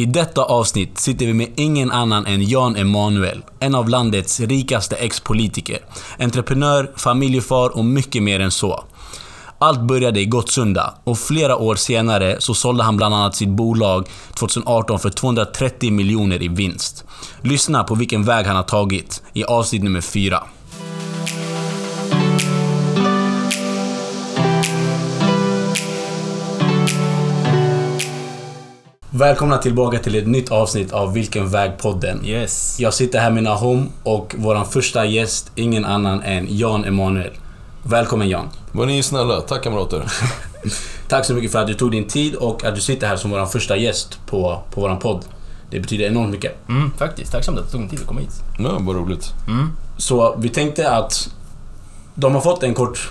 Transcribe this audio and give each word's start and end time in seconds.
I 0.00 0.06
detta 0.06 0.44
avsnitt 0.44 0.98
sitter 0.98 1.26
vi 1.26 1.32
med 1.32 1.48
ingen 1.56 1.90
annan 1.90 2.26
än 2.26 2.42
Jan 2.42 2.76
Emanuel, 2.76 3.42
en 3.58 3.74
av 3.74 3.88
landets 3.88 4.40
rikaste 4.40 4.96
ex-politiker. 4.96 5.78
Entreprenör, 6.18 6.90
familjefar 6.96 7.76
och 7.76 7.84
mycket 7.84 8.22
mer 8.22 8.40
än 8.40 8.50
så. 8.50 8.84
Allt 9.58 9.80
började 9.80 10.20
i 10.20 10.24
Gottsunda 10.24 10.94
och 11.04 11.18
flera 11.18 11.56
år 11.56 11.74
senare 11.74 12.36
så 12.38 12.54
sålde 12.54 12.82
han 12.82 12.96
bland 12.96 13.14
annat 13.14 13.36
sitt 13.36 13.48
bolag 13.48 14.08
2018 14.38 14.98
för 14.98 15.10
230 15.10 15.92
miljoner 15.92 16.42
i 16.42 16.48
vinst. 16.48 17.04
Lyssna 17.42 17.84
på 17.84 17.94
vilken 17.94 18.24
väg 18.24 18.46
han 18.46 18.56
har 18.56 18.62
tagit 18.62 19.22
i 19.32 19.44
avsnitt 19.44 19.82
nummer 19.82 20.00
4. 20.00 20.42
Välkomna 29.20 29.58
tillbaka 29.58 29.98
till 29.98 30.14
ett 30.14 30.26
nytt 30.26 30.50
avsnitt 30.50 30.92
av 30.92 31.12
Vilken 31.12 31.48
väg-podden. 31.48 32.24
Yes. 32.24 32.80
Jag 32.80 32.94
sitter 32.94 33.18
här 33.18 33.30
med 33.30 33.42
Nahom 33.42 33.88
och 34.02 34.34
vår 34.38 34.64
första 34.64 35.04
gäst, 35.04 35.50
ingen 35.54 35.84
annan 35.84 36.22
än 36.22 36.46
Jan 36.48 36.84
Emanuel. 36.84 37.30
Välkommen 37.82 38.28
Jan. 38.28 38.48
Var 38.72 38.86
ni 38.86 39.02
snälla. 39.02 39.40
Tack 39.40 39.62
kamrater. 39.64 40.04
Tack 41.08 41.24
så 41.24 41.34
mycket 41.34 41.52
för 41.52 41.58
att 41.58 41.66
du 41.66 41.74
tog 41.74 41.90
din 41.90 42.08
tid 42.08 42.34
och 42.34 42.64
att 42.64 42.74
du 42.74 42.80
sitter 42.80 43.06
här 43.06 43.16
som 43.16 43.30
vår 43.30 43.46
första 43.46 43.76
gäst 43.76 44.18
på, 44.26 44.62
på 44.70 44.80
vår 44.80 44.96
podd. 44.96 45.24
Det 45.70 45.80
betyder 45.80 46.06
enormt 46.06 46.30
mycket. 46.30 46.68
Mm, 46.68 46.90
faktiskt. 46.98 47.32
Tacksamt 47.32 47.58
att 47.58 47.64
det 47.64 47.72
tog 47.72 47.82
en 47.82 47.88
tid 47.88 48.00
att 48.00 48.06
komma 48.06 48.20
hit. 48.20 48.42
Ja, 48.58 48.78
vad 48.80 48.96
roligt. 48.96 49.32
Så 49.96 50.36
vi 50.38 50.48
tänkte 50.48 50.90
att 50.90 51.30
de 52.14 52.34
har 52.34 52.40
fått 52.40 52.62
en 52.62 52.74
kort 52.74 53.10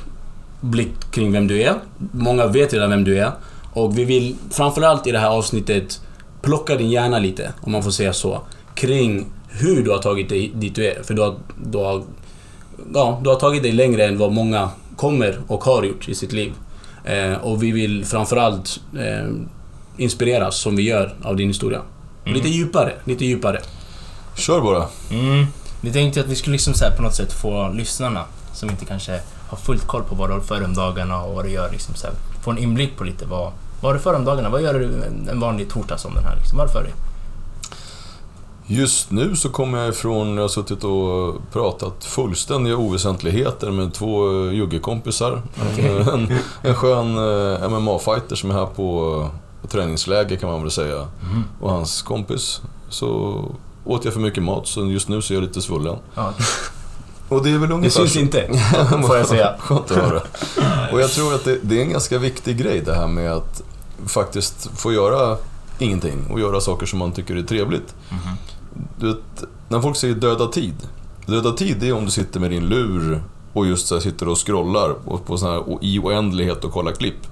blick 0.61 1.11
kring 1.11 1.31
vem 1.31 1.47
du 1.47 1.61
är. 1.61 1.75
Många 2.11 2.47
vet 2.47 2.73
redan 2.73 2.89
vem 2.89 3.03
du 3.03 3.19
är. 3.19 3.31
Och 3.73 3.97
vi 3.97 4.05
vill 4.05 4.35
framförallt 4.51 5.07
i 5.07 5.11
det 5.11 5.19
här 5.19 5.29
avsnittet 5.29 6.01
plocka 6.41 6.75
din 6.75 6.89
hjärna 6.89 7.19
lite, 7.19 7.53
om 7.61 7.71
man 7.71 7.83
får 7.83 7.91
säga 7.91 8.13
så, 8.13 8.41
kring 8.75 9.25
hur 9.49 9.83
du 9.83 9.91
har 9.91 9.97
tagit 9.97 10.29
dig 10.29 10.51
dit 10.55 10.75
du 10.75 10.85
är. 10.85 11.03
För 11.03 11.13
du 11.13 11.21
har, 11.21 11.35
du 11.65 11.77
har, 11.77 12.03
ja, 12.93 13.19
du 13.23 13.29
har 13.29 13.35
tagit 13.35 13.63
dig 13.63 13.71
längre 13.71 14.05
än 14.05 14.17
vad 14.17 14.31
många 14.31 14.69
kommer 14.95 15.39
och 15.47 15.63
har 15.63 15.83
gjort 15.83 16.09
i 16.09 16.15
sitt 16.15 16.31
liv. 16.31 16.53
Eh, 17.03 17.33
och 17.33 17.63
vi 17.63 17.71
vill 17.71 18.05
framförallt 18.05 18.79
eh, 18.97 19.29
inspireras, 19.97 20.55
som 20.55 20.75
vi 20.75 20.83
gör, 20.83 21.15
av 21.23 21.35
din 21.35 21.47
historia. 21.47 21.81
Lite 22.25 22.47
djupare, 22.47 22.93
lite 23.03 23.25
djupare. 23.25 23.61
Kör 24.35 24.61
bara. 24.61 24.85
Mm. 25.11 25.45
Vi 25.81 25.93
tänkte 25.93 26.19
att 26.19 26.27
vi 26.27 26.35
skulle 26.35 26.51
liksom 26.51 26.73
så 26.73 26.85
här 26.85 26.95
på 26.95 27.01
något 27.01 27.15
sätt 27.15 27.33
få 27.33 27.69
lyssnarna 27.73 28.25
som 28.53 28.69
inte 28.69 28.85
kanske 28.85 29.19
har 29.49 29.57
fullt 29.57 29.87
koll 29.87 30.03
på 30.03 30.15
vad 30.15 30.29
du 30.29 30.33
har 30.33 30.41
för 30.41 30.63
om 30.63 30.73
dagarna 30.73 31.23
och 31.23 31.35
vad 31.35 31.45
du 31.45 31.51
gör. 31.51 31.71
Liksom 31.71 31.95
så 31.95 32.07
här, 32.07 32.15
få 32.41 32.51
en 32.51 32.57
inblick 32.57 32.97
på 32.97 33.03
lite 33.03 33.25
vad, 33.25 33.51
vad 33.81 33.89
har 33.89 33.93
du 33.93 33.99
för 33.99 34.13
om 34.13 34.25
dagarna? 34.25 34.49
Vad 34.49 34.61
gör 34.61 34.73
du 34.73 34.85
en- 35.29 35.39
vanlig 35.39 35.69
torsdag 35.69 35.97
som 35.97 36.13
den 36.13 36.23
här? 36.23 36.35
Liksom? 36.35 36.57
Vad 36.57 36.67
har 36.69 36.73
du 36.73 36.79
för 36.79 36.83
dig? 36.83 36.93
Just 38.71 39.11
nu 39.11 39.35
så 39.35 39.49
kommer 39.49 39.77
jag 39.77 39.89
ifrån, 39.89 40.35
jag 40.35 40.43
har 40.43 40.47
suttit 40.47 40.83
och 40.83 41.35
pratat 41.51 42.05
fullständiga 42.05 42.77
oväsentligheter 42.77 43.71
med 43.71 43.93
två 43.93 44.45
eh, 44.47 44.53
juggekompisar. 44.53 45.41
En, 46.13 46.33
en 46.61 46.75
skön 46.75 47.17
eh, 47.17 47.69
MMA-fighter 47.69 48.35
som 48.35 48.49
är 48.51 48.53
här 48.53 48.65
på, 48.65 49.27
träningsläger 49.67 50.35
kan 50.37 50.49
man 50.49 50.61
väl 50.61 50.71
säga. 50.71 51.07
Och 51.61 51.71
hans 51.71 52.01
kompis. 52.01 52.61
Så 52.89 53.35
åt 53.85 54.05
jag 54.05 54.13
för 54.13 54.21
mycket 54.21 54.43
mat, 54.43 54.67
så 54.67 54.85
just 54.85 55.09
nu 55.09 55.21
så 55.21 55.33
är 55.33 55.35
jag 55.35 55.41
lite 55.43 55.61
svullen. 55.61 55.97
Ja, 56.15 56.33
Och 57.29 57.43
det 57.43 57.49
är 57.49 57.57
väl 57.57 57.69
Det 57.69 57.75
ungefär 57.75 57.99
syns 57.99 58.13
så- 58.13 58.19
inte, 58.19 58.49
får 59.07 59.17
jag 59.17 59.27
säga. 59.27 59.55
Skönt 59.59 59.91
att 59.91 59.97
höra. 59.97 60.21
Och 60.91 61.01
jag 61.01 61.11
tror 61.11 61.33
att 61.35 61.43
det, 61.45 61.57
det 61.61 61.77
är 61.77 61.81
en 61.81 61.89
ganska 61.91 62.17
viktig 62.17 62.57
grej 62.57 62.81
det 62.85 62.95
här 62.95 63.07
med 63.07 63.31
att 63.31 63.61
faktiskt 64.05 64.69
få 64.75 64.93
göra 64.93 65.37
ingenting 65.79 66.27
och 66.31 66.39
göra 66.39 66.61
saker 66.61 66.85
som 66.85 66.99
man 66.99 67.11
tycker 67.11 67.35
är 67.35 67.43
trevligt. 67.43 67.95
Du 68.99 69.07
vet, 69.07 69.43
när 69.69 69.81
folk 69.81 69.97
säger 69.97 70.15
döda 70.15 70.47
tid. 70.47 70.75
Döda 71.25 71.51
tid 71.51 71.77
det 71.79 71.87
är 71.87 71.93
om 71.93 72.05
du 72.05 72.11
sitter 72.11 72.39
med 72.39 72.51
din 72.51 72.65
lur 72.65 73.23
och 73.53 73.67
just 73.67 73.87
så 73.87 74.01
sitter 74.01 74.27
och 74.27 74.45
scrollar 74.47 74.95
och 75.05 75.25
på 75.25 75.37
sån 75.37 75.49
här, 75.51 75.69
och 75.69 75.83
i 75.83 75.99
oändlighet 75.99 76.63
och 76.63 76.71
kollar 76.73 76.91
klipp. 76.91 77.27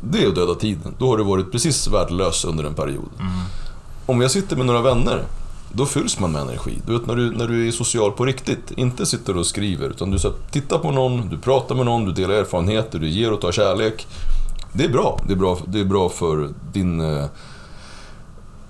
Det 0.00 0.24
är 0.24 0.28
att 0.28 0.34
döda 0.34 0.54
tiden. 0.54 0.94
Då 0.98 1.08
har 1.10 1.16
du 1.18 1.24
varit 1.24 1.52
precis 1.52 1.88
värdelös 1.88 2.44
under 2.44 2.64
en 2.64 2.74
period. 2.74 3.08
Om 4.06 4.20
jag 4.20 4.30
sitter 4.30 4.56
med 4.56 4.66
några 4.66 4.80
vänner, 4.82 5.24
då 5.74 5.86
fylls 5.86 6.18
man 6.20 6.32
med 6.32 6.42
energi. 6.42 6.78
Du 6.86 6.92
vet 6.92 7.06
när 7.06 7.16
du, 7.16 7.30
när 7.30 7.48
du 7.48 7.68
är 7.68 7.72
social 7.72 8.12
på 8.12 8.24
riktigt, 8.24 8.70
inte 8.76 9.06
sitter 9.06 9.36
och 9.36 9.46
skriver, 9.46 9.90
utan 9.90 10.10
du 10.10 10.18
så 10.18 10.28
här, 10.28 10.36
tittar 10.50 10.78
på 10.78 10.90
någon, 10.90 11.28
du 11.28 11.38
pratar 11.38 11.74
med 11.74 11.86
någon, 11.86 12.04
du 12.04 12.12
delar 12.12 12.34
erfarenheter, 12.34 12.98
du 12.98 13.08
ger 13.08 13.32
och 13.32 13.40
tar 13.40 13.52
kärlek. 13.52 14.06
Det 14.72 14.84
är 14.84 14.88
bra. 14.88 15.20
Det 15.26 15.32
är 15.32 15.36
bra, 15.36 15.58
det 15.66 15.80
är 15.80 15.84
bra 15.84 16.08
för 16.08 16.48
din... 16.72 17.00
Eh, 17.00 17.26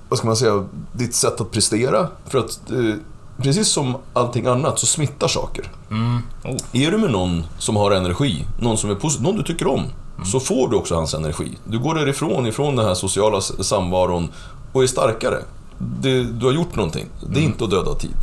vad 0.09 0.19
ska 0.19 0.27
man 0.27 0.37
säga? 0.37 0.65
Ditt 0.93 1.15
sätt 1.15 1.41
att 1.41 1.51
prestera. 1.51 2.09
För 2.27 2.39
att 2.39 2.71
eh, 2.71 2.95
precis 3.37 3.69
som 3.69 3.97
allting 4.13 4.47
annat 4.47 4.79
så 4.79 4.87
smittar 4.87 5.29
saker. 5.29 5.71
Mm. 5.91 6.19
Oh. 6.45 6.57
Är 6.73 6.91
du 6.91 6.99
med 6.99 7.11
någon 7.11 7.45
som 7.59 7.77
har 7.77 7.91
energi, 7.91 8.47
någon 8.61 8.79
som 8.79 8.91
är 8.91 8.95
positiv, 8.95 9.25
någon 9.25 9.37
du 9.37 9.43
tycker 9.43 9.67
om, 9.67 9.83
så 10.25 10.41
får 10.41 10.69
du 10.69 10.77
också 10.77 10.95
hans 10.95 11.15
energi. 11.15 11.59
Du 11.65 11.79
går 11.79 11.95
därifrån, 11.95 12.47
ifrån 12.47 12.77
den 12.77 12.87
här 12.87 12.95
sociala 12.95 13.41
samvaron 13.41 14.29
och 14.73 14.83
är 14.83 14.87
starkare. 14.87 15.39
Det, 15.79 16.23
du 16.25 16.47
har 16.47 16.53
gjort 16.53 16.77
någonting. 16.77 17.07
Det 17.27 17.41
är 17.41 17.45
inte 17.45 17.65
att 17.65 17.71
döda 17.71 17.95
tid. 17.95 18.17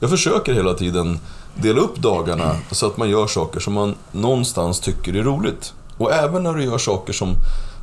Jag 0.00 0.10
försöker 0.10 0.52
hela 0.52 0.74
tiden 0.74 1.18
dela 1.54 1.80
upp 1.80 1.96
dagarna 1.96 2.56
så 2.70 2.86
att 2.86 2.96
man 2.96 3.10
gör 3.10 3.26
saker 3.26 3.60
som 3.60 3.72
man 3.72 3.94
någonstans 4.12 4.80
tycker 4.80 5.16
är 5.16 5.22
roligt. 5.22 5.72
Och 5.98 6.12
även 6.12 6.42
när 6.42 6.54
du 6.54 6.64
gör 6.64 6.78
saker 6.78 7.12
som 7.12 7.34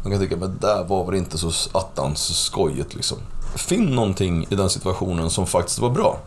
man 0.03 0.11
kan 0.11 0.19
tänka, 0.19 0.35
men 0.37 0.57
där 0.61 0.83
var 0.83 1.05
väl 1.05 1.15
inte 1.15 1.37
så 1.37 1.51
attans 1.71 2.37
skojigt 2.37 2.95
liksom. 2.95 3.17
Finn 3.55 3.85
någonting 3.85 4.47
i 4.49 4.55
den 4.55 4.69
situationen 4.69 5.29
som 5.29 5.47
faktiskt 5.47 5.79
var 5.79 5.89
bra. 5.89 6.19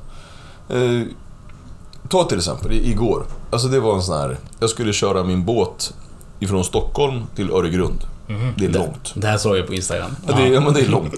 Eh, 0.69 1.03
Ta 2.09 2.25
till 2.25 2.39
exempel 2.39 2.73
igår. 2.73 3.27
Alltså 3.51 3.69
det 3.69 3.81
var 3.81 3.95
en 3.95 4.03
sån 4.03 4.19
här... 4.19 4.39
Jag 4.61 4.71
skulle 4.71 4.93
köra 4.93 5.25
min 5.25 5.45
båt 5.45 5.95
ifrån 6.41 6.65
Stockholm 6.65 7.23
till 7.37 7.51
Öregrund. 7.51 8.05
Det 8.59 8.65
är 8.65 8.69
långt. 8.69 9.13
Det 9.15 9.27
här 9.27 9.39
såg 9.39 9.57
jag 9.57 9.67
på 9.67 9.75
Instagram. 9.75 10.11
Ja, 10.27 10.35
det, 10.37 10.49
ja, 10.49 10.61
men 10.61 10.75
det 10.75 10.81
är 10.81 10.89
långt. 10.89 11.15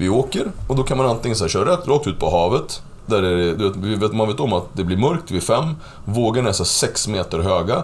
Vi 0.00 0.08
åker 0.08 0.52
och 0.68 0.76
då 0.76 0.82
kan 0.82 0.98
man 0.98 1.06
antingen 1.06 1.36
så 1.36 1.44
här, 1.44 1.48
köra 1.48 1.72
rätt 1.72 1.88
rakt 1.88 2.06
ut 2.06 2.18
på 2.18 2.30
havet. 2.30 2.82
Där 3.06 3.22
är 3.22 3.36
det, 3.36 3.72
du 3.72 3.96
vet, 3.96 4.12
man 4.12 4.28
vet 4.28 4.40
om 4.40 4.52
att 4.52 4.64
det 4.72 4.84
blir 4.84 4.96
mörkt 4.96 5.30
vid 5.30 5.42
fem. 5.42 5.74
Vågorna 6.04 6.48
är 6.48 6.52
så 6.52 6.64
sex 6.64 7.08
meter 7.08 7.38
höga. 7.38 7.82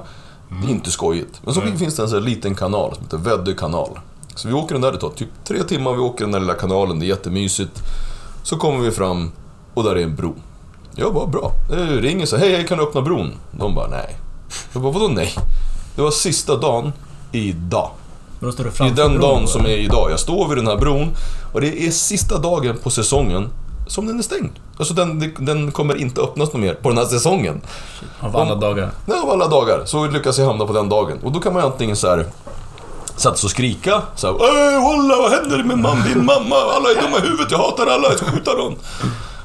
Det 0.48 0.68
är 0.68 0.70
inte 0.70 0.90
skojigt. 0.90 1.40
Men 1.44 1.54
så 1.54 1.60
finns 1.60 1.96
det 1.96 2.02
en 2.02 2.08
så 2.08 2.20
liten 2.20 2.54
kanal 2.54 2.94
som 2.94 3.04
heter 3.04 3.16
Väddö 3.16 3.54
kanal. 3.54 3.88
Så 4.34 4.48
vi 4.48 4.54
åker 4.54 4.74
den 4.74 4.82
där, 4.82 4.92
det 4.92 4.98
tar 4.98 5.08
typ 5.08 5.28
tre 5.44 5.62
timmar. 5.62 5.92
Vi 5.92 5.98
åker 5.98 6.24
den 6.24 6.32
där 6.32 6.40
lilla 6.40 6.54
kanalen, 6.54 6.98
det 6.98 7.06
är 7.06 7.08
jättemysigt. 7.08 7.82
Så 8.42 8.56
kommer 8.56 8.84
vi 8.84 8.90
fram 8.90 9.32
och 9.74 9.84
där 9.84 9.96
är 9.96 10.02
en 10.02 10.16
bro. 10.16 10.34
Jag 10.94 11.14
bara, 11.14 11.26
bra. 11.26 11.52
Jag 11.70 12.04
ringer 12.04 12.26
så 12.26 12.36
hej, 12.36 12.52
hej, 12.52 12.66
kan 12.66 12.78
du 12.78 12.84
öppna 12.84 13.02
bron? 13.02 13.32
De 13.50 13.74
bara, 13.74 13.88
nej. 13.88 14.16
Jag 14.72 14.82
bara, 14.82 14.92
vadå 14.92 15.08
nej? 15.08 15.34
Det 15.96 16.02
var 16.02 16.10
sista 16.10 16.56
dagen 16.56 16.92
idag. 17.32 17.90
Då 18.40 18.52
står 18.52 18.64
du 18.64 18.70
framför 18.70 18.96
den 18.96 19.12
bron, 19.12 19.20
dagen 19.20 19.42
då, 19.42 19.46
som 19.46 19.66
är 19.66 19.76
idag. 19.76 20.10
Jag 20.10 20.20
står 20.20 20.48
vid 20.48 20.58
den 20.58 20.66
här 20.66 20.76
bron 20.76 21.16
och 21.52 21.60
det 21.60 21.86
är 21.86 21.90
sista 21.90 22.38
dagen 22.38 22.76
på 22.82 22.90
säsongen 22.90 23.50
som 23.86 24.06
den 24.06 24.18
är 24.18 24.22
stängd. 24.22 24.50
Alltså 24.78 24.94
den, 24.94 25.34
den 25.38 25.72
kommer 25.72 25.96
inte 25.96 26.20
öppnas 26.20 26.52
något 26.52 26.60
mer 26.60 26.74
på 26.74 26.88
den 26.88 26.98
här 26.98 27.04
säsongen. 27.04 27.60
Av 28.20 28.36
alla 28.36 28.54
dagar. 28.54 28.90
Nej, 29.06 29.18
av 29.18 29.30
alla 29.30 29.48
dagar 29.48 29.82
så 29.84 30.06
lyckas 30.06 30.38
jag 30.38 30.46
hamna 30.46 30.66
på 30.66 30.72
den 30.72 30.88
dagen. 30.88 31.18
Och 31.22 31.32
då 31.32 31.40
kan 31.40 31.52
man 31.52 31.62
antingen 31.62 31.96
så 31.96 32.08
här 32.08 32.26
sig 33.16 33.30
och 33.30 33.50
skrika. 33.50 34.02
Så 34.14 34.26
här, 34.26 34.34
Ey, 34.34 34.80
walla, 34.80 35.16
vad 35.16 35.30
händer 35.30 35.64
med 35.64 35.78
mam, 35.78 36.02
din 36.02 36.24
mamma? 36.24 36.56
Alla 36.56 36.90
är 36.90 37.02
dumma 37.02 37.18
i 37.18 37.20
huvudet, 37.20 37.50
jag 37.50 37.58
hatar 37.58 37.86
alla, 37.86 38.08
jag 38.08 38.18
ska 38.18 38.26
skjuta 38.26 38.54
dem. 38.54 38.74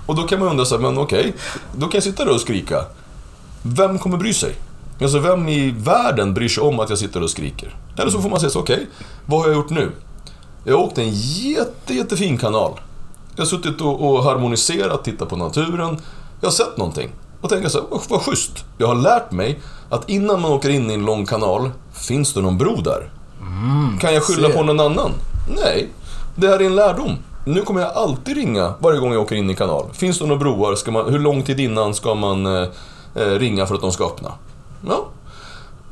Och 0.06 0.16
då 0.16 0.24
kan 0.24 0.40
man 0.40 0.48
undra 0.48 0.66
så 0.66 0.76
här, 0.76 0.82
men 0.82 0.98
okej, 0.98 1.36
då 1.76 1.82
kan 1.88 1.92
jag 1.94 2.04
sitta 2.04 2.26
där 2.26 2.34
och 2.34 2.42
skrika. 2.42 2.86
Vem 3.62 4.00
kommer 4.00 4.18
bry 4.18 4.34
sig? 4.34 4.56
Alltså 5.02 5.20
vem 5.20 5.50
i 5.50 5.72
världen 5.72 6.34
bryr 6.34 6.50
sig 6.50 6.64
om 6.64 6.80
att 6.80 6.90
jag 6.90 7.00
sitter 7.00 7.24
och 7.24 7.30
skriker? 7.30 7.76
Eller 7.98 8.12
så 8.12 8.22
får 8.22 8.30
man 8.30 8.40
säga 8.40 8.50
så, 8.50 8.60
okej, 8.60 8.88
vad 9.26 9.40
har 9.40 9.48
jag 9.48 9.56
gjort 9.56 9.70
nu? 9.70 9.92
Jag 10.64 10.78
har 10.78 10.84
åkt 10.84 10.98
en 10.98 11.10
jätte, 11.14 11.94
jättefin 11.94 12.38
kanal. 12.38 12.80
Jag 13.36 13.42
har 13.42 13.48
suttit 13.48 13.82
och, 13.82 14.12
och 14.12 14.24
harmoniserat, 14.24 15.04
tittat 15.04 15.30
på 15.30 15.36
naturen. 15.36 15.98
Jag 16.40 16.48
har 16.48 16.52
sett 16.52 16.78
någonting. 16.78 17.10
Och 17.42 17.50
tänker 17.50 17.70
så 17.70 17.78
här, 17.80 17.88
vad, 17.92 18.02
vad 18.10 18.22
schysst. 18.22 18.66
Jag 18.78 18.88
har 18.88 18.96
lärt 18.96 19.32
mig 19.32 19.60
att 19.90 20.10
innan 20.10 20.42
man 20.42 20.52
åker 20.52 20.70
in 20.70 20.92
i 20.92 20.94
en 20.94 21.06
lång 21.06 21.26
kanal, 21.26 21.72
finns 21.94 22.34
det 22.34 22.42
någon 22.42 22.58
bro 22.58 22.76
där? 22.76 23.12
kan 24.00 24.14
jag 24.14 24.24
skylla 24.24 24.48
se. 24.48 24.54
på 24.54 24.64
någon 24.64 24.80
annan? 24.80 25.12
Nej, 25.56 25.90
det 26.36 26.48
här 26.48 26.60
är 26.60 26.66
en 26.66 26.76
lärdom. 26.76 27.18
Nu 27.46 27.62
kommer 27.62 27.82
jag 27.82 27.92
alltid 27.92 28.36
ringa 28.36 28.74
varje 28.80 29.00
gång 29.00 29.14
jag 29.14 29.22
åker 29.22 29.36
in 29.36 29.46
i 29.46 29.50
en 29.50 29.56
kanal. 29.56 29.86
Finns 29.94 30.20
det 30.20 30.26
några 30.26 30.40
broar? 30.40 30.76
Ska 30.76 30.92
man, 30.92 31.10
hur 31.10 31.20
lång 31.20 31.44
tid 31.44 31.60
innan 31.60 31.94
ska 31.94 32.16
man 32.16 32.46
eh, 32.46 32.68
eh, 33.16 33.26
ringa 33.26 33.66
för 33.66 33.76
att 33.76 33.82
de 33.82 33.92
ska 33.92 34.06
öppna? 34.06 34.32
Ja. 34.88 35.06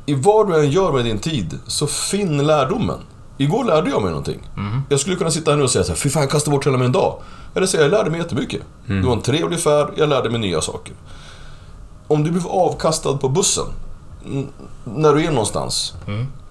I 0.06 0.14
vad 0.14 0.48
du 0.48 0.60
än 0.60 0.70
gör 0.70 0.92
med 0.92 1.04
din 1.04 1.18
tid, 1.18 1.58
så 1.66 1.86
finn 1.86 2.46
lärdomen. 2.46 2.98
Igår 3.38 3.64
lärde 3.64 3.90
jag 3.90 4.02
mig 4.02 4.10
någonting. 4.10 4.50
Jag 4.88 5.00
skulle 5.00 5.16
kunna 5.16 5.30
sitta 5.30 5.50
här 5.50 5.58
nu 5.58 5.64
och 5.64 5.70
säga 5.70 5.84
så 5.84 5.90
här, 5.92 5.96
fy 5.96 6.10
fan 6.10 6.22
jag 6.22 6.30
kastade 6.30 6.56
bort 6.56 6.66
hela 6.66 6.78
min 6.78 6.92
dag. 6.92 7.20
Eller 7.54 7.66
säga, 7.66 7.82
jag 7.82 7.90
lärde 7.90 8.10
mig 8.10 8.20
jättemycket. 8.20 8.62
Det 8.86 9.06
var 9.06 9.12
en 9.12 9.22
trevlig 9.22 9.60
färd, 9.60 9.88
jag 9.96 10.08
lärde 10.08 10.30
mig 10.30 10.40
nya 10.40 10.60
saker. 10.60 10.94
Om 12.08 12.24
du 12.24 12.30
blir 12.30 12.48
avkastad 12.48 13.16
på 13.16 13.28
bussen, 13.28 13.64
när 14.84 15.14
du 15.14 15.24
är 15.24 15.30
någonstans. 15.30 15.94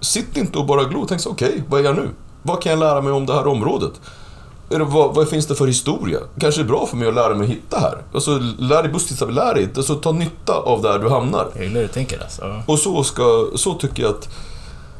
Sitt 0.00 0.36
inte 0.36 0.58
och 0.58 0.66
bara 0.66 0.84
glo. 0.84 1.06
Tänk 1.08 1.20
så, 1.20 1.30
okej, 1.30 1.64
vad 1.68 1.80
är 1.80 1.84
jag 1.84 1.96
nu? 1.96 2.08
Vad 2.42 2.62
kan 2.62 2.70
jag 2.70 2.78
lära 2.78 3.00
mig 3.00 3.12
om 3.12 3.26
det 3.26 3.34
här 3.34 3.46
området? 3.46 3.92
Det, 4.78 4.84
vad, 4.84 5.14
vad 5.14 5.28
finns 5.28 5.46
det 5.46 5.54
för 5.54 5.66
historia? 5.66 6.18
Kanske 6.40 6.60
är 6.60 6.64
bra 6.64 6.86
för 6.86 6.96
mig 6.96 7.08
att 7.08 7.14
lära 7.14 7.34
mig 7.34 7.48
hitta 7.48 7.78
här. 7.78 7.98
Alltså, 8.14 8.38
lär 8.58 8.82
dig 8.82 8.92
bustis 8.92 9.20
lär 9.20 9.54
dig. 9.54 9.68
Alltså, 9.76 9.94
ta 9.94 10.12
nytta 10.12 10.52
av 10.52 10.82
där 10.82 10.98
du 10.98 11.08
hamnar. 11.08 11.48
Jag 11.54 11.64
gillar 11.64 11.80
hur 11.80 11.86
du 11.86 11.92
tänker 11.92 12.22
alltså. 12.22 12.62
Och 12.66 12.78
så, 12.78 13.04
ska, 13.04 13.46
så 13.54 13.74
tycker 13.74 14.02
jag 14.02 14.10
att 14.10 14.28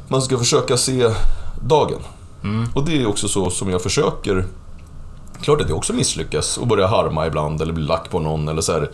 man 0.07 0.21
ska 0.21 0.37
försöka 0.37 0.77
se 0.77 1.09
dagen. 1.67 1.99
Mm. 2.43 2.69
Och 2.75 2.85
det 2.85 3.01
är 3.01 3.07
också 3.07 3.27
så 3.27 3.49
som 3.49 3.69
jag 3.69 3.81
försöker. 3.81 4.45
Klart 5.41 5.61
att 5.61 5.69
jag 5.69 5.77
också 5.77 5.93
misslyckas 5.93 6.57
och 6.57 6.67
börjar 6.67 6.87
harma 6.87 7.27
ibland 7.27 7.61
eller 7.61 7.73
blir 7.73 7.85
lack 7.85 8.09
på 8.09 8.19
någon 8.19 8.47
eller 8.47 8.61
så 8.61 8.71
här, 8.71 8.89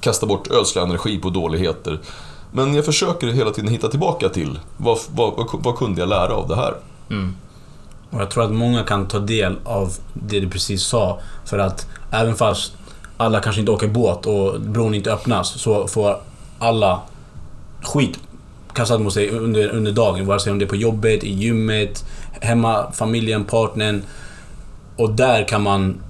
kasta 0.00 0.26
bort 0.26 0.50
ödslig 0.50 0.82
energi 0.82 1.18
på 1.18 1.30
dåligheter. 1.30 2.00
Men 2.52 2.74
jag 2.74 2.84
försöker 2.84 3.26
hela 3.26 3.50
tiden 3.50 3.70
hitta 3.70 3.88
tillbaka 3.88 4.28
till 4.28 4.58
vad, 4.76 4.98
vad, 5.14 5.32
vad, 5.36 5.46
vad 5.52 5.76
kunde 5.76 6.00
jag 6.00 6.08
lära 6.08 6.34
av 6.34 6.48
det 6.48 6.56
här? 6.56 6.74
Mm. 7.10 7.34
Och 8.12 8.20
jag 8.20 8.30
tror 8.30 8.44
att 8.44 8.52
många 8.52 8.82
kan 8.82 9.08
ta 9.08 9.18
del 9.18 9.56
av 9.64 9.92
det 10.14 10.40
du 10.40 10.48
precis 10.48 10.82
sa. 10.82 11.20
För 11.44 11.58
att 11.58 11.86
även 12.10 12.34
fast 12.34 12.72
alla 13.16 13.40
kanske 13.40 13.60
inte 13.60 13.72
åker 13.72 13.88
båt 13.88 14.26
och 14.26 14.60
bron 14.60 14.94
inte 14.94 15.12
öppnas 15.12 15.60
så 15.60 15.88
får 15.88 16.16
alla 16.58 17.00
skit 17.82 18.18
kastat 18.74 19.00
mot 19.00 19.12
sig 19.12 19.30
under, 19.30 19.68
under 19.68 19.92
dagen. 19.92 20.26
Vare 20.26 20.40
sig 20.40 20.52
om 20.52 20.58
det 20.58 20.64
är 20.64 20.68
på 20.68 20.76
jobbet, 20.76 21.24
i 21.24 21.32
gymmet, 21.32 22.04
hemma, 22.40 22.92
familjen, 22.92 23.44
partnern. 23.44 24.02
Och 24.96 25.10
där 25.10 25.48
kan 25.48 25.62
man, 25.62 26.00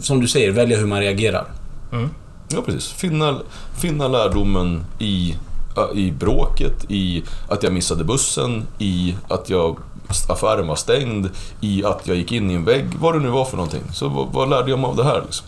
som 0.00 0.20
du 0.20 0.28
säger, 0.28 0.50
välja 0.50 0.78
hur 0.78 0.86
man 0.86 1.00
reagerar. 1.00 1.46
Mm. 1.92 2.10
Ja, 2.48 2.62
precis. 2.66 2.92
Finna, 2.92 3.40
finna 3.80 4.08
lärdomen 4.08 4.84
i, 4.98 5.36
i 5.94 6.10
bråket, 6.10 6.90
i 6.90 7.22
att 7.48 7.62
jag 7.62 7.72
missade 7.72 8.04
bussen, 8.04 8.66
i 8.78 9.16
att 9.28 9.50
jag, 9.50 9.78
affären 10.30 10.66
var 10.66 10.76
stängd, 10.76 11.28
i 11.60 11.84
att 11.84 12.06
jag 12.06 12.16
gick 12.16 12.32
in 12.32 12.50
i 12.50 12.54
en 12.54 12.64
vägg, 12.64 12.86
vad 12.98 13.14
det 13.14 13.20
nu 13.20 13.28
var 13.28 13.44
för 13.44 13.56
någonting. 13.56 13.82
Så 13.92 14.08
vad, 14.08 14.28
vad 14.32 14.50
lärde 14.50 14.70
jag 14.70 14.78
mig 14.78 14.88
av 14.88 14.96
det 14.96 15.04
här? 15.04 15.22
Liksom? 15.26 15.46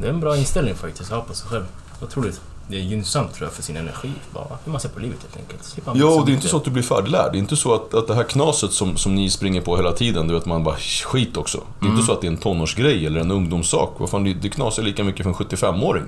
Det 0.00 0.06
är 0.06 0.10
en 0.10 0.20
bra 0.20 0.36
inställning 0.36 0.74
faktiskt, 0.74 1.12
att 1.12 1.18
ha 1.18 1.24
på 1.24 1.34
sig 1.34 1.48
själv. 1.48 1.64
Otroligt. 2.02 2.40
Det 2.68 2.76
är 2.76 2.80
gynnsamt 2.80 3.34
tror 3.34 3.46
jag 3.46 3.52
för 3.52 3.62
sin 3.62 3.76
energi, 3.76 4.10
bara 4.32 4.58
hur 4.64 4.72
man 4.72 4.80
ser 4.80 4.88
på 4.88 5.00
livet 5.00 5.18
helt 5.22 5.36
enkelt. 5.36 5.76
Ja, 6.00 6.06
och 6.06 6.26
det 6.26 6.32
är 6.32 6.34
inte 6.34 6.48
så 6.48 6.56
att 6.56 6.64
du 6.64 6.70
blir 6.70 6.82
färdiglärd. 6.82 7.32
Det 7.32 7.38
är 7.38 7.40
inte 7.40 7.56
så 7.56 7.74
att, 7.74 7.94
att 7.94 8.06
det 8.06 8.14
här 8.14 8.22
knaset 8.22 8.72
som, 8.72 8.96
som 8.96 9.14
ni 9.14 9.30
springer 9.30 9.60
på 9.60 9.76
hela 9.76 9.92
tiden, 9.92 10.28
du 10.28 10.34
vet 10.34 10.46
man 10.46 10.64
bara 10.64 10.76
skit 10.76 11.36
också. 11.36 11.60
Det 11.80 11.86
är 11.86 11.90
inte 11.90 12.02
så 12.02 12.12
att 12.12 12.20
det 12.20 12.26
är 12.26 12.30
en 12.30 12.36
tonårsgrej 12.36 13.06
eller 13.06 13.20
en 13.20 13.30
ungdomssak. 13.30 13.90
Vad 13.98 14.10
fan, 14.10 14.24
det, 14.24 14.34
det 14.34 14.48
knasar 14.48 14.82
lika 14.82 15.04
mycket 15.04 15.22
för 15.22 15.30
en 15.30 15.36
75-åring. 15.36 16.04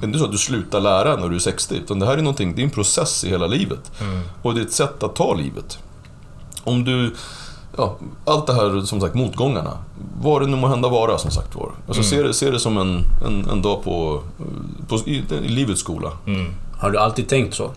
Det 0.00 0.04
är 0.04 0.08
inte 0.08 0.18
så 0.18 0.24
att 0.24 0.32
du 0.32 0.38
slutar 0.38 0.80
lära 0.80 1.16
när 1.16 1.28
du 1.28 1.34
är 1.34 1.40
60, 1.40 1.74
utan 1.74 1.98
det 1.98 2.06
här 2.06 2.12
är 2.12 2.22
någonting, 2.22 2.54
det 2.54 2.62
är 2.62 2.64
en 2.64 2.70
process 2.70 3.24
i 3.24 3.28
hela 3.28 3.46
livet. 3.46 3.92
Och 4.42 4.54
det 4.54 4.60
är 4.60 4.64
ett 4.64 4.72
sätt 4.72 5.02
att 5.02 5.16
ta 5.16 5.34
livet. 5.34 5.78
Om 6.68 6.84
du... 6.84 7.14
Ja, 7.76 7.96
allt 8.24 8.46
det 8.46 8.52
här, 8.52 8.80
som 8.80 9.00
sagt, 9.00 9.14
motgångarna. 9.14 9.78
Vad 10.20 10.42
det 10.42 10.46
nu 10.46 10.56
må 10.56 10.66
hända 10.66 10.88
vara, 10.88 11.18
som 11.18 11.30
sagt 11.30 11.54
var. 11.54 11.70
Alltså, 11.86 12.02
se, 12.02 12.22
det, 12.22 12.34
se 12.34 12.50
det 12.50 12.60
som 12.60 12.78
en, 12.78 13.04
en, 13.26 13.50
en 13.50 13.62
dag 13.62 13.84
på, 13.84 14.22
på, 14.88 14.96
i, 14.96 15.24
i 15.44 15.48
livets 15.48 15.80
skola. 15.80 16.12
Mm. 16.26 16.54
Har 16.78 16.90
du 16.90 16.98
alltid 16.98 17.28
tänkt 17.28 17.54
så? 17.54 17.70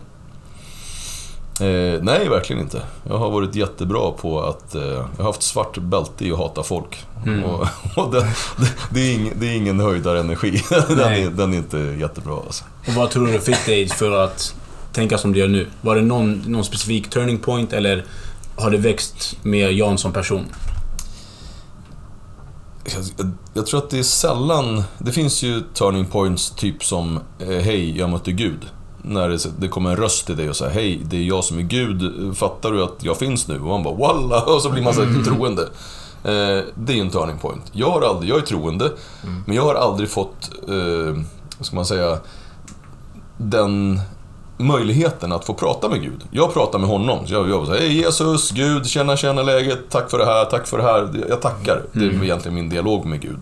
Eh, 1.60 2.02
nej, 2.02 2.28
verkligen 2.28 2.62
inte. 2.62 2.82
Jag 3.08 3.18
har 3.18 3.30
varit 3.30 3.54
jättebra 3.54 4.10
på 4.10 4.42
att... 4.42 4.74
Eh, 4.74 4.82
jag 4.82 5.06
har 5.18 5.24
haft 5.24 5.42
svart 5.42 5.78
bälte 5.78 6.26
i 6.26 6.32
att 6.32 6.38
hata 6.38 6.62
folk. 6.62 7.06
Mm. 7.26 7.44
Och, 7.44 7.66
och 7.96 8.12
det, 8.12 8.20
det, 8.56 8.72
det, 8.90 9.00
är 9.00 9.14
ing, 9.14 9.32
det 9.36 9.46
är 9.46 9.56
ingen 9.56 9.80
höjdare 9.80 10.20
energi. 10.20 10.62
den, 10.70 11.00
är, 11.00 11.30
den 11.30 11.52
är 11.52 11.56
inte 11.56 11.78
jättebra 11.78 12.36
alltså. 12.46 12.64
Och 12.86 12.94
vad 12.94 13.10
tror 13.10 13.26
du 13.26 13.40
fick 13.40 13.66
dig 13.66 13.88
för 13.88 14.24
att 14.24 14.54
tänka 14.92 15.18
som 15.18 15.32
du 15.32 15.38
gör 15.38 15.48
nu? 15.48 15.66
Var 15.80 15.96
det 15.96 16.02
någon, 16.02 16.42
någon 16.46 16.64
specifik 16.64 17.10
turning 17.10 17.38
point 17.38 17.72
eller 17.72 18.04
har 18.56 18.70
det 18.70 18.78
växt 18.78 19.36
med 19.42 19.72
Jan 19.72 19.98
som 19.98 20.12
person? 20.12 20.44
Jag, 22.84 23.30
jag 23.54 23.66
tror 23.66 23.78
att 23.78 23.90
det 23.90 23.98
är 23.98 24.02
sällan... 24.02 24.82
Det 24.98 25.12
finns 25.12 25.42
ju 25.42 25.60
turning 25.74 26.06
points 26.06 26.50
typ 26.50 26.84
som 26.84 27.20
eh, 27.38 27.48
Hej, 27.48 27.98
jag 27.98 28.10
mötte 28.10 28.32
Gud. 28.32 28.66
När 29.02 29.28
det, 29.28 29.38
det 29.58 29.68
kommer 29.68 29.90
en 29.90 29.96
röst 29.96 30.26
till 30.26 30.36
dig 30.36 30.48
och 30.48 30.56
säger 30.56 30.72
Hej, 30.72 31.00
det 31.04 31.16
är 31.16 31.22
jag 31.22 31.44
som 31.44 31.58
är 31.58 31.62
Gud. 31.62 32.12
Fattar 32.36 32.72
du 32.72 32.82
att 32.82 32.96
jag 33.00 33.18
finns 33.18 33.48
nu? 33.48 33.60
Och 33.60 33.66
man 33.66 33.82
bara 33.82 33.94
Walla! 33.94 34.44
Och 34.54 34.62
så 34.62 34.70
blir 34.70 34.82
man 34.82 34.94
så 34.94 35.04
här 35.04 35.24
troende. 35.24 35.62
Eh, 36.24 36.64
det 36.74 36.92
är 36.92 37.00
en 37.00 37.10
turning 37.10 37.38
point. 37.38 37.62
Jag, 37.72 37.90
har 37.90 38.02
aldrig, 38.02 38.30
jag 38.30 38.38
är 38.38 38.42
troende, 38.42 38.92
men 39.46 39.56
jag 39.56 39.62
har 39.62 39.74
aldrig 39.74 40.10
fått, 40.10 40.50
eh, 40.68 41.22
vad 41.58 41.66
ska 41.66 41.76
man 41.76 41.86
säga, 41.86 42.18
den 43.36 44.00
möjligheten 44.56 45.32
att 45.32 45.44
få 45.44 45.54
prata 45.54 45.88
med 45.88 46.02
Gud. 46.02 46.20
Jag 46.30 46.54
pratar 46.54 46.78
med 46.78 46.88
honom. 46.88 47.26
Så 47.26 47.34
jag, 47.34 47.48
jag 47.50 47.66
säger 47.66 47.80
Hej 47.80 47.92
Jesus, 47.92 48.50
Gud, 48.50 48.86
tjena, 48.86 49.16
tjena 49.16 49.42
läget, 49.42 49.78
tack 49.90 50.10
för 50.10 50.18
det 50.18 50.24
här, 50.24 50.44
tack 50.44 50.66
för 50.66 50.78
det 50.78 50.82
här. 50.84 51.08
Jag 51.28 51.40
tackar. 51.42 51.82
Det 51.92 52.04
är 52.04 52.24
egentligen 52.24 52.54
min 52.54 52.68
dialog 52.68 53.04
med 53.06 53.20
Gud. 53.20 53.38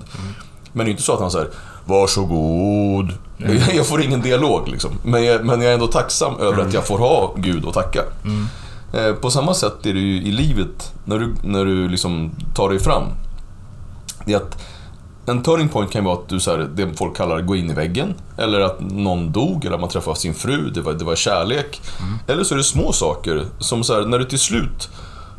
Men 0.72 0.86
det 0.86 0.90
är 0.90 0.90
inte 0.90 1.02
så 1.02 1.12
att 1.12 1.20
han 1.20 1.30
säger 1.30 1.48
Varsågod. 1.84 3.12
Jag 3.74 3.86
får 3.86 4.02
ingen 4.02 4.20
dialog 4.20 4.68
liksom. 4.68 4.90
Men 5.04 5.24
jag, 5.24 5.44
men 5.44 5.60
jag 5.60 5.70
är 5.70 5.74
ändå 5.74 5.86
tacksam 5.86 6.36
över 6.40 6.62
att 6.62 6.74
jag 6.74 6.86
får 6.86 6.98
ha 6.98 7.34
Gud 7.36 7.66
att 7.68 7.74
tacka. 7.74 8.00
Eh, 8.92 9.14
På 9.14 9.30
samma 9.30 9.54
sätt 9.54 9.86
är 9.86 9.92
det 9.94 10.00
ju 10.00 10.16
i 10.22 10.32
livet, 10.32 10.92
när 11.04 11.18
du, 11.18 11.34
när 11.44 11.64
du 11.64 11.88
liksom 11.88 12.30
tar 12.54 12.68
dig 12.68 12.78
fram. 12.78 13.02
Det 14.24 14.32
är 14.32 14.36
att 14.36 14.62
en 15.26 15.42
turning 15.42 15.68
point 15.68 15.90
kan 15.90 16.02
ju 16.02 16.06
vara 16.06 16.18
att 16.18 16.28
du, 16.28 16.40
så 16.40 16.50
här, 16.50 16.58
det 16.74 16.96
folk 16.96 17.16
kallar 17.16 17.40
gå 17.40 17.56
in 17.56 17.70
i 17.70 17.74
väggen. 17.74 18.14
Eller 18.38 18.60
att 18.60 18.80
någon 18.80 19.32
dog, 19.32 19.64
eller 19.64 19.74
att 19.74 19.80
man 19.80 19.90
träffade 19.90 20.16
sin 20.16 20.34
fru, 20.34 20.70
det 20.70 20.80
var, 20.80 20.92
det 20.92 21.04
var 21.04 21.16
kärlek. 21.16 21.80
Eller 22.26 22.44
så 22.44 22.54
är 22.54 22.58
det 22.58 22.64
små 22.64 22.92
saker, 22.92 23.44
som 23.58 23.84
så 23.84 23.94
här, 23.94 24.06
när 24.06 24.18
du 24.18 24.24
till 24.24 24.38
slut 24.38 24.88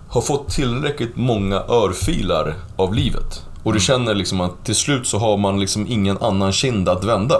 har 0.09 0.21
fått 0.21 0.49
tillräckligt 0.49 1.15
många 1.15 1.55
örfilar 1.55 2.55
av 2.75 2.93
livet. 2.93 3.45
Och 3.63 3.73
du 3.73 3.79
känner 3.79 4.15
liksom 4.15 4.41
att 4.41 4.65
till 4.65 4.75
slut 4.75 5.07
så 5.07 5.17
har 5.17 5.37
man 5.37 5.59
liksom 5.59 5.87
ingen 5.87 6.17
annan 6.17 6.51
kind 6.51 6.89
att 6.89 7.03
vända. 7.03 7.35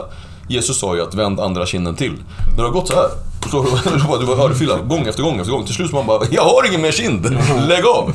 Jesus 0.48 0.80
sa 0.80 0.96
ju 0.96 1.02
att 1.02 1.14
vänd 1.14 1.40
andra 1.40 1.66
kinden 1.66 1.96
till. 1.96 2.14
När 2.50 2.58
det 2.58 2.64
har 2.64 2.74
gått 2.74 2.88
så 2.88 2.94
här, 2.96 3.10
så 3.52 3.62
har 3.62 4.20
du 4.20 4.26
var 4.36 4.46
örfilar 4.46 4.78
gång 4.78 5.08
efter 5.08 5.24
gång 5.24 5.40
efter 5.40 5.52
gång. 5.52 5.66
Till 5.66 5.76
slut 5.76 5.90
så 5.90 5.96
man 5.96 6.06
bara, 6.06 6.24
jag 6.32 6.44
har 6.44 6.68
ingen 6.68 6.82
mer 6.82 6.92
kind, 6.92 7.38
lägg 7.68 7.86
av! 7.86 8.14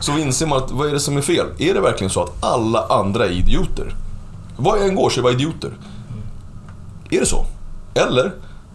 Så 0.00 0.18
inser 0.18 0.46
man 0.46 0.58
att, 0.58 0.70
vad 0.70 0.88
är 0.88 0.92
det 0.92 1.00
som 1.00 1.16
är 1.16 1.20
fel? 1.22 1.46
Är 1.58 1.74
det 1.74 1.80
verkligen 1.80 2.10
så 2.10 2.22
att 2.22 2.44
alla 2.44 2.86
andra 2.86 3.26
är 3.26 3.30
idioter? 3.30 3.94
Vad 4.56 4.78
jag 4.78 4.88
än 4.88 4.94
går 4.94 5.10
så 5.10 5.20
är 5.20 5.24
jag 5.24 5.32
idioter. 5.32 5.78
Är 7.10 7.20
det 7.20 7.26
så? 7.26 7.46
Eller 7.94 8.32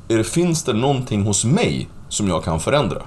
är 0.08 0.18
det, 0.18 0.24
finns 0.24 0.64
det 0.64 0.74
någonting 0.74 1.24
hos 1.24 1.46
mig 1.46 1.90
som 2.10 2.28
jag 2.28 2.44
kan 2.44 2.60
förändra? 2.60 3.02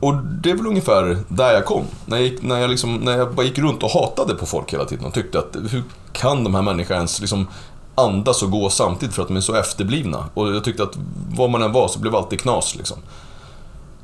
Och 0.00 0.14
det 0.16 0.50
är 0.50 0.54
väl 0.54 0.66
ungefär 0.66 1.18
där 1.28 1.52
jag 1.52 1.64
kom. 1.64 1.84
När 2.06 2.16
jag, 2.16 2.26
gick, 2.26 2.42
när 2.42 2.60
jag, 2.60 2.70
liksom, 2.70 2.96
när 2.96 3.18
jag 3.18 3.34
bara 3.34 3.46
gick 3.46 3.58
runt 3.58 3.82
och 3.82 3.90
hatade 3.90 4.34
på 4.34 4.46
folk 4.46 4.72
hela 4.72 4.84
tiden 4.84 5.04
och 5.04 5.14
tyckte 5.14 5.38
att 5.38 5.56
hur 5.70 5.82
kan 6.12 6.44
de 6.44 6.54
här 6.54 6.62
människorna 6.62 6.96
ens 6.96 7.20
liksom 7.20 7.46
andas 7.94 8.42
och 8.42 8.50
gå 8.50 8.70
samtidigt 8.70 9.14
för 9.14 9.22
att 9.22 9.28
de 9.28 9.36
är 9.36 9.40
så 9.40 9.54
efterblivna? 9.54 10.24
Och 10.34 10.54
jag 10.54 10.64
tyckte 10.64 10.82
att 10.82 10.98
vad 11.36 11.50
man 11.50 11.62
än 11.62 11.72
var 11.72 11.88
så 11.88 11.98
blev 11.98 12.14
alltid 12.14 12.40
knas 12.40 12.74
liksom. 12.74 12.98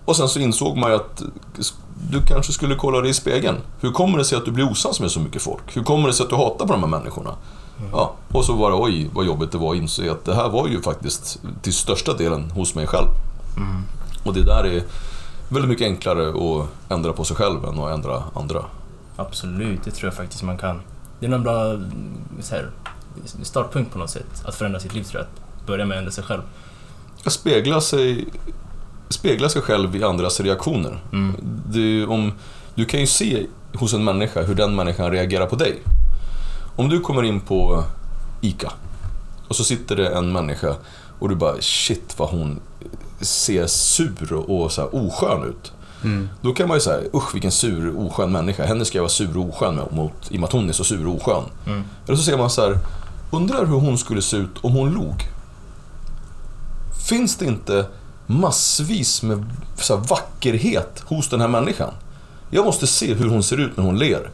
Och 0.05 0.17
sen 0.17 0.29
så 0.29 0.41
insåg 0.41 0.77
man 0.77 0.91
ju 0.91 0.97
att 0.97 1.23
du 2.11 2.23
kanske 2.23 2.53
skulle 2.53 2.75
kolla 2.75 3.01
dig 3.01 3.11
i 3.11 3.15
spegeln. 3.15 3.57
Hur 3.81 3.93
kommer 3.93 4.19
det 4.19 4.25
sig 4.25 4.39
att 4.39 4.45
du 4.45 4.51
blir 4.51 4.71
osams 4.71 5.01
med 5.01 5.11
så 5.11 5.21
mycket 5.21 5.43
folk? 5.43 5.77
Hur 5.77 5.83
kommer 5.83 6.09
det 6.09 6.15
sig 6.15 6.25
att 6.25 6.31
du 6.31 6.37
hatar 6.37 6.67
på 6.67 6.73
de 6.73 6.83
här 6.83 6.91
människorna? 6.91 7.35
Ja, 7.93 8.15
och 8.33 8.45
så 8.45 8.53
var 8.53 8.71
det, 8.71 8.77
oj 8.77 9.11
vad 9.13 9.27
jobbigt 9.27 9.53
det 9.53 9.59
var 9.59 9.75
att 9.75 9.81
inse 9.81 10.13
att 10.13 10.25
det 10.25 10.35
här 10.35 10.49
var 10.49 10.69
ju 10.69 10.83
faktiskt 10.83 11.41
till 11.63 11.75
största 11.75 12.15
delen 12.15 12.51
hos 12.51 12.75
mig 12.75 12.87
själv. 12.87 13.09
Och 14.25 14.35
det 14.35 14.43
där 14.43 14.65
är 14.67 14.83
väldigt 15.49 15.69
mycket 15.69 15.87
enklare 15.87 16.29
att 16.29 16.69
ändra 16.89 17.13
på 17.13 17.25
sig 17.25 17.37
själv 17.37 17.65
än 17.65 17.79
att 17.79 17.91
ändra 17.91 18.23
andra. 18.35 18.65
Absolut, 19.17 19.85
det 19.85 19.91
tror 19.91 20.07
jag 20.07 20.15
faktiskt 20.15 20.43
man 20.43 20.59
kan. 20.59 20.81
Det 21.21 21.27
är 21.27 21.31
någon 21.31 21.43
bra 21.43 21.65
mm, 21.65 21.87
här, 22.51 22.71
startpunkt 23.43 23.93
på 23.93 23.99
något 23.99 24.11
sätt, 24.11 24.43
att 24.45 24.55
förändra 24.55 24.81
sitt 24.81 24.95
liv 24.95 25.03
tror 25.03 25.21
jag. 25.21 25.29
Att 25.61 25.67
börja 25.67 25.85
med 25.85 25.95
att 25.95 25.99
ändra 25.99 26.13
sig 26.13 26.25
själv. 26.25 26.43
Att 27.25 27.33
spegla 27.33 27.81
sig, 27.81 28.29
spegla 29.09 29.49
sig 29.49 29.63
själv 29.63 29.97
i 29.97 30.05
andras 30.05 30.41
reaktioner. 30.41 31.03
Mm. 31.13 31.37
Du, 31.67 32.07
om, 32.07 32.33
du 32.75 32.85
kan 32.85 33.01
ju 33.01 33.07
se 33.07 33.47
hos 33.75 33.95
en 33.95 34.05
människa 34.05 34.43
hur 34.43 34.55
den 34.55 34.77
människan 34.77 35.11
reagerar 35.11 35.47
på 35.47 35.57
dig. 35.57 35.83
Om 36.77 36.89
du 36.89 37.01
kommer 37.01 37.23
in 37.23 37.41
på 37.41 37.85
ICA 38.41 38.73
och 39.49 39.57
så 39.57 39.65
sitter 39.65 39.97
det 39.97 40.09
en 40.09 40.33
människa 40.33 40.77
och 41.19 41.29
du 41.29 41.35
bara 41.35 41.61
shit 41.61 42.15
vad 42.19 42.29
hon 42.29 42.61
ser 43.21 43.67
sur 43.67 44.33
och 44.33 44.73
så 44.73 44.81
här 44.81 44.95
oskön 44.95 45.45
ut. 45.45 45.73
Då 46.41 46.55
kan 46.55 46.69
man 46.69 46.77
ju 46.77 46.81
säga, 46.81 47.09
usch 47.15 47.35
vilken 47.35 47.53
sur 47.53 47.99
oskön 47.99 48.33
människa. 48.33 48.67
Henne 48.67 48.85
ska 48.85 48.99
jag 48.99 49.03
vara 49.03 49.11
sur 49.11 49.39
och 49.39 49.49
oskön 49.49 49.75
med, 49.75 49.93
mot, 49.93 50.13
i 50.31 50.37
och 50.37 50.41
med 50.41 50.47
att 50.47 50.53
hon 50.53 50.69
är 50.69 50.73
så 50.73 50.85
sur 50.85 51.07
och 51.07 51.17
oskön. 51.17 51.45
Mm. 51.67 51.85
Eller 52.07 52.17
så 52.17 52.23
ser 52.23 52.39
man 52.39 52.51
så 52.51 52.61
här, 52.61 52.79
undrar 53.31 53.67
hur 53.67 53.79
hon 53.79 53.99
skulle 53.99 54.23
se 54.23 54.37
ut 54.37 54.59
om 54.61 54.73
hon 54.73 54.91
log. 54.91 55.23
Finns 57.09 57.37
det 57.37 57.47
inte 57.47 57.87
massvis 58.31 59.23
med 59.23 59.45
så 59.77 59.97
här, 59.97 60.05
vackerhet 60.05 61.03
hos 61.07 61.29
den 61.29 61.41
här 61.41 61.49
människan? 61.49 61.91
Jag 62.51 62.65
måste 62.65 62.87
se 62.87 63.15
hur 63.15 63.29
hon 63.29 63.43
ser 63.43 63.61
ut 63.61 63.77
när 63.77 63.85
hon 63.85 63.99
ler. 63.99 64.31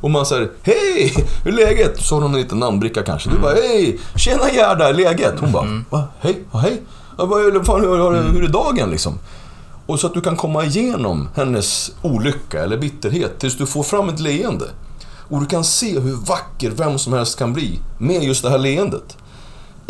Och 0.00 0.10
man 0.10 0.26
säger 0.26 0.50
Hej! 0.62 1.14
Hur 1.44 1.52
är 1.52 1.56
läget? 1.66 2.00
Så 2.00 2.14
har 2.14 2.22
hon 2.22 2.34
en 2.34 2.40
liten 2.40 2.58
namnbricka 2.58 3.02
kanske. 3.02 3.30
Du 3.30 3.38
bara 3.38 3.54
Hej! 3.54 4.00
Tjena 4.16 4.50
Gerda, 4.52 4.88
är 4.88 4.94
läget? 4.94 5.34
Hon 5.40 5.52
bara 5.52 5.82
Va? 5.90 6.04
Hej? 6.20 6.44
Hej? 6.52 6.82
Ja, 7.18 7.24
vad 7.26 7.40
är, 7.40 7.64
fan, 7.64 7.80
hur, 7.80 7.88
hur, 7.88 8.32
hur 8.32 8.44
är 8.44 8.48
dagen 8.48 8.90
liksom? 8.90 9.18
Och 9.86 10.00
så 10.00 10.06
att 10.06 10.14
du 10.14 10.20
kan 10.20 10.36
komma 10.36 10.64
igenom 10.64 11.28
hennes 11.34 11.92
olycka 12.02 12.64
eller 12.64 12.78
bitterhet 12.78 13.38
tills 13.38 13.56
du 13.56 13.66
får 13.66 13.82
fram 13.82 14.08
ett 14.08 14.20
leende. 14.20 14.64
Och 15.28 15.40
du 15.40 15.46
kan 15.46 15.64
se 15.64 16.00
hur 16.00 16.14
vacker 16.14 16.70
vem 16.70 16.98
som 16.98 17.12
helst 17.12 17.38
kan 17.38 17.52
bli 17.52 17.78
med 17.98 18.22
just 18.22 18.42
det 18.42 18.50
här 18.50 18.58
leendet. 18.58 19.16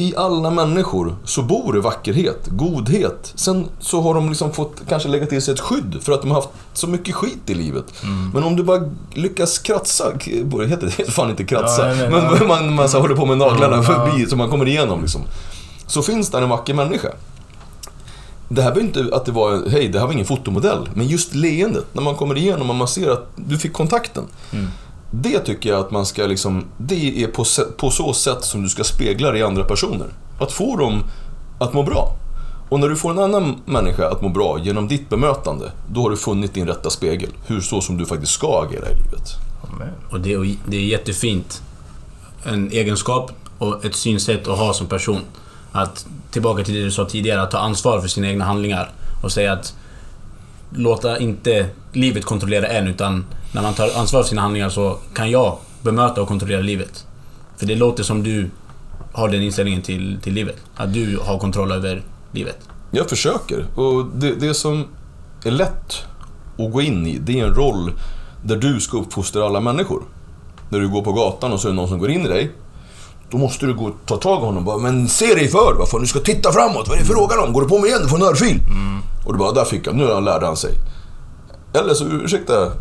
I 0.00 0.14
alla 0.16 0.50
människor 0.50 1.16
så 1.24 1.42
bor 1.42 1.72
det 1.72 1.80
vackerhet, 1.80 2.46
godhet. 2.48 3.32
Sen 3.34 3.66
så 3.80 4.00
har 4.00 4.14
de 4.14 4.28
liksom 4.28 4.52
fått 4.52 4.72
kanske 4.88 5.08
lägga 5.08 5.26
till 5.26 5.42
sig 5.42 5.54
ett 5.54 5.60
skydd 5.60 5.96
för 6.02 6.12
att 6.12 6.22
de 6.22 6.30
har 6.30 6.34
haft 6.34 6.48
så 6.72 6.86
mycket 6.86 7.14
skit 7.14 7.38
i 7.50 7.54
livet. 7.54 7.84
Men 8.34 8.44
om 8.44 8.56
du 8.56 8.62
bara 8.62 8.90
lyckas 9.14 9.58
kratsa, 9.58 10.04
heter 10.24 10.58
det, 10.58 10.66
heter 10.98 11.10
fan 11.12 11.30
inte 11.30 11.44
kratsa, 11.44 11.88
Ja, 11.88 11.94
jag 11.94 12.12
menar, 12.12 12.36
men 12.38 12.48
man, 12.48 12.74
man 12.74 12.88
så 12.88 13.00
håller 13.00 13.14
på 13.14 13.26
med 13.26 13.38
naglarna 13.38 13.76
Ja. 13.76 13.82
förbi 13.82 14.26
så 14.26 14.36
man 14.36 14.50
kommer 14.50 14.68
igenom 14.68 15.00
liksom. 15.00 15.22
Så 15.86 16.02
finns 16.02 16.30
där 16.30 16.42
en 16.42 16.48
vacker 16.48 16.74
människa. 16.74 17.08
Det 18.48 18.62
här 18.62 18.74
var 18.74 18.80
inte 18.80 19.08
att 19.12 19.24
det 19.24 19.32
var, 19.32 19.68
hej, 19.70 19.88
det 19.88 19.98
här 19.98 20.06
var 20.06 20.12
ingen 20.12 20.26
fotomodell. 20.26 20.90
Men 20.94 21.06
just 21.06 21.34
leendet, 21.34 21.86
när 21.92 22.02
man 22.02 22.14
kommer 22.14 22.36
igenom 22.38 22.70
och 22.70 22.76
man 22.76 22.88
ser 22.88 23.10
att 23.10 23.30
du 23.36 23.58
fick 23.58 23.72
kontakten. 23.72 24.24
Det 25.10 25.38
tycker 25.38 25.70
jag 25.70 25.80
att 25.80 25.90
man 25.90 26.06
ska 26.06 26.26
liksom, 26.26 26.64
det 26.78 27.22
är 27.22 27.26
på, 27.26 27.44
på 27.76 27.90
så 27.90 28.12
sätt 28.12 28.44
som 28.44 28.62
du 28.62 28.68
ska 28.68 28.84
spegla 28.84 29.30
det 29.30 29.38
i 29.38 29.42
andra 29.42 29.64
personer. 29.64 30.06
Att 30.40 30.52
få 30.52 30.76
dem 30.76 31.04
att 31.58 31.72
må 31.72 31.82
bra. 31.82 32.16
Och 32.68 32.80
när 32.80 32.88
du 32.88 32.96
får 32.96 33.10
en 33.10 33.18
annan 33.18 33.62
människa 33.64 34.08
att 34.08 34.22
må 34.22 34.28
bra 34.28 34.58
genom 34.58 34.88
ditt 34.88 35.08
bemötande, 35.08 35.72
då 35.88 36.02
har 36.02 36.10
du 36.10 36.16
funnit 36.16 36.54
din 36.54 36.66
rätta 36.66 36.90
spegel. 36.90 37.30
Hur 37.46 37.60
så 37.60 37.80
som 37.80 37.96
du 37.96 38.06
faktiskt 38.06 38.32
ska 38.32 38.62
agera 38.62 38.90
i 38.90 38.94
livet. 38.94 39.36
Amen. 39.72 39.94
Och 40.10 40.20
det, 40.20 40.56
det 40.66 40.76
är 40.76 40.80
jättefint. 40.80 41.62
En 42.44 42.70
egenskap 42.72 43.32
och 43.58 43.84
ett 43.84 43.94
synsätt 43.94 44.48
att 44.48 44.58
ha 44.58 44.72
som 44.72 44.86
person. 44.86 45.20
Att, 45.72 46.06
tillbaka 46.30 46.64
till 46.64 46.74
det 46.74 46.80
du 46.80 46.90
sa 46.90 47.04
tidigare, 47.04 47.42
att 47.42 47.50
ta 47.50 47.58
ansvar 47.58 48.00
för 48.00 48.08
sina 48.08 48.28
egna 48.28 48.44
handlingar. 48.44 48.90
Och 49.22 49.32
säga 49.32 49.52
att 49.52 49.74
låta 50.70 51.18
inte 51.18 51.66
livet 51.92 52.24
kontrollera 52.24 52.66
en, 52.66 52.88
utan 52.88 53.24
när 53.52 53.62
man 53.62 53.74
tar 53.74 53.90
ansvar 53.98 54.22
för 54.22 54.28
sina 54.28 54.40
handlingar 54.40 54.68
så 54.68 54.98
kan 55.14 55.30
jag 55.30 55.58
bemöta 55.82 56.22
och 56.22 56.28
kontrollera 56.28 56.60
livet. 56.60 57.06
För 57.56 57.66
det 57.66 57.76
låter 57.76 58.02
som 58.02 58.22
du 58.22 58.50
har 59.12 59.28
den 59.28 59.42
inställningen 59.42 59.82
till, 59.82 60.18
till 60.22 60.34
livet. 60.34 60.56
Att 60.76 60.94
du 60.94 61.18
har 61.22 61.38
kontroll 61.38 61.72
över 61.72 62.02
livet. 62.32 62.58
Jag 62.90 63.08
försöker. 63.08 63.66
Och 63.74 64.04
det, 64.14 64.34
det 64.34 64.54
som 64.54 64.84
är 65.44 65.50
lätt 65.50 66.02
att 66.58 66.72
gå 66.72 66.82
in 66.82 67.06
i, 67.06 67.18
det 67.18 67.40
är 67.40 67.46
en 67.46 67.54
roll 67.54 67.92
där 68.44 68.56
du 68.56 68.80
ska 68.80 68.98
uppfostra 68.98 69.46
alla 69.46 69.60
människor. 69.60 70.02
När 70.68 70.80
du 70.80 70.88
går 70.88 71.02
på 71.02 71.12
gatan 71.12 71.52
och 71.52 71.60
så 71.60 71.68
är 71.68 71.72
det 71.72 71.76
någon 71.76 71.88
som 71.88 71.98
går 71.98 72.10
in 72.10 72.26
i 72.26 72.28
dig. 72.28 72.50
Då 73.30 73.38
måste 73.38 73.66
du 73.66 73.74
gå 73.74 73.84
och 73.84 73.96
ta 74.06 74.16
tag 74.16 74.42
i 74.42 74.44
honom 74.44 74.56
och 74.56 74.64
bara, 74.64 74.78
men 74.78 75.08
se 75.08 75.34
dig 75.34 75.48
för, 75.48 75.74
vad 75.78 75.88
fan, 75.88 76.00
du 76.00 76.06
ska 76.06 76.18
titta 76.20 76.52
framåt, 76.52 76.88
vad 76.88 76.96
är 76.96 77.00
det 77.00 77.06
frågan 77.06 77.38
om? 77.38 77.52
Går 77.52 77.62
du 77.62 77.68
på 77.68 77.78
mig 77.78 77.90
igen, 77.90 78.02
du 78.02 78.08
får 78.08 78.16
en 78.16 78.22
örfil. 78.22 78.60
Och 79.26 79.32
du 79.32 79.38
bara, 79.38 79.52
där 79.52 79.64
fick 79.64 79.86
han, 79.86 79.96
nu 79.96 80.20
lärde 80.20 80.46
han 80.46 80.56
sig. 80.56 80.70
Eller 81.72 81.94
så, 81.94 82.04
ursäkta, 82.04 82.72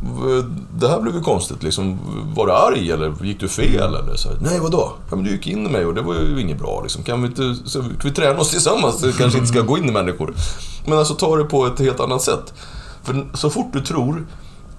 det 0.74 0.88
här 0.88 1.02
blev 1.02 1.16
ju 1.16 1.22
konstigt 1.22 1.64
liksom. 1.64 2.00
Var 2.36 2.48
du 2.48 2.54
arg 2.54 2.92
eller 2.92 3.26
gick 3.26 3.40
du 3.40 3.48
fel 3.48 3.96
eller 3.96 4.16
så? 4.16 4.30
Nej, 4.42 4.60
vadå? 4.60 4.92
Ja, 5.10 5.16
men 5.16 5.26
du 5.26 5.32
gick 5.32 5.48
in 5.48 5.66
i 5.66 5.70
mig 5.70 5.86
och 5.86 5.94
det 5.94 6.02
var 6.02 6.14
ju 6.14 6.42
inget 6.42 6.60
bra 6.60 6.82
liksom. 6.82 7.04
Kan 7.04 7.22
vi 7.22 7.28
inte, 7.28 7.56
så, 7.66 7.82
kan 7.82 7.92
vi 8.04 8.12
träna 8.12 8.40
oss 8.40 8.50
tillsammans? 8.50 9.02
Du 9.02 9.14
kanske 9.14 9.40
inte 9.40 9.52
ska 9.52 9.62
gå 9.62 9.78
in 9.78 9.90
i 9.90 9.92
människor. 9.92 10.34
Men 10.86 10.98
alltså 10.98 11.14
ta 11.14 11.38
det 11.38 11.44
på 11.44 11.66
ett 11.66 11.80
helt 11.80 12.00
annat 12.00 12.22
sätt. 12.22 12.54
För 13.04 13.28
så 13.34 13.50
fort 13.50 13.74
du 13.74 13.82
tror 13.82 14.28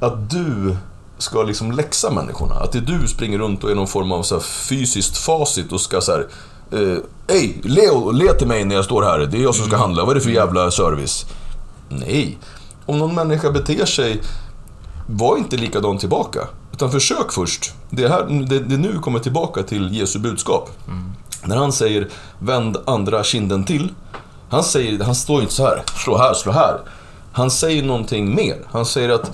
att 0.01 0.31
du 0.31 0.77
ska 1.19 1.43
liksom 1.43 1.73
läxa 1.73 2.11
människorna, 2.11 2.55
att 2.55 2.73
det 2.73 2.79
är 2.79 2.83
du 2.83 3.09
springer 3.09 3.39
runt 3.39 3.65
och 3.65 3.71
är 3.71 3.75
någon 3.75 3.87
form 3.87 4.13
av 4.13 4.23
så 4.23 4.35
här 4.35 4.43
fysiskt 4.43 5.17
facit 5.17 5.73
och 5.73 5.81
ska 5.81 6.01
så 6.01 6.13
här 6.13 6.27
Hej, 6.73 7.03
Ey, 7.29 7.55
le, 7.63 7.83
le 8.13 8.33
till 8.33 8.47
mig 8.47 8.65
när 8.65 8.75
jag 8.75 8.85
står 8.85 9.03
här, 9.03 9.19
det 9.19 9.39
är 9.39 9.43
jag 9.43 9.55
som 9.55 9.67
ska 9.67 9.77
handla, 9.77 10.03
vad 10.03 10.11
är 10.11 10.15
det 10.15 10.21
för 10.21 10.31
jävla 10.31 10.71
service? 10.71 11.27
Nej. 11.89 12.39
Om 12.91 12.99
någon 12.99 13.15
människa 13.15 13.51
beter 13.51 13.85
sig, 13.85 14.21
var 15.07 15.37
inte 15.37 15.57
likadan 15.57 15.99
tillbaka. 15.99 16.41
Utan 16.73 16.91
försök 16.91 17.33
först. 17.33 17.73
Det 17.91 18.05
är, 18.05 18.09
här, 18.09 18.47
det, 18.49 18.59
det 18.59 18.77
nu 18.77 18.99
kommer 18.99 19.19
tillbaka 19.19 19.63
till 19.63 19.95
Jesu 19.95 20.19
budskap. 20.19 20.71
När 21.45 21.57
han 21.57 21.73
säger 21.73 22.09
vänd 22.39 22.77
andra 22.87 23.25
kinden 23.25 23.65
till. 23.65 23.93
Han, 24.51 24.63
säger, 24.65 25.05
han 25.05 25.15
står 25.15 25.43
inte 25.43 25.55
så 25.55 25.65
här, 25.65 25.83
slå 26.05 26.17
här, 26.19 26.35
slå 26.35 26.53
här. 26.53 26.81
Han 27.33 27.51
säger 27.51 27.83
någonting 27.83 28.35
mer. 28.35 28.57
Han 28.67 28.87
säger 28.87 29.09
att 29.09 29.31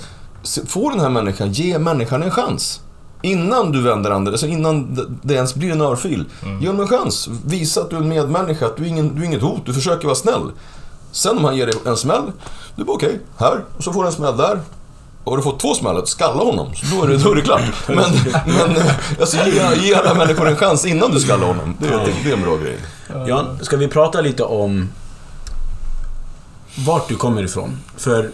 få 0.67 0.91
den 0.91 1.01
här 1.01 1.11
människan, 1.11 1.53
ge 1.53 1.79
människan 1.79 2.23
en 2.23 2.31
chans. 2.31 2.81
Innan 3.23 3.73
du 3.73 3.83
vänder 3.83 4.11
andra, 4.11 4.33
alltså 4.33 4.47
innan 4.47 4.99
det- 5.23 5.35
ens 5.35 5.55
blir 5.55 5.73
en 5.73 5.81
örfil. 5.81 6.25
Ge 6.61 6.67
honom 6.67 6.83
en 6.83 6.89
chans. 6.89 7.29
Visa 7.45 7.81
att 7.81 7.91
du 7.91 7.97
är 7.97 8.01
en 8.01 8.09
medmänniska, 8.09 8.67
att 8.67 8.77
du 8.77 8.83
är, 8.83 8.89
ingen, 8.89 9.15
du 9.15 9.23
är 9.23 9.27
inget 9.27 9.43
hot, 9.43 9.67
du 9.67 9.75
försöker 9.75 10.05
vara 10.05 10.15
snäll. 10.15 10.51
Sen 11.17 11.39
om 11.39 11.45
han 11.45 11.57
ger 11.57 11.67
dig 11.67 11.75
en 11.87 11.97
smäll, 11.97 12.33
du 12.77 12.85
bara 12.85 12.97
okej, 12.97 13.21
här, 13.39 13.65
och 13.77 13.85
så 13.85 13.93
får 13.93 14.03
du 14.03 14.09
en 14.09 14.15
smäll 14.15 14.37
där. 14.37 14.61
Och 15.25 15.33
har 15.33 15.37
du 15.37 15.43
fått 15.43 15.61
två 15.61 15.75
smällar, 15.75 16.05
skalla 16.05 16.45
honom, 16.45 16.75
så 16.75 16.97
då 16.97 17.03
är 17.03 17.09
det, 17.09 17.17
då 17.17 17.31
är 17.33 17.35
det 17.35 17.43
klart. 17.43 17.63
Men, 17.87 17.97
men 18.47 18.77
eh, 18.77 18.93
alltså, 19.21 19.37
ge, 19.37 19.87
ge 19.87 19.95
alla 19.95 20.15
människor 20.15 20.49
en 20.49 20.57
chans 20.57 20.85
innan 20.85 21.11
du 21.11 21.21
skallar 21.21 21.47
honom. 21.47 21.77
Det, 21.81 21.87
det, 21.87 22.13
det 22.25 22.31
är 22.31 22.33
en 22.33 22.43
bra 22.43 22.57
grej. 22.57 22.79
Jan, 23.27 23.59
ska 23.63 23.77
vi 23.77 23.89
prata 23.89 24.21
lite 24.21 24.43
om 24.43 24.89
vart 26.87 27.09
du 27.09 27.17
kommer 27.17 27.43
ifrån? 27.43 27.81
För 27.97 28.31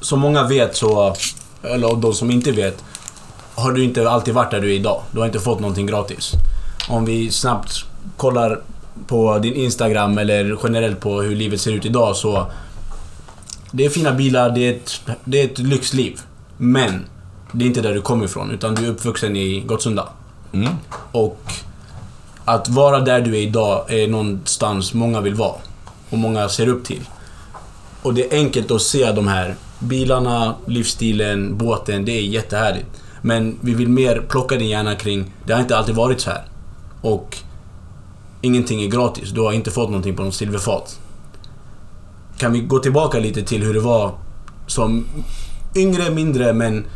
som 0.00 0.20
många 0.20 0.42
vet 0.42 0.76
så, 0.76 1.14
eller 1.62 1.96
de 1.96 2.14
som 2.14 2.30
inte 2.30 2.52
vet, 2.52 2.84
har 3.54 3.72
du 3.72 3.84
inte 3.84 4.10
alltid 4.10 4.34
varit 4.34 4.50
där 4.50 4.60
du 4.60 4.70
är 4.70 4.76
idag. 4.76 5.02
Du 5.10 5.18
har 5.18 5.26
inte 5.26 5.40
fått 5.40 5.60
någonting 5.60 5.86
gratis. 5.86 6.32
Om 6.88 7.04
vi 7.04 7.30
snabbt 7.30 7.84
kollar 8.16 8.60
på 9.06 9.38
din 9.38 9.54
Instagram 9.54 10.18
eller 10.18 10.58
generellt 10.62 11.00
på 11.00 11.22
hur 11.22 11.36
livet 11.36 11.60
ser 11.60 11.72
ut 11.72 11.84
idag 11.84 12.16
så... 12.16 12.46
Det 13.70 13.84
är 13.84 13.90
fina 13.90 14.12
bilar, 14.12 14.50
det 14.50 14.60
är 14.60 14.72
ett, 14.72 15.00
det 15.24 15.40
är 15.40 15.44
ett 15.44 15.58
lyxliv. 15.58 16.20
Men 16.56 17.04
det 17.52 17.64
är 17.64 17.66
inte 17.66 17.80
där 17.80 17.94
du 17.94 18.00
kommer 18.00 18.24
ifrån, 18.24 18.50
utan 18.50 18.74
du 18.74 18.84
är 18.84 18.90
uppvuxen 18.90 19.36
i 19.36 19.60
Gottsunda. 19.60 20.08
Mm. 20.52 20.72
Och 21.12 21.40
att 22.44 22.68
vara 22.68 23.00
där 23.00 23.20
du 23.20 23.36
är 23.36 23.40
idag 23.40 23.92
är 23.92 24.08
någonstans 24.08 24.94
många 24.94 25.20
vill 25.20 25.34
vara. 25.34 25.56
Och 26.10 26.18
många 26.18 26.48
ser 26.48 26.68
upp 26.68 26.84
till. 26.84 27.00
Och 28.02 28.14
det 28.14 28.32
är 28.32 28.38
enkelt 28.38 28.70
att 28.70 28.82
se 28.82 29.12
de 29.12 29.28
här 29.28 29.54
bilarna, 29.78 30.54
livsstilen, 30.66 31.58
båten. 31.58 32.04
Det 32.04 32.12
är 32.12 32.22
jättehärligt. 32.22 32.86
Men 33.22 33.58
vi 33.60 33.74
vill 33.74 33.88
mer 33.88 34.22
plocka 34.28 34.56
din 34.56 34.68
hjärna 34.68 34.94
kring, 34.94 35.32
det 35.46 35.52
har 35.52 35.60
inte 35.60 35.76
alltid 35.76 35.94
varit 35.94 36.20
så 36.20 36.30
här. 36.30 36.44
Och 37.00 37.38
ingenting 38.44 38.82
är 38.82 38.86
gratis. 38.86 39.30
Du 39.30 39.40
har 39.40 39.52
inte 39.52 39.70
fått 39.70 39.88
någonting 39.88 40.16
på 40.16 40.22
något 40.22 40.34
silverfat. 40.34 41.00
Kan 42.38 42.52
vi 42.52 42.60
gå 42.60 42.78
tillbaka 42.78 43.18
lite 43.18 43.42
till 43.42 43.62
hur 43.62 43.74
det 43.74 43.80
var 43.80 44.14
som 44.66 45.06
yngre, 45.74 46.10
mindre, 46.10 46.52
men... 46.52 46.86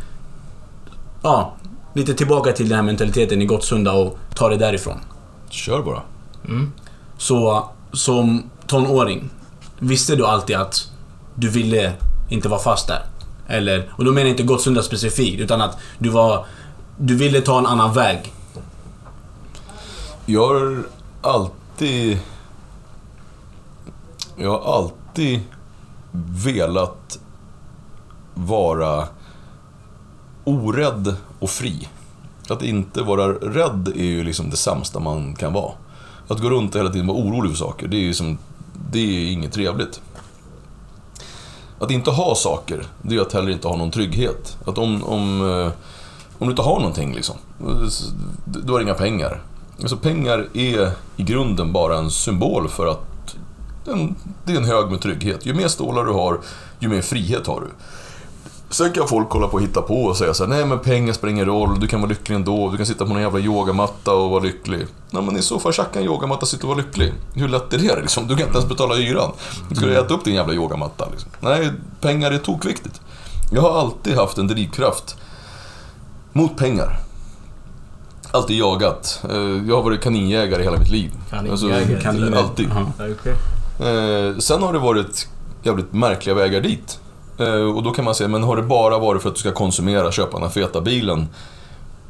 Ja, 1.21 1.53
lite 1.93 2.13
tillbaka 2.13 2.51
till 2.51 2.69
den 2.69 2.75
här 2.75 2.83
mentaliteten 2.83 3.41
i 3.41 3.45
Gottsunda 3.45 3.93
och 3.93 4.17
ta 4.35 4.49
det 4.49 4.57
därifrån. 4.57 4.99
Kör 5.49 5.81
bara. 5.81 6.01
Mm. 6.47 6.71
Så 7.17 7.69
som 7.93 8.43
tonåring, 8.67 9.29
visste 9.79 10.15
du 10.15 10.25
alltid 10.25 10.55
att 10.55 10.91
du 11.35 11.49
ville 11.49 11.93
inte 12.29 12.49
vara 12.49 12.59
fast 12.59 12.87
där? 12.87 13.05
Eller, 13.47 13.91
och 13.95 14.05
då 14.05 14.11
menar 14.11 14.21
jag 14.21 14.29
inte 14.29 14.43
Gottsunda 14.43 14.83
specifikt, 14.83 15.41
utan 15.41 15.61
att 15.61 15.77
du 15.97 16.09
var... 16.09 16.45
Du 16.97 17.15
ville 17.15 17.41
ta 17.41 17.57
en 17.59 17.65
annan 17.65 17.93
väg. 17.93 18.33
Jag 20.25 20.83
alltid... 21.21 22.19
Jag 24.35 24.59
har 24.59 24.75
alltid 24.75 25.41
velat 26.45 27.19
vara 28.33 29.07
orädd 30.43 31.15
och 31.39 31.49
fri. 31.49 31.87
Att 32.49 32.63
inte 32.63 33.01
vara 33.01 33.27
rädd 33.33 33.87
är 33.87 34.03
ju 34.03 34.23
liksom 34.23 34.49
det 34.49 34.57
sämsta 34.57 34.99
man 34.99 35.35
kan 35.35 35.53
vara. 35.53 35.71
Att 36.27 36.41
gå 36.41 36.49
runt 36.49 36.75
och 36.75 36.81
hela 36.81 36.91
tiden 36.91 37.07
vara 37.07 37.17
orolig 37.17 37.51
för 37.51 37.57
saker, 37.57 37.87
det 37.87 37.97
är 37.97 38.01
ju 38.01 38.13
som, 38.13 38.37
det 38.91 38.99
är 38.99 39.31
inget 39.31 39.53
trevligt. 39.53 40.01
Att 41.79 41.91
inte 41.91 42.11
ha 42.11 42.35
saker, 42.35 42.85
det 43.01 43.15
är 43.15 43.21
att 43.21 43.33
heller 43.33 43.49
inte 43.49 43.67
ha 43.67 43.75
någon 43.75 43.91
trygghet. 43.91 44.57
Att 44.65 44.77
om, 44.77 45.03
om, 45.03 45.49
eh, 45.49 45.71
om 46.39 46.47
du 46.47 46.49
inte 46.49 46.61
har 46.61 46.79
någonting 46.79 47.13
liksom, 47.13 47.35
du 48.45 48.71
har 48.71 48.81
inga 48.81 48.93
pengar. 48.93 49.41
Alltså 49.81 49.97
pengar 49.97 50.47
är 50.53 50.91
i 51.17 51.23
grunden 51.23 51.73
bara 51.73 51.97
en 51.97 52.11
symbol 52.11 52.69
för 52.69 52.87
att 52.87 53.35
en, 53.87 54.15
det 54.45 54.53
är 54.53 54.57
en 54.57 54.65
hög 54.65 54.91
med 54.91 55.01
trygghet. 55.01 55.45
Ju 55.45 55.53
mer 55.53 55.67
stålar 55.67 56.05
du 56.05 56.11
har, 56.11 56.39
ju 56.79 56.87
mer 56.87 57.01
frihet 57.01 57.47
har 57.47 57.61
du. 57.61 57.67
Sen 58.69 58.91
kan 58.91 59.07
folk 59.07 59.29
kolla 59.29 59.47
på 59.47 59.53
och 59.53 59.61
hitta 59.61 59.81
på 59.81 60.03
och 60.03 60.17
säga 60.17 60.33
så 60.33 60.43
här, 60.43 60.49
nej 60.49 60.65
men 60.65 60.79
pengar 60.79 61.13
spelar 61.13 61.31
ingen 61.31 61.45
roll, 61.45 61.79
du 61.79 61.87
kan 61.87 62.01
vara 62.01 62.09
lycklig 62.09 62.35
ändå, 62.35 62.69
du 62.69 62.77
kan 62.77 62.85
sitta 62.85 63.05
på 63.05 63.13
någon 63.13 63.21
jävla 63.21 63.39
yogamatta 63.39 64.13
och 64.13 64.29
vara 64.29 64.43
lycklig. 64.43 64.87
Nej 65.11 65.23
men 65.23 65.37
i 65.37 65.41
så 65.41 65.59
fall, 65.59 65.73
tjacka 65.73 65.99
en 65.99 66.05
yogamatta, 66.05 66.45
sitta 66.45 66.67
och 66.67 66.75
vara 66.75 66.85
lycklig. 66.85 67.13
Hur 67.33 67.47
lätt 67.47 67.73
är 67.73 67.77
det 67.77 68.01
liksom? 68.01 68.27
Du 68.27 68.35
kan 68.35 68.45
inte 68.45 68.57
ens 68.57 68.69
betala 68.69 68.95
hyran. 68.95 69.31
Ska 69.75 69.85
du 69.85 69.97
äta 69.97 70.13
upp 70.13 70.25
din 70.25 70.35
jävla 70.35 70.53
yogamatta 70.53 71.07
liksom? 71.11 71.31
Nej, 71.39 71.71
pengar 72.01 72.31
är 72.31 72.37
tokviktigt. 72.37 73.01
Jag 73.51 73.61
har 73.61 73.79
alltid 73.79 74.15
haft 74.15 74.37
en 74.37 74.47
drivkraft 74.47 75.17
mot 76.33 76.57
pengar. 76.57 76.99
Alltid 78.31 78.57
jagat. 78.57 79.23
Eh, 79.29 79.37
Jag 79.67 79.75
har 79.75 79.83
varit 79.83 80.01
kaninjägare 80.01 80.63
hela 80.63 80.77
mitt 80.77 80.89
liv. 80.89 81.11
Kaninjägare? 81.29 82.01
Kaniner. 82.01 82.37
alltid. 82.37 82.69
Okej. 83.19 83.33
Eh, 83.79 84.37
sen 84.37 84.61
har 84.63 84.73
det 84.73 84.79
varit 84.79 85.27
jävligt 85.63 85.93
märkliga 85.93 86.35
vägar 86.35 86.61
dit. 86.61 86.99
Eh, 87.39 87.75
och 87.75 87.83
då 87.83 87.91
kan 87.91 88.05
man 88.05 88.15
säga, 88.15 88.27
men 88.27 88.43
har 88.43 88.55
det 88.55 88.61
bara 88.63 88.99
varit 88.99 89.21
för 89.21 89.29
att 89.29 89.35
du 89.35 89.39
ska 89.39 89.51
konsumera, 89.51 90.11
köpa 90.11 90.31
den 90.31 90.43
här 90.43 90.49
feta 90.49 90.81
bilen? 90.81 91.27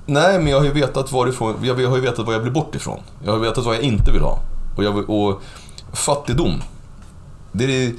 Nej, 0.06 0.40
men 0.40 0.48
jag 0.48 0.58
har 0.58 0.66
ju 0.66 0.72
vetat 0.72 1.12
varifrån, 1.12 1.56
jag 1.64 1.76
har 1.90 1.96
ju 1.96 2.02
vetat 2.02 2.26
vad 2.26 2.36
jag 2.36 2.42
blir 2.42 2.52
bort 2.54 2.76
ifrån. 2.76 3.00
Jag 3.26 3.32
har 3.32 3.40
vetat 3.40 3.66
vad 3.66 3.76
jag 3.76 3.82
inte 3.84 4.12
vill 4.12 4.22
ha. 4.22 4.40
Och, 4.78 4.84
jag, 4.84 5.10
och 5.10 5.42
fattigdom, 5.94 6.62
det 7.52 7.64
är, 7.64 7.94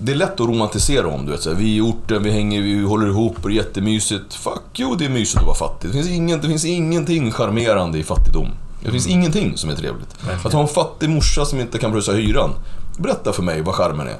det 0.00 0.12
är 0.12 0.16
lätt 0.16 0.32
att 0.32 0.40
romantisera 0.40 1.08
om. 1.08 1.26
Du 1.26 1.32
vet, 1.32 1.40
så 1.42 1.50
här, 1.50 1.56
vi 1.56 1.64
är 1.72 1.76
i 1.76 1.80
orten, 1.80 2.22
vi 2.22 2.30
hänger, 2.30 2.62
vi 2.62 2.82
håller 2.82 3.06
ihop 3.06 3.36
och 3.42 3.48
det 3.48 3.54
är 3.54 3.56
jättemysigt. 3.56 4.34
Fuck 4.34 4.62
jo, 4.72 4.94
det 4.94 5.04
är 5.04 5.08
mysigt 5.08 5.38
att 5.38 5.46
vara 5.46 5.56
fattig. 5.56 5.90
Det 5.90 5.94
finns, 5.94 6.08
ingen, 6.08 6.40
det 6.40 6.48
finns 6.48 6.64
ingenting 6.64 7.32
charmerande 7.32 7.98
i 7.98 8.04
fattigdom. 8.04 8.48
Det 8.84 8.90
finns 8.90 9.06
ingenting 9.06 9.56
som 9.56 9.70
är 9.70 9.74
trevligt. 9.74 10.16
Att 10.44 10.52
ha 10.52 10.62
en 10.62 10.68
fattig 10.68 11.08
morsa 11.10 11.44
som 11.44 11.60
inte 11.60 11.78
kan 11.78 11.92
pröjsa 11.92 12.12
hyran. 12.12 12.50
Berätta 12.98 13.32
för 13.32 13.42
mig 13.42 13.62
vad 13.62 13.74
charmen 13.74 14.06
är. 14.08 14.16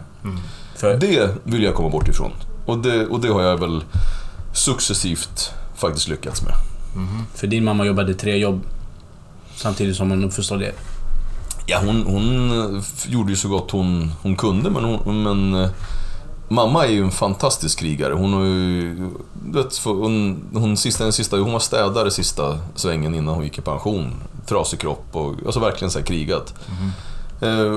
För, 0.76 0.96
Det 0.96 1.30
vill 1.44 1.62
jag 1.62 1.74
komma 1.74 1.88
bort 1.88 2.08
ifrån. 2.08 2.30
Och 2.66 2.78
det, 2.78 3.06
och 3.06 3.20
det 3.20 3.28
har 3.28 3.42
jag 3.42 3.60
väl 3.60 3.84
successivt 4.54 5.50
faktiskt 5.76 6.08
lyckats 6.08 6.42
med. 6.42 6.54
för 7.34 7.46
din 7.46 7.64
mamma 7.64 7.84
jobbade 7.86 8.14
tre 8.14 8.36
jobb 8.36 8.60
samtidigt 9.56 9.96
som 9.96 10.10
hon 10.10 10.30
förstår 10.30 10.56
det. 10.56 10.72
Ja, 11.66 11.80
hon, 11.84 12.02
hon 12.06 12.50
eh, 12.50 12.82
gjorde 13.06 13.30
ju 13.30 13.36
så 13.36 13.48
gott 13.48 13.70
hon, 13.70 14.12
hon 14.22 14.36
kunde, 14.36 14.70
men, 14.70 14.84
hon, 14.84 15.22
men 15.22 15.54
eh, 15.54 15.70
mamma 16.48 16.86
är 16.86 16.90
ju 16.90 17.02
en 17.02 17.10
fantastisk 17.10 17.78
krigare. 17.78 18.14
Hon 18.14 18.32
har 18.32 18.44
ju... 18.44 19.10
Vet, 19.32 19.78
hon, 19.84 20.44
hon, 20.54 20.76
sista, 20.76 21.04
den 21.04 21.12
sista, 21.12 21.36
hon 21.36 21.52
var 21.52 21.58
städare 21.58 22.10
sista 22.10 22.58
svängen 22.74 23.14
innan 23.14 23.34
hon 23.34 23.44
gick 23.44 23.58
i 23.58 23.60
pension. 23.60 24.14
Trasig 24.46 24.80
kropp 24.80 25.06
och 25.12 25.34
alltså 25.46 25.60
verkligen 25.60 25.90
så 25.90 26.02
krigat. 26.02 26.54
Eh, 27.40 27.76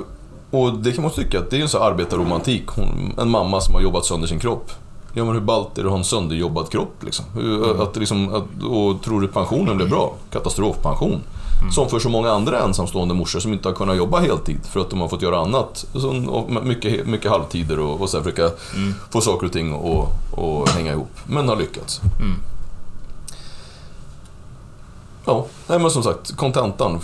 och 0.51 0.74
det 0.79 0.91
kan 0.91 1.01
man 1.01 1.12
tycka 1.12 1.39
att 1.39 1.50
det 1.50 1.58
är 1.58 1.62
en 1.62 1.69
så 1.69 1.84
arbetarromantik. 1.84 2.67
Hon, 2.67 3.13
en 3.17 3.29
mamma 3.29 3.62
som 3.62 3.75
har 3.75 3.81
jobbat 3.81 4.05
sönder 4.05 4.27
sin 4.27 4.39
kropp. 4.39 4.72
Ja 5.13 5.25
men 5.25 5.34
hur 5.34 5.41
ballt 5.41 5.77
är 5.77 5.81
det 5.81 5.88
att 5.88 5.91
ha 5.91 5.98
en 5.98 6.03
sönderjobbad 6.03 6.72
kropp 6.72 7.03
liksom? 7.03 7.25
Hur, 7.34 7.84
att, 7.84 7.96
liksom 7.96 8.36
att, 8.36 8.63
och 8.63 9.01
tror 9.03 9.22
du 9.22 9.27
pensionen 9.27 9.77
blir 9.77 9.88
bra? 9.88 10.13
Katastrofpension. 10.31 11.22
Som 11.71 11.89
för 11.89 11.99
så 11.99 12.09
många 12.09 12.31
andra 12.31 12.59
ensamstående 12.59 13.13
morsor 13.13 13.39
som 13.39 13.53
inte 13.53 13.67
har 13.67 13.75
kunnat 13.75 13.97
jobba 13.97 14.19
heltid 14.19 14.59
för 14.63 14.79
att 14.79 14.89
de 14.89 15.01
har 15.01 15.07
fått 15.07 15.21
göra 15.21 15.39
annat. 15.39 15.85
Så, 15.93 16.13
mycket, 16.63 17.07
mycket 17.07 17.31
halvtider 17.31 17.79
och, 17.79 18.01
och 18.01 18.09
så 18.09 18.17
här 18.17 18.23
försöka 18.23 18.51
få 19.09 19.21
saker 19.21 19.45
och 19.45 19.53
ting 19.53 19.73
att 19.73 20.39
att 20.39 20.69
hänga 20.69 20.91
ihop. 20.91 21.11
Men 21.27 21.49
har 21.49 21.55
lyckats. 21.55 22.01
Mm. 22.19 22.35
Ja, 25.25 25.45
nej 25.67 25.79
men 25.79 25.91
som 25.91 26.03
sagt, 26.03 26.35
kontentan. 26.35 26.99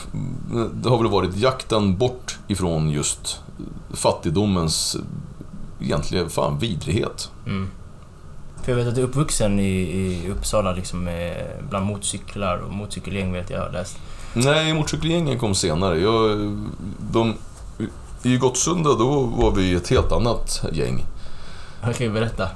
Det 0.74 0.90
har 0.90 0.98
väl 0.98 1.08
varit 1.08 1.36
jakten 1.36 1.98
bort 1.98 2.38
ifrån 2.48 2.90
just 2.90 3.42
fattigdomens 3.94 4.98
egentligen 5.82 6.30
fan 6.30 6.60
vidrighet. 6.60 7.32
Mm. 7.46 7.70
För 8.64 8.72
jag 8.72 8.78
vet 8.78 8.88
att 8.88 8.96
du 8.96 9.02
är 9.02 9.06
uppvuxen 9.06 9.60
i, 9.60 9.72
i 9.72 10.32
Uppsala 10.32 10.74
liksom 10.74 11.04
med, 11.04 11.48
bland 11.70 11.86
motorcyklar 11.86 12.58
och 12.58 12.74
motorcykelgäng 12.74 13.34
vet 13.34 13.50
jag 13.50 13.62
har 13.62 13.72
läst. 13.72 13.98
Nej, 14.38 14.74
motorcykelgängen 14.74 15.40
kom 15.40 15.56
senare. 15.56 16.00
Jag, 16.00 16.38
de, 17.12 17.34
I 18.24 18.38
Gottsunda 18.38 18.94
då 18.94 19.20
var 19.22 19.52
vi 19.52 19.74
ett 19.74 19.88
helt 19.90 20.12
annat 20.12 20.64
gäng. 20.72 21.06
Okej, 21.90 22.10
berätta. 22.10 22.50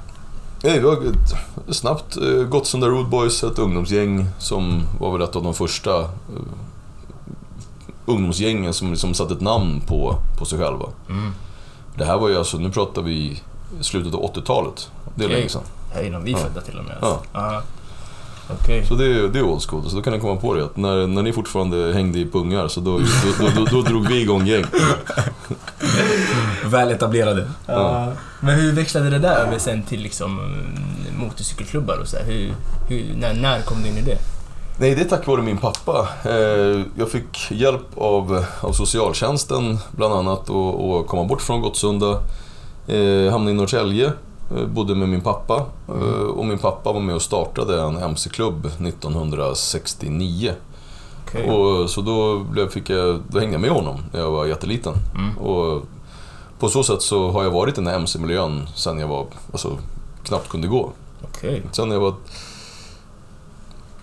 Nej, 0.62 0.78
vi 0.78 0.84
var 0.84 0.92
ett, 0.92 1.74
snabbt 1.76 2.16
eh, 2.16 2.44
Gottsunda 2.44 2.86
Road 2.88 3.08
Boys, 3.08 3.44
ett 3.44 3.58
ungdomsgäng 3.58 4.26
som 4.38 4.82
var 5.00 5.12
väl 5.12 5.22
ett 5.22 5.36
av 5.36 5.42
de 5.42 5.54
första 5.54 6.00
eh, 6.00 6.06
ungdomsgängen 8.06 8.74
som 8.74 8.90
liksom 8.90 9.14
satte 9.14 9.34
ett 9.34 9.40
namn 9.40 9.80
på, 9.86 10.16
på 10.38 10.44
sig 10.44 10.58
själva. 10.58 10.86
Mm. 11.08 11.32
Det 11.96 12.04
här 12.04 12.18
var 12.18 12.28
ju 12.28 12.36
alltså, 12.38 12.56
nu 12.56 12.70
pratar 12.70 13.02
vi 13.02 13.42
slutet 13.80 14.14
av 14.14 14.34
80-talet. 14.34 14.90
Det 15.14 15.24
är 15.24 15.28
länge 15.28 15.48
sedan. 15.48 15.62
Här 15.94 16.02
innan 16.02 16.24
vi 16.24 16.30
Ja. 16.32 16.38
födda 16.38 16.60
till 16.60 16.78
och 16.78 16.84
med. 16.84 16.96
Alltså. 17.00 17.18
Ja. 17.32 17.62
Okej. 18.60 18.86
Så 18.86 18.94
det, 18.94 19.04
är- 19.04 19.28
det 19.28 19.38
är 19.38 19.42
old 19.42 19.62
school. 19.62 19.90
Så 19.90 19.96
då 19.96 20.02
kan 20.02 20.12
ni 20.12 20.20
komma 20.20 20.36
på 20.40 20.54
det 20.54 20.64
att 20.64 20.76
när, 20.76 21.06
när 21.06 21.22
ni 21.22 21.32
fortfarande 21.32 21.92
hängde 21.94 22.18
i 22.18 22.26
pungar 22.30 22.68
så 22.68 22.80
då, 22.80 22.98
då, 22.98 23.04
då, 23.40 23.48
då, 23.56 23.64
då 23.70 23.82
drog 23.82 24.08
vi 24.08 24.20
igång 24.22 24.46
gäng. 24.46 24.64
Väl 26.64 26.90
etablerade. 26.90 27.48
Ja. 27.66 28.12
Men 28.40 28.54
hur 28.54 28.72
växlade 28.72 29.10
det 29.10 29.18
där 29.18 29.36
över 29.36 29.58
sen 29.58 29.82
till 29.82 30.00
liksom 30.00 30.38
mm, 30.38 31.18
motorcykelklubbar 31.26 31.96
och 32.00 32.08
så 32.08 32.16
här? 32.16 32.24
Hur, 32.24 32.52
hur, 32.88 33.14
när, 33.20 33.34
när 33.34 33.60
kom 33.62 33.82
du 33.82 33.88
in 33.88 33.96
i 33.96 34.02
det? 34.02 34.18
Nej, 34.78 34.94
det 34.94 35.00
är 35.00 35.04
tack 35.08 35.26
vare 35.26 35.42
min 35.42 35.58
pappa. 35.58 36.08
Eh, 36.24 36.80
Jag 36.98 37.10
fick 37.10 37.50
hjälp 37.50 37.98
av, 37.98 38.44
av 38.60 38.72
socialtjänsten 38.72 39.78
bland 39.90 40.14
annat 40.14 40.50
att 40.50 41.06
komma 41.06 41.24
bort 41.24 41.42
från 41.42 41.60
Gottsunda. 41.60 42.10
Eh, 42.88 43.30
Hamnade 43.32 43.50
i 43.50 43.54
Norrtälje, 43.54 44.12
bodde 44.74 44.94
med 44.94 45.08
min 45.08 45.20
pappa. 45.20 45.66
Eh, 45.88 45.94
Och 46.22 46.46
min 46.46 46.58
pappa 46.58 46.92
var 46.92 47.00
med 47.00 47.14
och 47.14 47.22
startade 47.22 47.82
en 47.82 47.96
MC-klubb 47.96 48.66
1969. 48.66 50.52
Okej. 51.28 51.50
Och, 51.50 51.90
så 51.90 52.00
då, 52.00 52.38
blev, 52.38 52.68
fick 52.68 52.90
jag, 52.90 53.20
då 53.28 53.38
hängde 53.38 53.54
jag 53.54 53.60
med 53.60 53.70
honom 53.70 53.96
när 54.12 54.20
jag 54.20 54.30
var 54.30 54.46
jätteliten. 54.46 54.94
Mm. 55.14 55.38
Och 55.38 55.82
på 56.58 56.68
så 56.68 56.82
sätt 56.82 57.02
så 57.02 57.30
har 57.30 57.42
jag 57.44 57.50
varit 57.50 57.74
i 57.78 57.80
den 57.80 57.86
här 57.86 57.94
MC-miljön 57.96 58.68
sen 58.74 58.98
jag 58.98 59.08
var, 59.08 59.26
alltså, 59.52 59.78
knappt 60.24 60.48
kunde 60.48 60.68
gå. 60.68 60.90
Okej. 61.24 61.62
Sen 61.72 61.88
när 61.88 61.96
jag 61.96 62.00
var... 62.02 62.14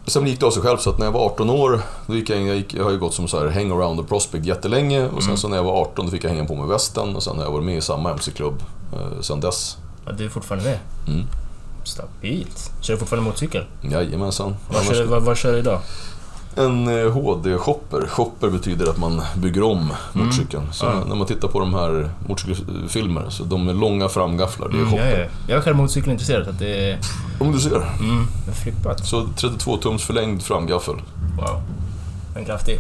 Sen 0.06 0.28
gick 0.28 0.40
det 0.40 0.46
av 0.46 0.52
sig 0.52 0.64
själv 0.64 0.78
så 0.78 0.90
att 0.90 0.98
när 0.98 1.06
jag 1.06 1.12
var 1.14 1.26
18 1.26 1.50
år, 1.50 1.82
då 2.08 2.16
gick 2.16 2.30
jag, 2.30 2.40
in- 2.40 2.48
jag, 2.48 2.56
gick, 2.58 2.74
jag 2.74 2.84
har 2.84 2.92
ju 2.92 2.98
gått 3.00 3.14
som 3.14 3.28
så 3.28 3.40
här 3.40 3.48
hang 3.48 3.72
around 3.72 4.00
the 4.00 4.06
prospect 4.06 4.46
jättelänge 4.46 5.06
och 5.08 5.22
sen 5.22 5.30
Mm. 5.30 5.38
så 5.38 5.48
när 5.48 5.58
jag 5.58 5.64
var 5.64 5.82
18 5.82 6.06
då 6.06 6.12
fick 6.12 6.24
jag 6.24 6.30
hänga 6.30 6.46
på 6.46 6.56
med 6.56 6.68
västen 6.68 7.16
och 7.16 7.24
sen 7.24 7.38
har 7.38 7.44
jag 7.44 7.52
varit 7.52 7.66
med 7.66 7.78
i 7.78 7.82
samma 7.82 8.12
MC-klubb 8.12 8.64
eh, 8.94 9.22
sen 9.22 9.40
dess. 9.40 9.78
Ja, 10.08 10.14
du 10.18 10.26
är 10.26 10.30
fortfarande 10.30 10.70
med? 10.70 10.80
Mm. 11.16 11.28
Stabilt. 11.84 12.72
Kör 12.82 12.94
du 12.94 13.00
fortfarande 13.00 13.26
motorcykel? 13.30 13.64
Jajamensan. 13.82 14.56
Vad 14.70 14.86
kör, 14.86 15.06
vad, 15.06 15.22
vad 15.24 15.38
kör 15.38 15.52
du 15.54 15.58
idag? 15.60 15.80
En 16.56 16.88
eh, 16.88 17.12
HD-shopper. 17.12 18.08
Shopper 18.08 18.50
betyder 18.50 18.90
att 18.90 18.98
man 18.98 19.22
bygger 19.36 19.64
om 19.64 19.94
motorcykeln. 20.14 20.64
Så 20.74 20.86
Mm. 20.86 21.00
Ja. 21.00 21.06
när 21.06 21.16
man 21.16 21.28
tittar 21.28 21.48
på 21.48 21.60
de 21.60 21.74
här 21.74 22.10
motorcykelfilmer, 22.28 23.30
så 23.30 23.44
de 23.44 23.66
med 23.66 23.76
långa 23.76 24.10
framgafflar, 24.10 24.70
det 24.70 24.74
är 24.76 24.78
Mm, 24.78 24.90
shopper. 24.92 25.06
jag, 25.10 25.20
är, 25.20 25.30
jag 25.48 25.58
är 25.58 25.62
själv 25.62 25.76
motorcykelintresserad 25.78 26.44
så 26.46 26.50
att 26.50 26.60
det 26.60 26.90
är... 26.92 27.00
Om 27.40 27.52
du 27.52 27.60
ser. 27.60 27.76
Mm, 28.00 28.28
det 28.46 28.52
är 28.52 28.56
flippat. 28.56 29.06
Så 29.08 29.28
32 29.36 29.78
tums 29.78 30.04
förlängd 30.04 30.44
framgaffel. 30.44 30.96
Wow. 31.38 31.62
En 32.36 32.46
kraftig. 32.46 32.80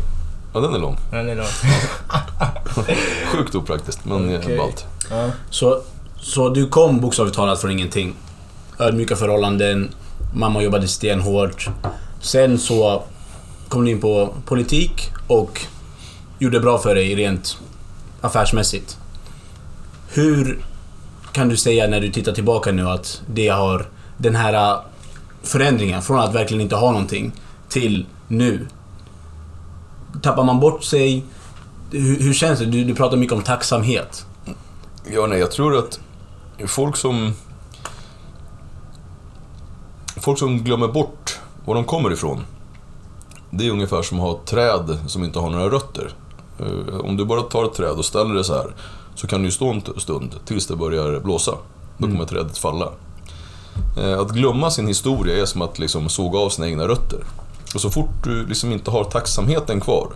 Ja, 0.54 0.60
den 0.60 0.74
är 0.76 0.80
lång. 0.80 0.98
Den 1.12 1.30
är 1.30 1.36
lång. 1.36 1.46
Sjukt 3.32 3.56
opraktiskt, 3.56 4.06
men 4.06 4.26
Okej. 4.26 4.38
okay. 4.38 4.58
ballt. 4.58 4.86
Ja. 5.10 5.30
Så, 5.50 5.82
så 6.20 6.50
du 6.50 6.68
kom 6.68 7.00
bokstavligt 7.00 7.36
talat 7.36 7.62
från 7.62 7.72
ingenting. 7.72 8.14
Ödmjuka 8.80 9.16
förhållanden, 9.16 9.90
mamma 10.34 10.64
jobbade 10.64 10.88
stenhårt. 10.88 11.70
Sen 12.22 12.60
så 12.60 13.04
kom 13.70 13.86
du 13.86 13.92
in 13.92 14.02
på 14.02 14.34
politik 14.46 15.12
och 15.28 15.62
gjorde 16.40 16.60
bra 16.60 16.78
för 16.78 16.96
dig 16.96 17.16
rent 17.16 17.58
affärsmässigt. 18.22 18.98
Hur 20.10 20.60
kan 21.32 21.50
du 21.50 21.58
säga 21.58 21.88
när 21.88 22.02
du 22.02 22.12
tittar 22.12 22.32
tillbaka 22.32 22.72
nu 22.72 22.90
att 22.90 23.22
det 23.28 23.48
har 23.48 23.86
den 24.18 24.36
här 24.36 24.80
förändringen 25.44 26.02
från 26.02 26.20
att 26.20 26.36
verkligen 26.36 26.62
inte 26.62 26.76
ha 26.76 26.92
någonting 26.92 27.32
till 27.70 28.06
nu? 28.28 28.68
Tappar 30.22 30.44
man 30.44 30.60
bort 30.60 30.84
sig? 30.84 31.26
Hur, 31.92 32.20
hur 32.20 32.34
känns 32.34 32.60
det? 32.60 32.66
Du, 32.66 32.84
du 32.84 32.96
pratar 32.96 33.18
mycket 33.18 33.34
om 33.34 33.42
tacksamhet. 33.44 34.26
Ja, 35.12 35.28
nej, 35.28 35.40
jag 35.40 35.52
tror 35.52 35.78
att 35.78 36.00
folk 36.66 36.98
som... 36.98 37.34
Folk 40.16 40.40
som 40.40 40.64
glömmer 40.64 40.88
bort 40.88 41.40
var 41.66 41.76
de 41.76 41.84
kommer 41.84 42.14
ifrån. 42.14 42.44
Det 43.50 43.68
är 43.68 43.72
ungefär 43.72 44.02
som 44.02 44.18
att 44.20 44.24
ha 44.24 44.36
ett 44.36 44.46
träd 44.46 44.98
som 45.08 45.24
inte 45.24 45.40
har 45.40 45.50
några 45.50 45.70
rötter. 45.70 46.12
Eh, 46.60 47.00
Om 47.00 47.18
du 47.18 47.26
bara 47.26 47.42
tar 47.42 47.64
ett 47.66 47.74
träd 47.74 47.92
och 47.98 48.06
ställer 48.06 48.34
det 48.36 48.44
så 48.44 48.54
här 48.54 48.76
så 49.16 49.28
kan 49.28 49.44
du 49.44 49.52
stå 49.52 49.70
en 49.70 49.82
stund 49.98 50.36
tills 50.46 50.68
det 50.68 50.76
börjar 50.76 51.20
blåsa. 51.20 51.52
Då 51.98 52.08
kommer 52.08 52.26
trädet 52.26 52.58
falla. 52.58 52.90
Eh, 53.98 54.20
Att 54.20 54.32
glömma 54.32 54.72
sin 54.72 54.88
historia 54.88 55.42
är 55.42 55.46
som 55.46 55.62
att 55.62 55.80
liksom 55.80 56.10
såga 56.10 56.40
av 56.40 56.50
sina 56.50 56.68
egna 56.68 56.88
rötter. 56.88 57.20
Och 57.76 57.82
så 57.82 57.90
fort 57.90 58.24
du 58.24 58.46
liksom 58.46 58.72
inte 58.72 58.92
har 58.92 59.04
tacksamheten 59.04 59.80
kvar, 59.80 60.08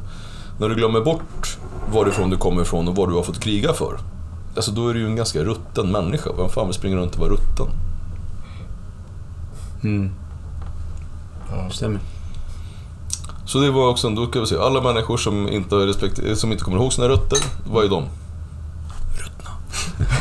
när 0.60 0.70
du 0.70 0.76
glömmer 0.76 1.02
bort 1.02 1.58
varifrån 1.94 2.30
du 2.30 2.38
kommer 2.38 2.62
ifrån 2.62 2.88
och 2.88 2.96
vad 2.96 3.10
du 3.10 3.16
har 3.16 3.24
fått 3.24 3.40
kriga 3.40 3.74
för, 3.74 3.98
Alltså 4.56 4.72
då 4.72 4.90
är 4.90 4.94
du 4.94 5.00
ju 5.00 5.06
en 5.06 5.16
ganska 5.16 5.44
rutten 5.44 5.92
människa. 5.92 6.30
Vem 6.38 6.50
fan 6.50 6.66
vill 6.66 6.74
springa 6.74 6.98
runt 6.98 7.14
och 7.14 7.20
vara 7.20 7.30
rutten? 7.30 7.68
Mm. 9.84 10.12
Ja. 11.52 11.70
Stämmer. 11.70 12.00
Så 13.46 13.60
det 13.60 13.72
var 13.72 13.90
också, 13.90 14.10
då 14.10 14.28
kan 14.28 14.42
vi 14.42 14.48
säga, 14.48 14.62
alla 14.62 14.82
människor 14.82 15.18
som 15.18 15.48
inte, 15.50 15.76
respekt, 15.76 16.38
som 16.38 16.52
inte 16.52 16.64
kommer 16.64 16.78
ihåg 16.78 16.94
sina 16.94 17.08
rötter, 17.08 17.40
vad 17.66 17.86
är 17.86 17.90
de? 17.90 18.04
Ruttna. 19.18 19.52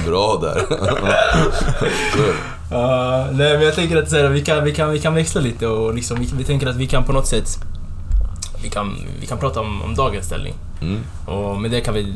Bra 0.07 0.39
där. 0.43 0.67
Ja, 2.73 3.27
nej 3.33 3.57
men 3.57 3.63
jag 3.67 3.75
tänker 3.75 3.97
att 3.97 4.11
så 4.11 4.17
här, 4.17 4.29
vi, 4.29 4.45
kan, 4.45 4.65
vi, 4.65 4.75
kan, 4.75 4.91
vi 4.91 4.99
kan 4.99 5.15
växla 5.15 5.41
lite 5.41 5.67
och 5.67 5.95
liksom, 5.95 6.21
vi, 6.21 6.31
vi 6.39 6.45
tänker 6.45 6.67
att 6.67 6.77
vi 6.77 6.87
kan 6.87 7.05
på 7.05 7.13
något 7.13 7.27
sätt 7.27 7.59
vi 8.63 8.71
kan, 8.71 8.97
vi 9.21 9.27
kan 9.27 9.39
prata 9.39 9.61
om, 9.61 9.83
om 9.83 9.95
dagens 9.95 10.27
ställning. 10.27 10.55
mm. 10.81 11.01
Och 11.27 11.61
med 11.61 11.71
det 11.71 11.81
kan 11.81 11.95
vi 11.95 12.15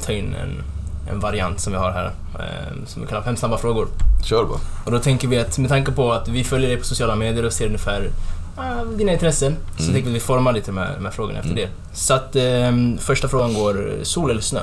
ta 0.00 0.12
in 0.12 0.34
en, 0.34 0.62
en 1.10 1.20
variant 1.20 1.60
som 1.60 1.72
vi 1.72 1.78
har 1.78 1.90
här 1.90 2.10
eh, 2.38 2.86
som 2.86 3.02
vi 3.02 3.08
kallar 3.08 3.22
fem 3.22 3.36
snabba 3.36 3.58
frågor. 3.58 3.88
Kör 4.24 4.44
bara. 4.44 4.58
Och 4.84 4.90
då 4.92 4.98
tänker 4.98 5.28
vi 5.28 5.38
att 5.38 5.58
med 5.58 5.68
tanke 5.70 5.92
på 5.92 6.12
att 6.12 6.28
vi 6.28 6.44
följer 6.44 6.68
dig 6.68 6.78
på 6.78 6.84
sociala 6.84 7.16
medier 7.16 7.44
och 7.44 7.52
ser 7.52 7.66
ungefär 7.66 8.10
ah, 8.56 8.84
dina 8.84 9.12
intressen. 9.12 9.56
Så 9.76 9.82
Mm. 9.82 9.94
tänkte 9.94 10.10
vi 10.12 10.20
forma 10.20 10.50
lite 10.50 10.72
med 10.72 10.88
de 10.98 11.04
här 11.04 11.12
frågorna 11.12 11.38
efter 11.38 11.50
Mm. 11.52 11.62
det. 11.64 11.96
Så 11.96 12.14
att 12.14 12.36
ehm, 12.36 12.98
första 12.98 13.28
frågan 13.28 13.54
går, 13.54 13.90
sol 14.02 14.30
eller 14.30 14.40
snö? 14.40 14.60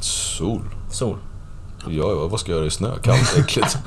Sol. 0.00 0.60
Sol. 0.90 1.16
Ja, 1.88 2.10
ja, 2.10 2.26
vad 2.26 2.40
ska 2.40 2.50
jag 2.50 2.56
göra 2.56 2.66
i 2.66 2.70
snö? 2.70 2.90
Kallt, 3.02 3.36
äckligt. 3.38 3.78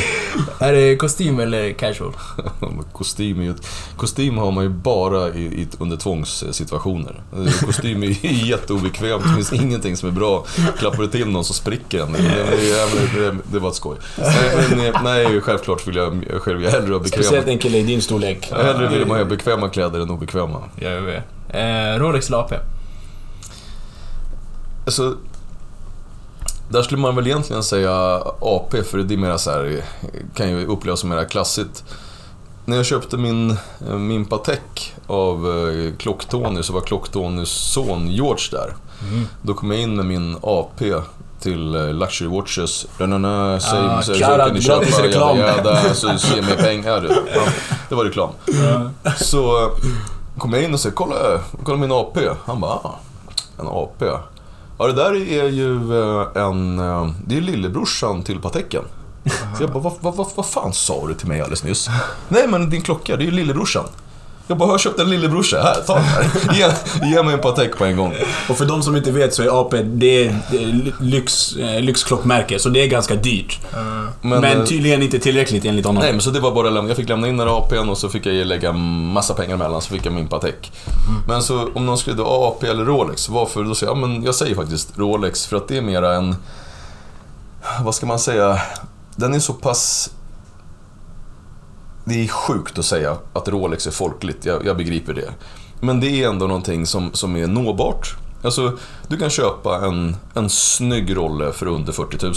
Är 0.58 0.72
det 0.72 0.96
kostym 0.96 1.40
eller 1.40 1.72
casual? 1.72 2.12
Kostym, 2.92 3.40
är 3.40 3.44
ju, 3.44 3.54
kostym 3.96 4.38
har 4.38 4.50
man 4.52 4.64
ju 4.64 4.70
bara 4.70 5.28
i, 5.34 5.44
i, 5.44 5.68
under 5.78 5.96
tvångssituationer. 5.96 7.22
Kostym 7.66 8.02
är 8.02 8.06
jätteobekvämt, 8.46 9.22
det 9.22 9.34
finns 9.34 9.52
ingenting 9.52 9.96
som 9.96 10.08
är 10.08 10.12
bra. 10.12 10.44
Klappar 10.78 11.02
du 11.02 11.08
till 11.08 11.28
någon 11.28 11.44
så 11.44 11.52
spricker 11.54 11.98
den. 11.98 12.12
Det, 12.12 12.18
det, 12.18 13.20
det, 13.20 13.36
det 13.52 13.58
var 13.58 13.68
ett 13.68 13.74
skoj. 13.74 13.96
Nej, 14.18 14.92
men, 14.92 15.04
nej, 15.04 15.40
självklart 15.40 15.88
vill 15.88 15.96
jag 15.96 16.24
själv 16.42 16.62
jag 16.62 16.70
hellre 16.70 16.94
ha 16.94 17.04
Speciellt 17.04 17.30
bekväma... 17.30 17.52
en 17.52 17.58
kille 17.58 17.78
i 17.78 17.82
din 17.82 18.02
storlek. 18.02 18.52
Hellre 18.52 18.88
vill 18.88 19.06
man 19.06 19.18
ha 19.18 19.24
bekväma 19.24 19.68
kläder 19.68 20.00
än 20.00 20.10
obekväma. 20.10 20.62
Jag 20.76 21.02
vet. 21.02 21.24
Eh, 21.48 21.98
Rolex 21.98 22.28
eller 22.28 22.38
AP? 22.38 22.54
Alltså, 24.84 25.16
där 26.68 26.82
skulle 26.82 27.00
man 27.00 27.16
väl 27.16 27.26
egentligen 27.26 27.62
säga 27.62 28.22
AP, 28.40 28.82
för 28.82 28.98
det 28.98 29.14
är 29.14 29.18
mera 29.18 29.38
så 29.38 29.50
här, 29.50 29.84
kan 30.34 30.50
ju 30.50 30.66
upplevas 30.66 31.00
som 31.00 31.08
mera 31.08 31.24
klassigt. 31.24 31.84
När 32.64 32.76
jag 32.76 32.86
köpte 32.86 33.16
min, 33.16 33.56
min 33.98 34.24
Patek 34.24 34.94
av 35.06 35.36
eh, 35.46 35.92
Klock-Tony 35.98 36.62
så 36.62 36.72
var 36.72 36.80
Klock-Tonys 36.80 37.44
son 37.72 38.10
George 38.10 38.44
där. 38.50 38.74
Mm. 39.12 39.26
Då 39.42 39.54
kom 39.54 39.70
jag 39.70 39.80
in 39.80 39.96
med 39.96 40.06
min 40.06 40.36
AP 40.42 40.94
till 41.40 41.74
eh, 41.74 41.92
Luxury 41.94 42.28
Watches. 42.28 42.86
Ranana, 42.98 43.60
säg, 43.60 43.78
Ah, 43.78 44.02
säg, 44.02 44.14
så 44.14 44.20
shoutout, 44.24 44.46
kan 44.46 44.54
ni 44.54 44.60
köpa, 44.62 44.78
gratis 44.78 44.98
reklam. 44.98 45.38
jada, 45.38 45.56
jada, 45.56 45.94
så 45.94 46.18
så 46.18 46.36
ge 46.36 46.42
mig 46.42 46.56
pengar. 46.56 47.00
du. 47.00 47.08
Ja, 47.34 47.40
det 47.88 47.94
var 47.94 48.04
reklam. 48.04 48.30
Så 49.16 49.62
eh, 49.64 49.70
kom 50.38 50.52
jag 50.52 50.62
in 50.62 50.74
och 50.74 50.80
sa, 50.80 50.90
kolla, 50.94 51.40
kolla 51.64 51.78
min 51.78 51.92
AP. 51.92 52.18
Han 52.46 52.60
bara, 52.60 52.72
ah, 52.72 52.98
en 53.60 53.66
AP. 53.68 54.04
Ja, 54.78 54.86
det 54.86 54.92
där 54.92 55.14
är 55.14 55.48
ju 55.48 56.00
eh, 56.00 56.42
en... 56.42 56.78
Eh, 56.78 57.10
det 57.26 57.36
är 57.36 57.40
lillebrorsan 57.40 58.22
till 58.22 58.40
Pateken. 58.40 58.82
Så 59.56 59.62
jag 59.62 59.70
bara, 59.72 59.82
vad, 59.82 59.92
vad, 60.00 60.16
vad, 60.16 60.26
vad 60.34 60.46
fan 60.46 60.72
sa 60.72 61.06
du 61.06 61.14
till 61.14 61.28
mig 61.28 61.40
alldeles 61.40 61.64
nyss? 61.64 61.88
Nej, 62.28 62.48
men 62.48 62.70
din 62.70 62.82
klocka, 62.82 63.16
det 63.16 63.22
är 63.22 63.26
ju 63.26 63.30
lillebrorsan. 63.30 63.84
Jag 64.48 64.58
bara, 64.58 64.70
jag 64.70 64.80
köpt 64.80 65.00
en 65.00 65.10
lillebrorsa. 65.10 65.62
Här, 65.62 65.74
ta 65.86 65.94
den 65.94 66.04
här. 66.04 66.24
Ge, 66.54 67.08
ge 67.10 67.22
mig 67.22 67.34
en 67.34 67.40
Patek 67.40 67.76
på 67.76 67.84
en 67.84 67.96
gång. 67.96 68.14
Och 68.48 68.58
för 68.58 68.64
de 68.64 68.82
som 68.82 68.96
inte 68.96 69.12
vet 69.12 69.34
så 69.34 69.42
är 69.42 69.60
AP 69.60 69.82
det 69.82 70.26
är, 70.26 70.40
lyx, 71.00 71.56
eh, 71.56 71.80
lyxklockmärke, 71.80 72.58
så 72.58 72.68
det 72.68 72.82
är 72.82 72.86
ganska 72.86 73.14
dyrt. 73.14 73.60
Men, 74.20 74.44
eh, 74.44 74.64
tydligen 74.64 75.02
inte 75.02 75.18
tillräckligt 75.18 75.64
enligt 75.64 75.86
honom. 75.86 76.02
Nej, 76.02 76.12
men 76.12 76.20
så 76.20 76.30
det 76.30 76.40
var 76.40 76.54
bara 76.54 76.70
lämna. 76.70 76.90
Jag 76.90 76.96
fick 76.96 77.08
lämna 77.08 77.28
in 77.28 77.36
den 77.36 77.48
här 77.48 77.58
APn 77.58 77.88
och 77.88 77.98
så 77.98 78.08
fick 78.08 78.26
jag 78.26 78.46
lägga 78.46 78.72
massa 78.72 79.34
pengar 79.34 79.54
emellan 79.54 79.82
så 79.82 79.88
fick 79.88 80.06
jag 80.06 80.12
min 80.12 80.28
Patek. 80.28 80.72
Men 81.28 81.42
så 81.42 81.68
om 81.74 81.86
någon 81.86 81.98
skulle 81.98 82.16
då 82.16 82.24
AP 82.26 82.66
eller 82.66 82.84
Rolex, 82.84 83.28
varför? 83.28 83.64
Då 83.64 83.74
säger 83.74 83.92
jag, 83.92 84.02
ja, 84.02 84.06
men 84.06 84.22
jag 84.22 84.34
säger 84.34 84.54
faktiskt 84.54 84.98
Rolex 84.98 85.46
för 85.46 85.56
att 85.56 85.68
det 85.68 85.76
är 85.76 85.82
mera 85.82 86.14
en... 86.14 86.36
Vad 87.84 87.94
ska 87.94 88.06
man 88.06 88.18
säga? 88.18 88.58
Den 89.16 89.34
är 89.34 89.40
så 89.40 89.52
pass... 89.52 90.10
Det 92.08 92.24
är 92.24 92.28
sjukt 92.28 92.78
att 92.78 92.84
säga 92.84 93.16
att 93.32 93.48
Rolex 93.48 93.86
är 93.86 93.90
folkligt, 93.90 94.44
jag, 94.44 94.66
jag 94.66 94.76
begriper 94.76 95.14
det. 95.14 95.30
Men 95.80 96.00
det 96.00 96.06
är 96.22 96.28
ändå 96.28 96.46
någonting 96.46 96.86
som, 96.86 97.10
som 97.12 97.36
är 97.36 97.46
nåbart. 97.46 98.16
Alltså, 98.44 98.72
du 99.08 99.16
kan 99.16 99.30
köpa 99.30 99.86
en, 99.86 100.16
en 100.34 100.50
snygg 100.50 101.16
rolle 101.16 101.52
för 101.52 101.66
under 101.66 101.92
40 101.92 102.26
000. 102.26 102.34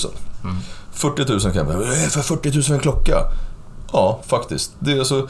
40 0.91 1.25
000 1.32 1.39
kan 1.41 1.53
jag 1.55 1.65
bara, 1.65 1.77
"Vad 1.77 1.88
är 1.88 2.03
det 2.03 2.10
för 2.10 2.21
40 2.21 2.51
000 2.53 2.63
för 2.63 2.73
en 2.73 2.79
klocka? 2.79 3.17
Ja, 3.93 4.19
faktiskt. 4.27 4.71
Det, 4.79 4.91
är 4.91 4.99
alltså, 4.99 5.27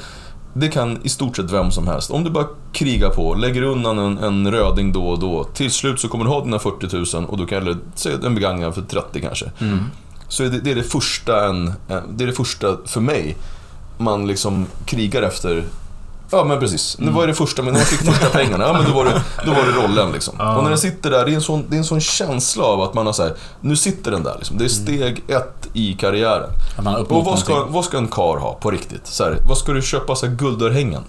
det 0.54 0.68
kan 0.68 1.00
i 1.04 1.10
stort 1.10 1.36
sett 1.38 1.52
vem 1.52 1.72
som 1.72 1.88
helst. 1.88 2.12
Om 2.12 2.24
du 2.24 2.30
bara 2.30 2.48
krigar 2.74 3.10
på, 3.10 3.34
lägger 3.36 3.62
undan 3.62 4.00
en, 4.00 4.18
en 4.18 4.52
röding 4.52 4.94
då 4.94 5.08
och 5.08 5.20
då. 5.20 5.44
Till 5.44 5.72
slut 5.72 6.00
så 6.00 6.08
kommer 6.08 6.26
du 6.26 6.32
ha 6.32 6.44
dina 6.44 6.60
40 6.60 7.16
000 7.18 7.26
och 7.26 7.38
du 7.38 7.46
kan 7.46 7.58
eller 7.62 7.78
säga 7.96 8.18
en 8.26 8.36
begagnad 8.36 8.76
för 8.76 8.82
30 8.82 9.22
kanske. 9.22 9.52
Mm. 9.60 9.80
Så 10.28 10.44
det, 10.44 10.50
det, 10.60 10.72
är 10.72 10.76
det, 10.76 10.84
första 10.84 11.48
en- 11.50 11.74
det 12.10 12.24
är 12.24 12.28
det 12.28 12.34
första 12.34 12.78
för 12.86 13.02
mig 13.02 13.38
man 14.00 14.28
liksom 14.28 14.66
krigar 14.86 15.22
efter. 15.22 15.64
Ja 16.32 16.44
men 16.44 16.60
precis, 16.60 16.98
det 17.00 17.12
var 17.12 17.28
det 17.28 17.34
första, 17.34 17.62
men 17.62 17.74
när 17.74 17.80
man 17.80 17.86
fick 17.86 18.00
första 18.00 18.30
pengarna, 18.40 18.64
ja 18.64 18.74
men 18.74 18.86
då 18.86 18.92
var 18.92 19.06
det, 19.06 19.22
då 19.46 19.52
var 19.52 19.66
det 19.66 19.72
rollen 19.72 20.12
liksom. 20.12 20.36
Ja. 20.38 20.58
Och 20.58 20.64
när 20.64 20.70
den 20.70 20.80
sitter 20.80 21.10
där, 21.10 21.26
det 21.26 21.32
är, 21.32 21.36
en 21.36 21.42
sån, 21.42 21.66
det 21.70 21.76
är 21.76 21.78
en 21.78 21.84
sån 21.84 22.02
känsla 22.02 22.64
av 22.64 22.82
att 22.82 22.94
man 22.94 23.06
har 23.06 23.14
så 23.14 23.24
här, 23.24 23.34
nu 23.62 23.76
sitter 23.76 24.12
den 24.12 24.24
där 24.24 24.36
liksom. 24.38 24.58
Det 24.58 24.66
är 24.66 24.70
steg 24.70 25.24
ett 25.28 25.70
i 25.74 25.94
karriären. 25.94 26.50
Och 27.10 27.26
vad 27.26 27.40
ska, 27.40 27.54
någonting. 27.54 27.74
vad 27.74 27.86
ska 27.86 27.98
en 27.98 28.08
kar 28.08 28.38
ha 28.38 28.54
på 28.54 28.72
riktigt? 28.72 29.08
Så 29.08 29.24
här, 29.24 29.38
vad 29.48 29.58
ska 29.58 29.72
du 29.72 29.82
köpa 29.82 30.16
så 30.16 30.26
här 30.26 30.36
guldörhängen? 30.36 31.04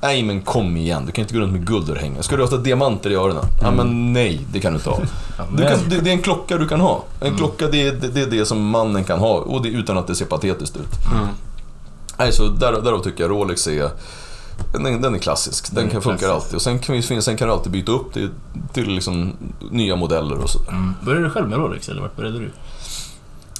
Nej 0.00 0.22
men 0.22 0.42
kom 0.42 0.76
igen, 0.76 1.06
du 1.06 1.12
kan 1.12 1.22
inte 1.22 1.34
gå 1.34 1.40
runt 1.40 1.52
med 1.52 1.66
guldörhängen. 1.66 2.22
Ska 2.22 2.36
du 2.36 2.44
ha 2.44 2.56
diamanter 2.56 3.10
i 3.10 3.14
öronen? 3.14 3.44
Ja 3.62 3.70
men 3.70 4.12
nej, 4.12 4.40
det 4.52 4.60
kan 4.60 4.72
du 4.72 4.78
inte 4.78 4.90
ha. 4.90 4.98
Du 5.56 5.62
kan, 5.62 5.78
det, 5.88 6.00
det 6.00 6.10
är 6.10 6.14
en 6.14 6.22
klocka 6.22 6.56
du 6.56 6.68
kan 6.68 6.80
ha. 6.80 7.04
En 7.20 7.36
klocka 7.36 7.66
det 7.66 7.86
är, 7.86 7.92
det, 7.92 8.08
det 8.08 8.20
är 8.20 8.26
det 8.26 8.46
som 8.46 8.68
mannen 8.68 9.04
kan 9.04 9.18
ha 9.18 9.34
och 9.34 9.62
det 9.62 9.68
utan 9.68 9.98
att 9.98 10.06
det 10.06 10.14
ser 10.14 10.24
patetiskt 10.24 10.76
ut. 10.76 10.88
Mm. 12.18 12.26
Nej, 12.26 12.32
så 12.32 12.48
där, 12.48 12.72
därav 12.72 13.02
tycker 13.02 13.24
jag 13.24 13.30
Rolex 13.30 13.66
är 13.66 13.90
den, 14.72 15.02
den 15.02 15.14
är 15.14 15.18
klassisk, 15.18 15.66
den 15.66 15.74
Den 15.74 15.86
är 15.86 15.90
kan 15.90 16.02
funka 16.02 16.18
klassisk. 16.18 16.34
alltid. 16.44 16.54
Och 16.54 16.62
sen 16.62 16.78
kan, 16.78 16.94
vi, 16.94 17.22
sen 17.22 17.36
kan 17.36 17.48
du 17.48 17.54
alltid 17.54 17.72
byta 17.72 17.92
upp 17.92 18.14
det 18.14 18.28
till 18.72 18.88
liksom 18.88 19.32
nya 19.70 19.96
modeller 19.96 20.38
och 20.38 20.50
sådär. 20.50 20.70
Mm. 20.72 20.94
Började 21.04 21.24
du 21.24 21.30
själv 21.30 21.48
med 21.48 21.58
Rolex 21.58 21.88
eller 21.88 22.00
vart 22.02 22.16
började 22.16 22.38
du? 22.38 22.50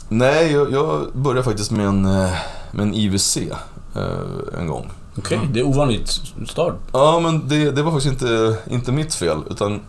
Nej, 0.09 0.53
jag, 0.53 0.73
jag 0.73 1.07
började 1.13 1.43
faktiskt 1.43 1.71
med 1.71 1.87
en, 1.87 2.05
eh, 2.05 2.31
med 2.71 2.83
en 2.83 2.95
IWC 2.95 3.37
eh, 3.37 4.61
en 4.61 4.67
gång. 4.67 4.91
Okej, 5.19 5.41
det 5.53 5.61
är 5.61 5.67
ovanligt 5.67 6.11
start. 6.49 6.75
Ja, 6.93 7.21
men 7.21 7.49
det, 7.49 7.71
det 7.71 7.83
var 7.83 7.93
faktiskt 7.93 8.13
inte, 8.13 8.57
inte 8.71 8.93
mitt 8.93 9.15
fel, 9.15 9.39
utan 9.51 9.81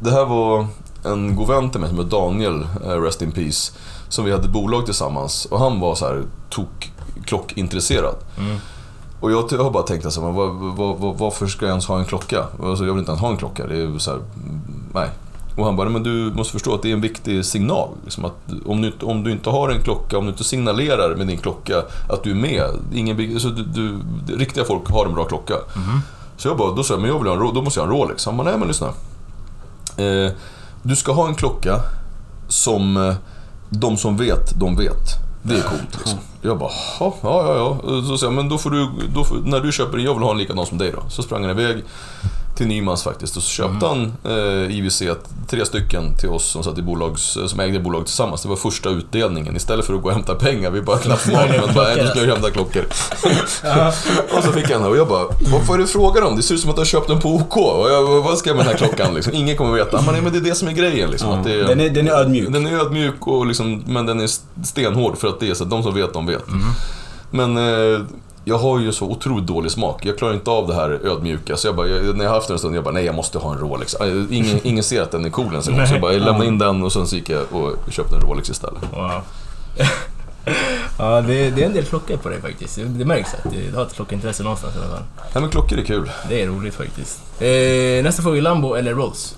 det 0.00 0.10
här 0.10 0.24
var 0.24 0.66
en 1.04 1.36
god 1.36 1.48
vän 1.48 1.70
till 1.70 1.80
mig 1.80 1.88
som 1.88 1.98
heter 1.98 2.10
Daniel, 2.10 2.66
eh, 2.84 3.02
Rest 3.02 3.22
in 3.22 3.32
Peace, 3.32 3.72
som 4.08 4.24
vi 4.24 4.32
hade 4.32 4.48
bolag 4.48 4.84
tillsammans 4.84 5.44
och 5.44 5.58
han 5.58 5.80
var 5.80 5.94
så 5.94 6.06
här 6.06 6.22
tok 6.50 6.92
klockintresserad. 7.24 8.14
Mm. 8.38 8.56
Och 9.20 9.32
jag, 9.32 9.44
jag 9.50 9.64
har 9.64 9.70
bara 9.70 9.82
tänkt 9.82 10.04
alltså, 10.04 10.20
var, 10.20 10.32
var, 10.72 10.94
var, 10.96 11.14
varför 11.14 11.46
ska 11.46 11.64
jag 11.66 11.70
ens 11.70 11.86
ha 11.86 11.98
en 11.98 12.04
klocka? 12.04 12.44
Alltså, 12.64 12.84
jag 12.84 12.92
vill 12.92 12.98
inte 12.98 13.10
ens 13.10 13.20
ha 13.20 13.30
en 13.30 13.36
klocka. 13.36 13.66
Det 13.66 13.82
är 13.82 13.98
så 13.98 14.10
här, 14.10 14.20
nej. 14.94 15.08
Och 15.56 15.64
han 15.64 15.76
bara, 15.76 15.88
men 15.88 16.02
du 16.02 16.32
måste 16.34 16.52
förstå 16.52 16.74
att 16.74 16.82
det 16.82 16.88
är 16.88 16.92
en 16.92 17.00
viktig 17.00 17.44
signal. 17.44 17.88
Liksom 18.04 18.24
att 18.24 18.32
om, 18.66 18.80
du, 18.82 18.86
inte- 18.88 19.04
om 19.04 19.24
du 19.24 19.32
inte 19.32 19.50
har 19.50 19.68
en 19.68 19.80
klocka, 19.82 20.18
om 20.18 20.24
du 20.24 20.30
inte 20.30 20.44
signalerar 20.44 21.14
med 21.16 21.26
din 21.26 21.38
klocka 21.38 21.78
att 22.08 22.22
du 22.22 22.30
är 22.30 22.34
med. 22.34 22.70
Ingen, 22.92 23.32
alltså, 23.32 23.48
du, 23.48 23.62
du, 24.26 24.36
riktiga 24.36 24.64
folk 24.64 24.90
har 24.90 25.06
en 25.06 25.14
bra 25.14 25.24
klocka. 25.24 25.54
Mm. 25.54 26.00
Så 26.36 26.48
jag 26.48 26.56
bara, 26.56 26.72
då 26.72 26.82
sa 26.82 26.94
jag, 26.94 27.00
men 27.00 27.10
jag 27.10 27.18
vill 27.18 27.28
ha 27.32 27.48
en, 27.48 27.54
då 27.54 27.62
måste 27.62 27.80
jag 27.80 27.86
ha 27.86 27.92
en 27.92 27.98
Rolex. 28.00 28.10
Liksom. 28.12 28.36
Han 28.36 28.44
bara, 28.44 28.50
nej 28.50 28.58
men 28.58 28.68
lyssna. 28.68 28.88
Eh, 29.96 30.32
du 30.82 30.96
ska 30.96 31.12
ha 31.12 31.28
en 31.28 31.34
klocka 31.34 31.80
som 32.48 32.96
eh, 32.96 33.14
de 33.70 33.96
som 33.96 34.16
vet, 34.16 34.60
de 34.60 34.76
vet. 34.76 35.06
Det 35.42 35.54
är 35.56 35.62
coolt 35.62 35.98
liksom. 35.98 36.18
Jag 36.42 36.58
bara, 36.58 36.70
ja, 37.00 37.14
ja, 37.22 37.54
ja. 37.56 37.78
ja. 37.84 38.02
Så 38.02 38.18
sa 38.18 38.26
jag, 38.26 38.32
men 38.32 38.48
då 38.48 38.58
får 38.58 38.70
du, 38.70 38.88
då 39.14 39.24
får, 39.24 39.36
när 39.36 39.60
du 39.60 39.72
köper 39.72 39.98
en, 39.98 40.04
jag 40.04 40.14
vill 40.14 40.22
ha 40.22 40.30
en 40.30 40.38
likadan 40.38 40.66
som 40.66 40.78
dig 40.78 40.92
då. 40.92 41.02
Så 41.08 41.22
sprang 41.22 41.42
han 41.42 41.50
iväg 41.50 41.84
till 42.60 42.68
Nymans 42.68 43.02
faktiskt 43.02 43.36
och 43.36 43.42
så 43.42 43.48
köpte 43.50 43.86
han 43.86 44.12
eh, 44.24 44.76
IWC, 44.76 45.02
tre 45.48 45.66
stycken 45.66 46.16
till 46.18 46.28
oss 46.28 46.44
som 46.50 46.62
satt 46.62 46.78
i 46.78 46.82
bolags, 46.82 47.38
som 47.46 47.60
ägde 47.60 47.80
bolag 47.80 48.06
tillsammans. 48.06 48.42
Det 48.42 48.48
var 48.48 48.56
första 48.56 48.90
utdelningen. 48.90 49.56
Istället 49.56 49.86
för 49.86 49.94
att 49.94 50.02
gå 50.02 50.08
och 50.08 50.14
hämta 50.14 50.34
pengar, 50.34 50.70
vi 50.70 50.82
bara 50.82 50.98
knappade 51.04 51.36
mat, 51.36 51.66
men 51.66 51.74
bara, 51.74 51.96
då 51.96 52.06
skulle 52.06 52.26
jag 52.26 52.32
hämta 52.34 52.50
klockor. 52.50 52.84
och 54.36 54.44
så 54.44 54.52
fick 54.52 54.62
jag 54.62 54.70
den 54.70 54.82
här 54.82 54.90
och 54.90 54.96
jag 54.96 55.08
bara, 55.08 55.24
vad 55.52 55.66
får 55.66 55.78
du 55.78 55.86
fråga 55.86 56.26
om? 56.26 56.36
Det 56.36 56.42
ser 56.42 56.54
ut 56.54 56.60
som 56.60 56.70
att 56.70 56.76
du 56.76 56.80
har 56.80 56.86
köpt 56.86 57.08
den 57.08 57.20
på 57.20 57.34
OK. 57.34 57.56
Och 57.56 57.90
jag, 57.90 58.22
vad 58.22 58.38
ska 58.38 58.50
jag 58.50 58.56
med 58.56 58.66
den 58.66 58.72
här 58.72 58.86
klockan 58.86 59.14
liksom? 59.14 59.34
Ingen 59.34 59.56
kommer 59.56 59.72
veta. 59.72 59.96
Han 59.96 60.06
bara, 60.06 60.12
nej 60.12 60.22
men 60.22 60.32
det 60.32 60.38
är 60.38 60.50
det 60.50 60.54
som 60.54 60.68
är 60.68 60.72
grejen 60.72 61.10
liksom. 61.10 61.30
Att 61.30 61.44
det, 61.44 61.62
Den 61.62 61.80
är, 61.80 61.90
den 61.90 62.08
är 62.08 62.12
ödmjuk. 62.12 62.52
den 62.52 62.66
är 62.66 62.72
ödmjuk, 62.80 63.26
och 63.26 63.46
liksom, 63.46 63.82
men 63.86 64.06
den 64.06 64.20
är 64.20 64.28
stenhård 64.66 65.18
för 65.18 65.28
att 65.28 65.40
det 65.40 65.50
är 65.50 65.54
så 65.54 65.64
att 65.64 65.70
de 65.70 65.82
som 65.82 65.94
vet, 65.94 66.12
de 66.12 66.26
vet. 66.26 66.44
Men 67.30 67.56
eh, 67.56 68.00
jag 68.50 68.58
har 68.58 68.78
ju 68.78 68.92
så 68.92 69.06
otroligt 69.06 69.46
dålig 69.46 69.70
smak. 69.70 70.04
Jag 70.04 70.18
klarar 70.18 70.34
inte 70.34 70.50
av 70.50 70.66
det 70.66 70.74
här 70.74 70.90
ödmjuka. 70.90 71.56
Så 71.56 71.68
jag 71.68 71.76
bara, 71.76 71.88
jag, 71.88 72.16
när 72.16 72.24
jag 72.24 72.32
haft 72.32 72.48
den 72.48 72.54
en 72.54 72.58
stund, 72.58 72.76
jag 72.76 72.84
bara, 72.84 72.94
nej 72.94 73.04
jag 73.04 73.14
måste 73.14 73.38
ha 73.38 73.52
en 73.52 73.58
Rolex. 73.58 73.94
Eh, 73.94 74.24
Ingen, 74.30 74.60
ingen 74.66 74.84
ser 74.84 75.02
att 75.02 75.10
den 75.10 75.24
är 75.24 75.30
cool 75.30 75.46
ens 75.46 75.68
en 75.68 75.76
gång. 75.76 75.86
Så 75.86 75.94
jag 75.94 76.00
bara, 76.00 76.12
jag 76.12 76.22
lämnade 76.22 76.46
in 76.46 76.58
den 76.58 76.82
och 76.82 76.92
sen 76.92 77.06
så 77.06 77.16
gick 77.16 77.28
jag 77.28 77.52
och 77.52 77.92
köpte 77.92 78.16
en 78.16 78.20
Rolex 78.22 78.50
istället. 78.50 78.82
Wow. 78.92 79.22
ja, 80.98 81.20
det, 81.20 81.50
det 81.50 81.62
är 81.62 81.66
en 81.66 81.72
del 81.72 81.84
klockor 81.84 82.16
på 82.16 82.28
dig 82.28 82.40
faktiskt. 82.40 82.78
Det 82.86 83.04
märks 83.04 83.34
att 83.34 83.52
du 83.52 83.76
har 83.76 83.82
ett 83.82 83.94
klockintresse 83.94 84.42
någonstans 84.42 84.74
i 84.74 84.78
alla 84.78 84.88
fall. 84.88 85.02
Nej 85.34 85.40
men 85.42 85.50
klockor 85.50 85.78
är 85.78 85.84
kul. 85.84 86.10
Det 86.28 86.42
är 86.42 86.46
roligt 86.46 86.74
faktiskt. 86.74 87.20
Eh, 87.40 88.02
nästa 88.04 88.22
fråga, 88.22 88.42
Lambo 88.42 88.74
eller 88.74 88.94
Rolls? 88.94 89.36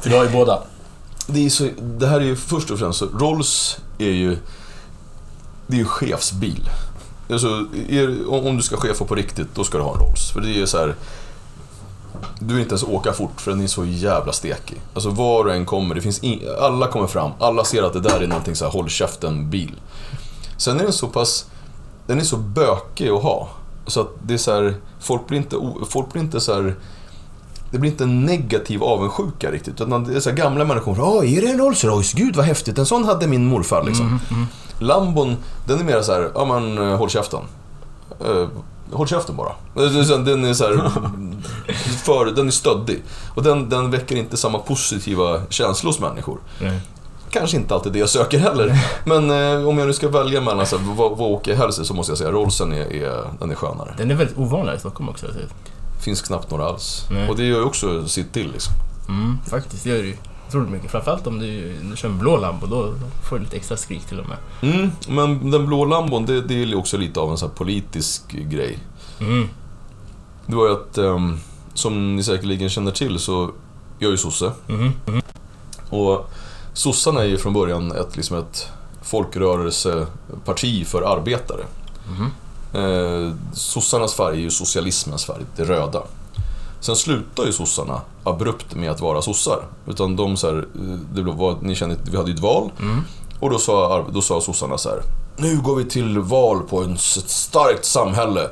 För 0.00 0.10
du 0.10 0.16
har 0.16 0.24
ju 0.24 0.30
båda. 0.30 0.62
Det, 1.26 1.46
är 1.46 1.50
så, 1.50 1.68
det 1.80 2.06
här 2.06 2.20
är 2.20 2.24
ju 2.24 2.36
först 2.36 2.70
och 2.70 2.78
främst 2.78 2.98
så, 2.98 3.06
Rolls 3.06 3.78
är 3.98 4.10
ju, 4.10 4.36
det 5.66 5.74
är 5.76 5.78
ju 5.78 5.84
chefsbil. 5.84 6.70
Alltså, 7.32 7.66
är, 7.88 8.30
om, 8.46 8.56
du 8.56 8.62
ska 8.62 8.76
chefa 8.76 9.04
på 9.04 9.14
riktigt, 9.14 9.54
då 9.54 9.64
ska 9.64 9.78
du 9.78 9.84
ha 9.84 9.94
en 9.94 10.00
Rolls. 10.00 10.30
För 10.30 10.40
det 10.40 10.60
är 10.60 10.66
så 10.66 10.78
här. 10.78 10.94
Du 12.40 12.54
vill 12.54 12.62
inte 12.62 12.72
ens 12.72 12.84
åka 12.84 13.12
fort 13.12 13.40
för 13.40 13.50
den 13.50 13.60
är 13.60 13.66
så 13.66 13.84
jävla 13.84 14.32
stekig. 14.32 14.80
Alltså 14.94 15.10
var 15.10 15.44
du 15.44 15.52
än 15.52 15.66
kommer, 15.66 15.94
det 15.94 16.00
finns 16.00 16.18
in, 16.18 16.40
alla 16.60 16.86
kommer 16.86 17.06
fram, 17.06 17.30
alla 17.38 17.64
ser 17.64 17.82
att 17.82 17.92
det 17.92 18.00
där 18.00 18.20
är 18.20 18.26
någonting 18.26 18.56
så 18.56 18.64
här 18.64 18.72
håll 18.72 18.88
käften-bil. 18.88 19.80
Sen 20.56 20.80
är 20.80 20.84
den 20.84 20.92
så 20.92 21.06
pass, 21.06 21.46
den 22.06 22.20
är 22.20 22.24
så 22.24 22.36
bökig 22.36 23.08
att 23.08 23.22
ha. 23.22 23.48
Så 23.86 24.00
att 24.00 24.10
det 24.22 24.34
är 24.34 24.38
så 24.38 24.52
här, 24.54 24.74
folk 25.00 25.26
blir 25.26 25.38
inte, 25.38 25.56
folk 25.88 26.12
blir 26.12 26.22
inte 26.22 26.40
så 26.40 26.54
här, 26.54 26.74
det 27.70 27.78
blir 27.78 27.90
inte 27.90 28.04
en 28.04 28.24
negativ 28.24 28.82
avundsjuka 28.82 29.50
riktigt. 29.50 29.80
Utan 29.80 30.04
det 30.04 30.16
är 30.16 30.20
så 30.20 30.32
gamla 30.32 30.64
människor, 30.64 30.96
ja 30.98 31.24
är 31.24 31.40
det 31.40 31.46
en 31.48 31.58
Rolls 31.58 31.84
Royce? 31.84 32.12
Gud 32.16 32.36
vad 32.36 32.44
häftigt, 32.44 32.78
en 32.78 32.86
sån 32.86 33.04
hade 33.04 33.26
min 33.26 33.46
morfar 33.46 33.82
liksom. 33.84 34.20
Lambon, 34.78 35.36
den 35.66 35.80
är 35.80 35.84
mer 35.84 36.02
så 36.02 36.12
här, 36.12 36.30
ja 36.34 36.44
men 36.44 36.78
eh, 36.90 36.96
håll 36.98 37.10
käften. 37.10 37.40
Eh, 38.20 38.48
håll 38.92 39.06
käften 39.08 39.36
bara. 39.36 39.48
Eh, 39.48 40.18
Den 40.24 40.44
är 40.44 40.54
så 40.54 40.64
här, 40.64 40.90
för, 42.04 42.26
den 42.26 42.46
är 42.46 42.50
stöddig. 42.50 43.02
Och 43.34 43.42
den, 43.42 43.68
den 43.68 43.90
väcker 43.90 44.16
inte 44.16 44.36
samma 44.36 44.58
positiva 44.58 45.40
känslor 45.48 45.92
hos 45.92 46.00
människor. 46.00 46.38
Nej. 46.60 46.80
Kanske 47.30 47.56
inte 47.56 47.74
alltid 47.74 47.92
det 47.92 47.98
jag 47.98 48.08
söker 48.08 48.38
heller. 48.38 48.78
Men 49.04 49.30
eh, 49.30 49.68
om 49.68 49.78
jag 49.78 49.86
nu 49.86 49.92
ska 49.92 50.08
välja 50.08 50.40
mellan 50.40 50.66
så 50.66 50.78
här, 50.78 50.84
vad, 50.94 51.10
vad 51.18 51.30
åker 51.30 51.50
jag 51.50 51.58
helst 51.58 51.86
så 51.86 51.94
måste 51.94 52.10
jag 52.10 52.18
säga 52.18 52.30
Rollsen 52.30 52.72
är, 52.72 52.92
är, 52.92 53.24
den 53.38 53.50
är 53.50 53.54
skönare. 53.54 53.94
Den 53.96 54.10
är 54.10 54.14
väldigt 54.14 54.38
ovanlig 54.38 54.74
i 54.74 54.78
Stockholm 54.78 55.08
också. 55.08 55.26
Typ. 55.26 55.54
Finns 56.00 56.22
knappt 56.22 56.50
några 56.50 56.64
alls. 56.64 57.06
Nej. 57.10 57.28
Och 57.28 57.36
det 57.36 57.44
gör 57.44 57.58
ju 57.58 57.64
också 57.64 58.08
sitt 58.08 58.32
till 58.32 58.52
liksom. 58.52 58.74
Mm, 59.08 59.38
faktiskt, 59.46 59.84
det 59.84 59.90
gör 59.90 60.02
det 60.02 60.08
ju 60.08 60.16
otroligt 60.48 60.70
mycket. 60.70 60.90
Framförallt 60.90 61.26
om 61.26 61.38
du, 61.38 61.76
du 61.90 61.96
kör 61.96 62.08
en 62.08 62.18
blå 62.18 62.36
Lambo, 62.36 62.66
då 62.66 62.94
får 63.28 63.38
du 63.38 63.44
lite 63.44 63.56
extra 63.56 63.76
skrik 63.76 64.04
till 64.04 64.20
och 64.20 64.26
med. 64.28 64.38
Mm, 64.72 64.90
men 65.08 65.50
den 65.50 65.66
blå 65.66 65.84
lambon, 65.84 66.26
det, 66.26 66.40
det 66.40 66.62
är 66.62 66.74
också 66.74 66.96
lite 66.96 67.20
av 67.20 67.30
en 67.30 67.38
så 67.38 67.46
här 67.46 67.54
politisk 67.54 68.32
grej. 68.32 68.78
Mm. 69.20 69.48
Det 70.46 70.56
var 70.56 70.66
ju 70.66 70.72
att, 70.72 70.98
ehm, 70.98 71.38
som 71.74 72.16
ni 72.16 72.22
säkerligen 72.22 72.68
känner 72.68 72.90
till 72.90 73.18
så, 73.18 73.50
jag 73.98 74.06
är 74.08 74.12
ju 74.12 74.16
sosse. 74.16 74.52
Mhm. 74.66 74.92
Mhm. 75.06 75.22
Och 75.90 76.30
sossarna 76.72 77.20
är 77.20 77.26
ju 77.26 77.38
från 77.38 77.52
början 77.52 77.92
ett, 77.92 78.16
liksom 78.16 78.36
ett 78.38 78.68
folkrörelseparti 79.02 80.86
för 80.86 81.02
arbetare. 81.02 81.64
Eh, 82.74 83.32
sossarnas 83.54 84.14
färg 84.14 84.36
är 84.36 84.40
ju 84.40 84.50
socialismens 84.50 85.24
färg, 85.24 85.42
det 85.56 85.64
röda. 85.64 86.02
Sen 86.80 86.96
slutar 86.96 87.44
ju 87.44 87.52
sossarna 87.52 88.00
abrupt 88.24 88.74
med 88.74 88.90
att 88.90 89.00
vara 89.00 89.22
sossar. 89.22 89.58
Utan 89.86 90.16
de 90.16 90.36
så 90.36 90.46
här, 90.46 90.56
eh, 90.56 90.98
det 91.14 91.22
var, 91.22 91.56
ni 91.60 91.74
känner, 91.74 91.96
vi 92.10 92.16
hade 92.16 92.30
ju 92.30 92.34
ett 92.34 92.42
val 92.42 92.70
Mm. 92.80 93.00
och 93.40 93.50
då 93.50 93.58
sa, 93.58 94.04
då 94.12 94.22
sa 94.22 94.40
sossarna 94.40 94.78
så 94.78 94.88
här. 94.88 95.02
Nu 95.36 95.60
går 95.60 95.76
vi 95.76 95.84
till 95.84 96.18
val 96.18 96.60
på 96.62 96.82
en, 96.82 96.92
ett 96.94 97.00
starkt 97.30 97.84
samhälle. 97.84 98.48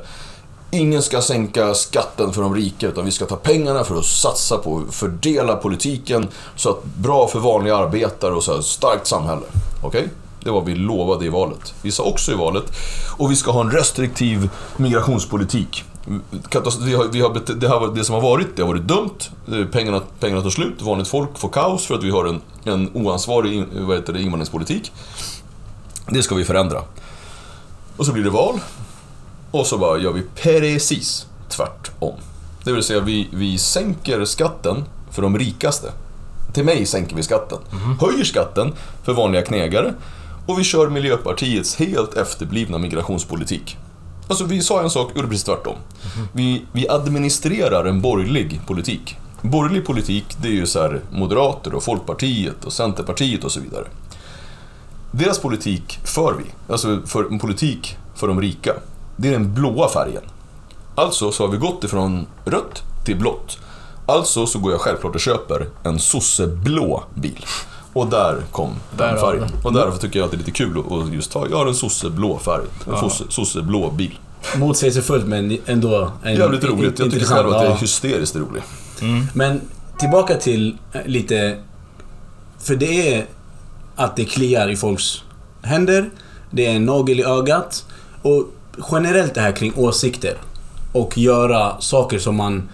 Ingen 0.71 1.01
ska 1.01 1.21
sänka 1.21 1.73
skatten 1.73 2.33
för 2.33 2.41
de 2.41 2.55
rika 2.55 2.87
utan 2.87 3.05
vi 3.05 3.11
ska 3.11 3.25
ta 3.25 3.35
pengarna 3.35 3.83
för 3.83 3.95
att 3.99 4.05
satsa 4.05 4.57
på 4.57 4.83
fördela 4.91 5.55
politiken 5.55 6.27
så 6.55 6.69
att 6.69 6.85
bra 6.85 7.27
för 7.27 7.39
vanliga 7.39 7.77
arbetare 7.77 8.33
och 8.33 8.43
så 8.43 8.53
här, 8.55 8.61
starkt 8.61 9.07
samhälle. 9.07 9.45
Okej? 9.83 10.09
Det 10.43 10.51
var 10.51 10.61
vi 10.61 10.75
lovade 10.75 11.25
i 11.25 11.29
valet. 11.29 11.73
Vi 11.81 11.91
sa 11.91 12.03
också 12.03 12.31
i 12.31 12.35
valet 12.35 12.63
och 13.17 13.31
vi 13.31 13.35
ska 13.35 13.51
ha 13.51 13.61
en 13.61 13.71
restriktiv 13.71 14.49
migrationspolitik. 14.77 15.83
Vi 16.81 16.93
har, 16.95 17.07
vi 17.11 17.21
har, 17.21 17.55
det, 17.55 17.67
varit- 17.67 17.95
det 17.95 18.03
som 18.05 18.15
har 18.15 18.21
varit, 18.21 18.47
det 18.55 18.61
har 18.61 18.67
varit 18.69 18.87
dumt. 18.87 19.17
Eh, 19.51 19.65
Pengarna, 19.65 20.01
pengarna 20.19 20.41
tar 20.41 20.49
slut, 20.49 20.81
vanligt 20.81 21.07
folk 21.07 21.37
får 21.39 21.49
kaos 21.49 21.85
för 21.85 21.95
att 21.95 22.03
vi 22.03 22.09
har 22.11 22.25
en, 22.25 22.41
en 22.63 22.89
oansvarig 22.93 23.65
vad 23.71 23.97
heter 23.97 24.13
det, 24.13 24.21
invandringspolitik. 24.21 24.91
Det 26.09 26.23
ska 26.23 26.35
vi 26.35 26.45
förändra. 26.45 26.81
Och 27.97 28.05
så 28.05 28.13
blir 28.13 28.23
det 28.23 28.29
val. 28.29 28.59
Och 29.51 29.65
så 29.67 29.77
bara 29.77 29.97
gör 29.97 30.11
vi 30.13 30.23
precis 30.35 31.25
tvärtom. 31.49 32.13
Det 32.63 32.71
vill 32.71 32.83
säga 32.83 32.99
vi, 32.99 33.29
vi 33.33 33.57
sänker 33.57 34.25
skatten 34.25 34.83
för 35.11 35.21
de 35.21 35.37
rikaste. 35.37 35.91
Till 36.53 36.65
mig 36.65 36.85
sänker 36.85 37.15
vi 37.15 37.23
skatten. 37.23 37.57
Höjer 38.01 38.23
skatten 38.23 38.73
för 39.03 39.13
vanliga 39.13 39.41
knegare. 39.41 39.93
Och 40.49 40.59
vi 40.59 40.63
kör 40.63 40.89
Miljöpartiets 40.89 41.75
helt 41.75 42.13
efterblivna 42.13 42.77
migrationspolitik. 42.77 43.77
Alltså 44.27 44.45
vi 44.45 44.61
sa 44.61 44.81
en 44.81 44.89
sak, 44.89 45.11
gjorde 45.15 45.27
precis 45.27 45.43
tvärtom. 45.43 45.75
Vi, 46.33 46.65
vi 46.71 46.89
administrerar 46.89 47.85
en 47.85 48.01
borgerlig 48.01 48.61
politik. 48.67 49.17
Borgerlig 49.41 49.85
politik, 49.85 50.25
det 50.41 50.47
är 50.47 50.51
ju 50.51 50.67
så 50.67 50.81
här 50.81 51.01
Moderater 51.11 51.73
och 51.73 51.83
Folkpartiet 51.83 52.65
och 52.65 52.73
Centerpartiet 52.73 53.43
och 53.43 53.51
så 53.51 53.59
vidare. 53.59 53.87
Deras 55.11 55.39
politik 55.39 55.99
för 56.03 56.33
vi, 56.33 56.73
alltså 56.73 57.01
för 57.05 57.23
en 57.23 57.39
politik 57.39 57.97
för 58.15 58.27
de 58.27 58.41
rika. 58.41 58.73
Det 59.15 59.27
är 59.27 59.31
den 59.31 59.53
blåa 59.53 59.89
färgen. 59.89 60.23
Alltså 60.95 61.31
så 61.31 61.43
har 61.43 61.51
vi 61.51 61.57
gått 61.57 61.83
ifrån 61.83 62.27
rött 62.45 62.83
till 63.05 63.17
blått. 63.17 63.57
Alltså 64.05 64.45
så 64.45 64.59
går 64.59 64.71
jag 64.71 64.81
självklart 64.81 65.15
och 65.15 65.21
köper 65.21 65.67
en 65.83 65.99
sosseblå 65.99 67.03
bil. 67.15 67.45
Och 67.93 68.07
där 68.07 68.41
kom 68.51 68.69
den 68.97 68.97
Där 68.97 69.21
färgen. 69.21 69.41
den. 69.41 69.65
Och 69.65 69.73
därför 69.73 69.97
tycker 69.99 70.19
jag 70.19 70.25
att 70.25 70.31
det 70.31 70.35
är 70.35 70.39
lite 70.39 70.51
kul 70.51 70.83
att- 71.07 71.13
just 71.13 71.31
ta, 71.31 71.47
jag 71.49 71.57
har 71.57 71.67
en 71.67 71.75
sosseblå 71.75 72.39
färg. 72.39 72.61
En 72.87 72.93
Ja. 73.01 73.09
sosseblå 73.29 73.91
bil. 73.91 74.19
Motsägelsefullt 74.57 75.25
men 75.27 75.57
ändå 75.65 76.11
en 76.23 76.35
Jävligt 76.35 76.63
roligt, 76.63 76.83
jag 76.83 76.95
tycker 76.95 77.03
intressant, 77.05 77.39
själv 77.41 77.53
att 77.53 77.61
det 77.61 77.67
är 77.67 77.75
hysteriskt 77.75 78.35
roligt. 78.35 78.63
Mm. 79.01 79.25
Men 79.33 79.61
tillbaka 79.99 80.35
till 80.35 80.77
eh, 80.93 81.01
lite... 81.05 81.57
För 82.59 82.75
det 82.75 83.13
är 83.13 83.25
att 83.95 84.15
det 84.15 84.25
kliar 84.25 84.69
i 84.69 84.75
folks 84.75 85.23
händer. 85.61 86.09
Det 86.51 86.65
är 86.65 86.71
en 86.75 86.85
nagel 86.85 87.19
i 87.19 87.23
ögat. 87.23 87.85
Och 88.21 88.43
generellt 88.91 89.33
det 89.33 89.41
här 89.41 89.51
kring 89.51 89.73
åsikter. 89.75 90.33
Och 90.91 91.17
göra 91.17 91.81
saker 91.81 92.19
som 92.19 92.35
man 92.35 92.69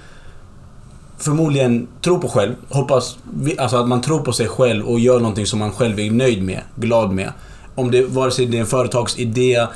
förmodligen 1.18 1.88
tror 2.02 2.20
på 2.20 2.28
själv. 2.28 2.56
Hoppas... 2.70 3.18
Alltså 3.58 3.78
att 3.78 3.88
man 3.88 4.02
tror 4.02 4.20
på 4.20 4.34
sig 4.34 4.48
själv 4.48 4.86
och 4.86 5.00
gör 5.00 5.20
någonting 5.20 5.46
som 5.46 5.60
man 5.60 5.72
själv 5.72 6.00
är 6.00 6.12
nöjd 6.12 6.44
med, 6.44 6.62
glad 6.76 7.12
med. 7.12 7.32
Om 7.76 7.92
det 7.92 8.06
vare 8.06 8.32
sig 8.32 8.46
det 8.46 8.58
är 8.58 8.62
en 8.62 8.68
företagsidé. 8.68 9.68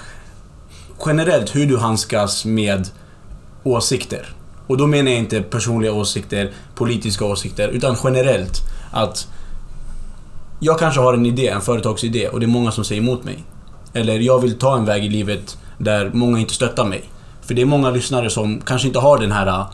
Generellt 1.05 1.55
hur 1.55 1.65
du 1.65 1.77
handskas 1.77 2.45
med 2.45 2.87
åsikter. 3.63 4.33
Och 4.67 4.77
då 4.77 4.87
menar 4.87 5.11
jag 5.11 5.19
inte 5.19 5.41
personliga 5.41 5.93
åsikter, 5.93 6.51
politiska 6.75 7.25
åsikter, 7.25 7.67
utan 7.67 7.95
generellt 8.03 8.61
att 8.91 9.27
jag 10.59 10.79
kanske 10.79 11.01
har 11.01 11.13
en 11.13 11.25
idé, 11.25 11.47
en 11.47 11.61
företagsidé 11.61 12.27
och 12.27 12.39
det 12.39 12.45
är 12.45 12.47
många 12.47 12.71
som 12.71 12.83
säger 12.83 13.01
emot 13.01 13.23
mig. 13.23 13.43
Eller 13.93 14.19
jag 14.19 14.39
vill 14.39 14.59
ta 14.59 14.77
en 14.77 14.85
väg 14.85 15.05
i 15.05 15.09
livet 15.09 15.57
där 15.77 16.11
många 16.13 16.39
inte 16.39 16.53
stöttar 16.53 16.85
mig. 16.85 17.03
För 17.41 17.53
det 17.53 17.61
är 17.61 17.65
många 17.65 17.91
lyssnare 17.91 18.29
som 18.29 18.61
kanske 18.61 18.87
inte 18.87 18.99
har 18.99 19.17
den 19.17 19.31
här, 19.31 19.65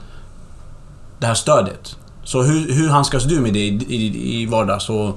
det 1.19 1.25
här 1.27 1.33
stödet. 1.33 1.95
Så 2.23 2.41
hur, 2.41 2.73
hur 2.73 2.89
handskas 2.89 3.23
du 3.23 3.39
med 3.39 3.53
det 3.53 3.59
i, 3.59 3.85
i, 3.89 4.41
i 4.41 4.45
vardags? 4.45 4.89
Och, 4.89 5.07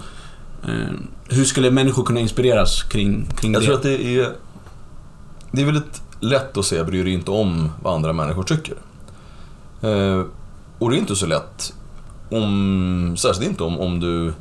eh, 0.68 0.94
hur 1.28 1.44
skulle 1.44 1.70
människor 1.70 2.04
kunna 2.04 2.20
inspireras 2.20 2.82
kring, 2.82 3.26
kring 3.40 3.52
Jag 3.52 3.62
det? 3.62 3.66
tror 3.66 3.76
att 3.76 3.82
det 3.82 4.04
är... 4.18 4.32
Det 5.52 5.62
är 5.62 5.66
väldigt 5.66 6.02
lätt 6.20 6.56
att 6.56 6.64
säga 6.66 6.84
bry 6.84 7.02
dig 7.02 7.12
inte 7.12 7.30
om 7.30 7.70
vad 7.82 7.94
andra 7.94 8.12
människor 8.12 8.42
tycker. 8.42 8.74
Eh, 9.82 10.22
och 10.78 10.90
det 10.90 10.96
är 10.96 10.98
inte 10.98 11.16
så 11.16 11.26
lätt 11.26 11.74
om... 12.30 13.14
Särskilt 13.18 13.48
inte 13.50 13.62
om, 13.64 13.80
om 13.80 14.00
du 14.00 14.32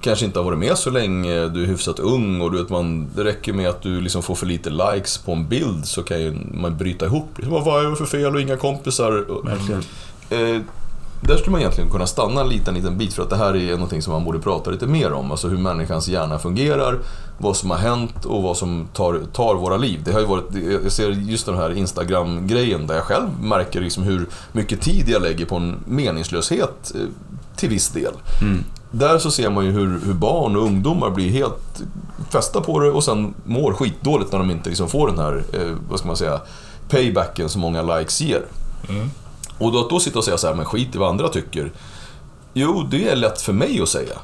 kanske 0.00 0.24
inte 0.24 0.38
har 0.38 0.44
varit 0.44 0.58
med 0.58 0.78
så 0.78 0.90
länge, 0.90 1.48
du 1.48 1.62
är 1.62 1.66
hyfsat 1.66 1.98
ung 1.98 2.40
och 2.40 2.50
du 2.52 2.58
vet 2.58 2.68
man, 2.70 3.08
det 3.16 3.24
räcker 3.24 3.52
med 3.52 3.68
att 3.68 3.82
du 3.82 4.00
liksom 4.00 4.22
får 4.22 4.34
för 4.34 4.46
lite 4.46 4.70
likes 4.70 5.18
på 5.18 5.32
en 5.32 5.48
bild 5.48 5.86
så 5.86 6.02
kan 6.02 6.20
ju 6.20 6.36
man 6.54 6.76
bryta 6.76 7.06
ihop. 7.06 7.28
Liksom, 7.36 7.64
Vad 7.64 7.86
är 7.86 7.90
det 7.90 7.96
för 7.96 8.04
fel 8.04 8.34
och 8.34 8.40
inga 8.40 8.56
kompisar? 8.56 9.30
Och- 9.30 9.48
Verkligen. 9.48 9.82
Eh, 10.30 10.62
där 11.20 11.36
skulle 11.36 11.50
man 11.50 11.60
egentligen 11.60 11.90
kunna 11.90 12.06
stanna 12.06 12.40
en 12.40 12.48
liten, 12.48 12.74
liten 12.74 12.98
bit 12.98 13.14
för 13.14 13.22
att 13.22 13.30
det 13.30 13.36
här 13.36 13.56
är 13.56 13.72
någonting 13.72 14.02
som 14.02 14.12
man 14.12 14.24
borde 14.24 14.38
prata 14.38 14.70
lite 14.70 14.86
mer 14.86 15.12
om. 15.12 15.30
Alltså 15.30 15.48
hur 15.48 15.58
människans 15.58 16.08
hjärna 16.08 16.38
fungerar, 16.38 16.98
vad 17.38 17.56
som 17.56 17.70
har 17.70 17.78
hänt 17.78 18.24
och 18.24 18.42
vad 18.42 18.56
som 18.56 18.88
tar, 18.92 19.20
tar 19.32 19.54
våra 19.54 19.76
liv. 19.76 20.00
Det 20.04 20.12
har 20.12 20.22
varit, 20.22 20.44
jag 20.82 20.92
ser 20.92 21.10
just 21.10 21.46
den 21.46 21.56
här 21.56 21.72
Instagram-grejen 21.72 22.86
där 22.86 22.94
jag 22.94 23.04
själv 23.04 23.28
märker 23.42 23.80
liksom 23.80 24.02
hur 24.02 24.26
mycket 24.52 24.80
tid 24.80 25.08
jag 25.08 25.22
lägger 25.22 25.46
på 25.46 25.56
en 25.56 25.76
meningslöshet 25.86 26.92
eh, 26.94 27.00
till 27.56 27.68
viss 27.68 27.88
del. 27.88 28.12
Mm. 28.42 28.64
Där 28.90 29.18
så 29.18 29.30
ser 29.30 29.50
man 29.50 29.64
ju 29.64 29.70
hur, 29.70 30.00
hur 30.06 30.14
barn 30.14 30.56
och 30.56 30.62
ungdomar 30.62 31.10
blir 31.10 31.30
helt 31.30 31.82
fästa 32.30 32.60
på 32.60 32.80
det 32.80 32.90
och 32.90 33.04
sen 33.04 33.34
mår 33.44 33.72
skitdåligt 33.72 34.32
när 34.32 34.38
de 34.38 34.50
inte 34.50 34.68
liksom 34.68 34.88
får 34.88 35.06
den 35.06 35.18
här, 35.18 35.42
eh, 35.52 35.76
vad 35.90 35.98
ska 35.98 36.06
man 36.06 36.16
säga, 36.16 36.40
paybacken 36.88 37.48
som 37.48 37.60
många 37.60 37.82
likes 37.82 38.20
ger. 38.20 38.42
Mm. 38.88 39.10
Och 39.58 39.72
då, 39.72 39.80
att 39.80 39.90
då 39.90 40.00
sitta 40.00 40.18
och 40.18 40.24
säga 40.24 40.38
så 40.38 40.46
här, 40.46 40.54
men 40.54 40.64
skit 40.64 40.94
i 40.94 40.98
vad 40.98 41.08
andra 41.08 41.28
tycker. 41.28 41.72
Jo, 42.54 42.86
det 42.90 43.08
är 43.08 43.16
lätt 43.16 43.40
för 43.40 43.52
mig 43.52 43.80
att 43.80 43.88
säga. 43.88 44.18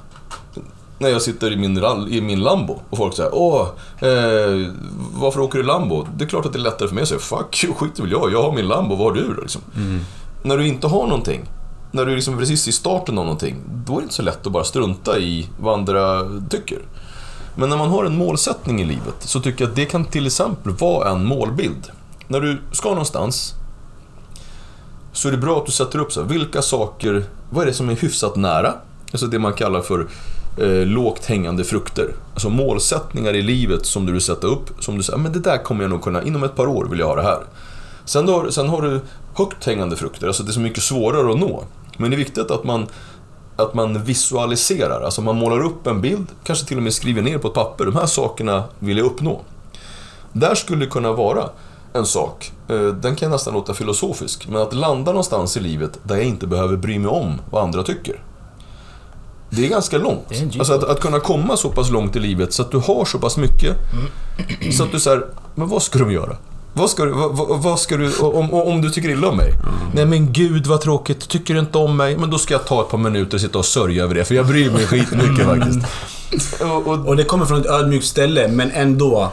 När 0.98 1.08
jag 1.08 1.22
sitter 1.22 1.52
i 1.52 1.56
min, 1.56 1.84
i 2.10 2.20
min 2.20 2.40
Lambo 2.40 2.80
och 2.90 2.98
folk 2.98 3.14
säger 3.14 3.34
åh, 3.34 3.68
eh, 4.00 4.70
varför 5.14 5.40
åker 5.40 5.58
du 5.58 5.64
Lambo? 5.64 6.06
Det 6.16 6.24
är 6.24 6.28
klart 6.28 6.46
att 6.46 6.52
det 6.52 6.58
är 6.58 6.60
lättare 6.60 6.88
för 6.88 6.94
mig 6.94 7.02
att 7.02 7.08
säga 7.08 7.20
fuck 7.20 7.64
you, 7.64 7.74
skit 7.74 8.00
väl 8.00 8.10
jag, 8.10 8.32
jag 8.32 8.42
har 8.42 8.52
min 8.52 8.68
Lambo, 8.68 8.96
vad 8.96 9.06
har 9.06 9.12
du 9.12 9.34
då? 9.34 9.40
Liksom. 9.40 9.62
När 10.42 10.58
du 10.58 10.66
inte 10.66 10.86
har 10.86 11.06
någonting, 11.06 11.44
när 11.92 12.06
du 12.06 12.12
är 12.12 12.16
liksom 12.16 12.38
precis 12.38 12.68
i 12.68 12.72
starten 12.72 13.18
av 13.18 13.24
någonting, 13.24 13.56
då 13.86 13.92
är 13.92 13.96
det 13.96 14.02
inte 14.02 14.14
så 14.14 14.22
lätt 14.22 14.46
att 14.46 14.52
bara 14.52 14.64
strunta 14.64 15.18
i 15.18 15.48
vad 15.58 15.74
andra 15.74 16.20
tycker. 16.50 16.78
Men 17.54 17.70
när 17.70 17.76
man 17.76 17.88
har 17.88 18.04
en 18.04 18.16
målsättning 18.16 18.80
i 18.80 18.84
livet 18.84 19.14
så 19.20 19.40
tycker 19.40 19.64
jag 19.64 19.70
att 19.70 19.76
det 19.76 19.84
kan 19.84 20.04
till 20.04 20.26
exempel 20.26 20.72
vara 20.72 21.10
en 21.10 21.24
målbild. 21.24 21.90
När 22.28 22.40
du 22.40 22.62
ska 22.72 22.88
någonstans 22.88 23.54
så 25.14 25.28
är 25.28 25.32
det 25.32 25.38
bra 25.38 25.58
att 25.58 25.66
du 25.66 25.72
sätter 25.72 25.98
upp 25.98 26.12
så 26.12 26.20
här, 26.20 26.28
vilka 26.28 26.62
saker, 26.62 27.24
vad 27.50 27.62
är 27.62 27.66
det 27.66 27.74
som 27.74 27.88
är 27.90 27.96
hyfsat 27.96 28.36
nära? 28.36 28.74
Alltså 29.12 29.26
det 29.26 29.38
man 29.38 29.52
kallar 29.52 29.80
för 29.80 30.06
eh, 30.58 30.86
lågt 30.86 31.26
hängande 31.26 31.64
frukter. 31.64 32.14
Alltså 32.32 32.50
målsättningar 32.50 33.34
i 33.34 33.42
livet 33.42 33.86
som 33.86 34.06
du 34.06 34.12
vill 34.12 34.20
sätta 34.20 34.46
upp, 34.46 34.70
som 34.80 34.96
du 34.96 35.02
säger, 35.02 35.18
men 35.18 35.32
det 35.32 35.40
där 35.40 35.58
kommer 35.58 35.82
jag 35.82 35.90
nog 35.90 36.02
kunna, 36.02 36.22
inom 36.22 36.44
ett 36.44 36.56
par 36.56 36.66
år 36.66 36.84
vill 36.84 36.98
jag 36.98 37.06
ha 37.06 37.16
det 37.16 37.22
här. 37.22 37.40
Sen, 38.04 38.26
då, 38.26 38.50
sen 38.50 38.68
har 38.68 38.82
du 38.82 39.00
högt 39.34 39.66
hängande 39.66 39.96
frukter, 39.96 40.26
alltså 40.26 40.42
det 40.42 40.50
är 40.50 40.52
så 40.52 40.60
mycket 40.60 40.82
svårare 40.82 41.32
att 41.32 41.38
nå. 41.38 41.64
Men 41.96 42.10
det 42.10 42.16
är 42.16 42.18
viktigt 42.18 42.50
att 42.50 42.64
man, 42.64 42.86
att 43.56 43.74
man 43.74 44.02
visualiserar, 44.02 45.02
alltså 45.02 45.22
man 45.22 45.36
målar 45.36 45.64
upp 45.64 45.86
en 45.86 46.00
bild, 46.00 46.26
kanske 46.44 46.66
till 46.66 46.76
och 46.76 46.82
med 46.82 46.92
skriver 46.92 47.22
ner 47.22 47.38
på 47.38 47.48
ett 47.48 47.54
papper, 47.54 47.84
de 47.84 47.96
här 47.96 48.06
sakerna 48.06 48.64
vill 48.78 48.98
jag 48.98 49.06
uppnå. 49.06 49.40
Där 50.32 50.54
skulle 50.54 50.84
det 50.84 50.90
kunna 50.90 51.12
vara 51.12 51.48
en 51.94 52.06
sak, 52.06 52.52
eh, 52.68 52.86
den 52.86 53.16
kan 53.16 53.30
nästan 53.30 53.54
låta 53.54 53.74
filosofisk, 53.74 54.48
men 54.48 54.62
att 54.62 54.74
landa 54.74 55.12
någonstans 55.12 55.56
i 55.56 55.60
livet 55.60 55.98
där 56.02 56.16
jag 56.16 56.24
inte 56.24 56.46
behöver 56.46 56.76
bry 56.76 56.98
mig 56.98 57.10
om 57.10 57.40
vad 57.50 57.62
andra 57.62 57.82
tycker. 57.82 58.22
Det 59.50 59.64
är 59.64 59.68
ganska 59.68 59.98
långt. 59.98 60.30
Är 60.30 60.58
alltså 60.58 60.72
att, 60.72 60.84
att 60.84 61.00
kunna 61.00 61.20
komma 61.20 61.56
så 61.56 61.70
pass 61.70 61.90
långt 61.90 62.16
i 62.16 62.18
livet 62.18 62.52
så 62.52 62.62
att 62.62 62.70
du 62.70 62.78
har 62.78 63.04
så 63.04 63.18
pass 63.18 63.36
mycket. 63.36 63.76
Så 64.72 64.84
att 64.84 64.92
du 64.92 65.00
säger, 65.00 65.26
men 65.54 65.68
vad 65.68 65.82
ska 65.82 65.98
de 65.98 66.12
göra? 66.12 66.36
Vad 66.72 66.90
ska 66.90 67.04
du, 67.04 67.10
vad, 67.10 67.62
vad, 67.62 67.78
ska 67.78 67.96
du 67.96 68.16
om, 68.18 68.52
om 68.52 68.82
du 68.82 68.90
tycker 68.90 69.08
illa 69.08 69.28
om 69.28 69.36
mig? 69.36 69.52
Nej 69.94 70.06
men 70.06 70.32
gud 70.32 70.66
vad 70.66 70.80
tråkigt, 70.80 71.28
tycker 71.28 71.54
du 71.54 71.60
inte 71.60 71.78
om 71.78 71.96
mig? 71.96 72.16
Men 72.16 72.30
då 72.30 72.38
ska 72.38 72.54
jag 72.54 72.66
ta 72.66 72.82
ett 72.82 72.88
par 72.88 72.98
minuter 72.98 73.36
och 73.36 73.40
sitta 73.40 73.58
och 73.58 73.64
sörja 73.64 74.04
över 74.04 74.14
det, 74.14 74.24
för 74.24 74.34
jag 74.34 74.46
bryr 74.46 74.70
mig 74.70 74.86
skitmycket 74.86 75.46
faktiskt. 75.46 75.78
Och, 76.62 76.86
och, 76.86 77.06
Och 77.06 77.16
det 77.16 77.24
kommer 77.24 77.46
från 77.46 77.60
ett 77.60 77.66
ödmjukt 77.66 78.06
ställe, 78.06 78.48
men 78.48 78.70
ändå... 78.70 79.32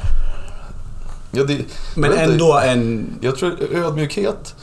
ja, 1.32 1.44
det, 1.44 1.66
Men 1.96 2.10
vet 2.10 2.20
inte, 2.20 2.34
ändå 2.34 2.60
en... 2.66 3.10
Jag 3.22 3.36
tror 3.36 3.58
ödmjukhet, 3.74 4.56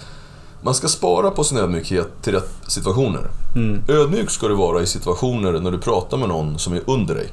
man 0.63 0.75
ska 0.75 0.89
spara 0.89 1.31
på 1.31 1.45
sin 1.45 1.59
ödmjukhet 1.59 2.09
till 2.23 2.33
rätt 2.33 2.51
situationer. 2.67 3.31
Mm. 3.57 3.83
Ödmjuk 3.89 4.31
ska 4.31 4.49
du 4.49 4.55
vara 4.55 4.83
i 4.83 4.87
situationer 4.87 5.53
när 5.53 5.71
du 5.71 5.79
pratar 5.79 6.17
med 6.17 6.29
någon 6.29 6.59
som 6.59 6.73
är 6.73 6.83
under 6.87 7.15
dig. 7.15 7.33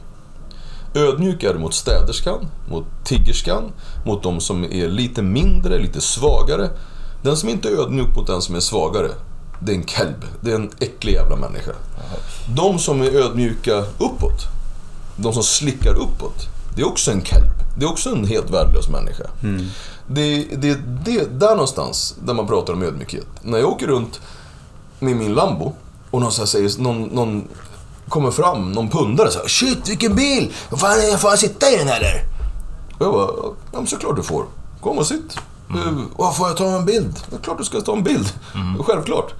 Ödmjuk 0.96 1.44
är 1.44 1.54
du 1.54 1.60
mot 1.60 1.74
städerskan, 1.74 2.48
mot 2.70 2.86
tiggerskan, 3.04 3.64
mot 4.06 4.24
de 4.24 4.40
som 4.40 4.64
är 4.64 4.88
lite 4.88 5.22
mindre, 5.22 5.80
lite 5.80 6.02
svagare. 6.02 6.70
Den 7.24 7.38
som 7.38 7.50
inte 7.50 7.70
är 7.70 7.72
ödmjuk 7.72 8.16
mot 8.16 8.28
den 8.28 8.42
som 8.42 8.56
är 8.56 8.60
svagare, 8.60 9.10
det 9.60 9.72
är 9.72 9.76
en 9.76 9.86
kelb. 9.86 10.26
Det 10.42 10.52
är 10.52 10.56
en 10.56 10.72
äcklig 10.80 11.14
jävla 11.14 11.36
människa. 11.36 11.72
De 12.56 12.80
som 12.80 13.02
är 13.02 13.16
ödmjuka 13.16 13.78
uppåt, 13.80 14.42
de 15.16 15.34
som 15.34 15.44
slickar 15.44 15.94
uppåt, 15.94 16.48
det 16.76 16.82
är 16.82 16.88
också 16.88 17.12
en 17.12 17.24
kelp. 17.24 17.54
Det 17.78 17.86
är 17.86 17.90
också 17.90 18.10
en 18.10 18.26
helt 18.26 18.50
värdelös 18.50 18.90
människa. 18.90 19.24
Det, 20.08 20.44
det, 20.44 20.80
det 21.06 21.40
där 21.40 21.50
någonstans, 21.50 22.16
där 22.26 22.34
man 22.34 22.48
pratar 22.48 22.74
om 22.74 22.84
ödmjukhet. 22.84 23.28
När 23.42 23.58
jag 23.58 23.70
åker 23.70 23.88
runt 23.88 24.20
med 25.00 25.16
min 25.16 25.34
Lambo 25.34 25.74
och 26.12 26.22
någon, 26.22 26.32
så 26.32 26.48
säger, 26.48 26.82
någon, 26.82 27.04
någon 27.04 27.48
kommer 28.10 28.32
fram, 28.32 28.72
någon 28.72 28.90
pundare 28.90 29.32
så 29.32 29.40
här, 29.40 29.48
Shit 29.48 29.90
vilken 29.90 30.16
bil! 30.16 30.54
Fan, 30.70 31.18
får 31.20 31.30
jag 31.30 31.40
sitta 31.40 31.72
i 31.72 31.78
den 31.78 31.88
eller? 31.88 32.24
Och 32.98 33.06
jag 33.06 33.14
bara, 33.14 33.32
ja 33.72 33.78
men 33.78 33.88
såklart 33.88 34.16
du 34.16 34.24
får. 34.24 34.46
Kom 34.82 34.98
och 34.98 35.08
sitt. 35.08 35.38
Mm. 35.70 36.10
får 36.34 36.48
jag 36.48 36.58
ta 36.58 36.66
en 36.66 36.86
bild? 36.86 37.20
Är 37.34 37.38
klart 37.44 37.58
du 37.58 37.64
ska 37.64 37.82
ta 37.82 37.94
en 37.94 38.04
bild. 38.04 38.34
Självklart. 38.80 39.34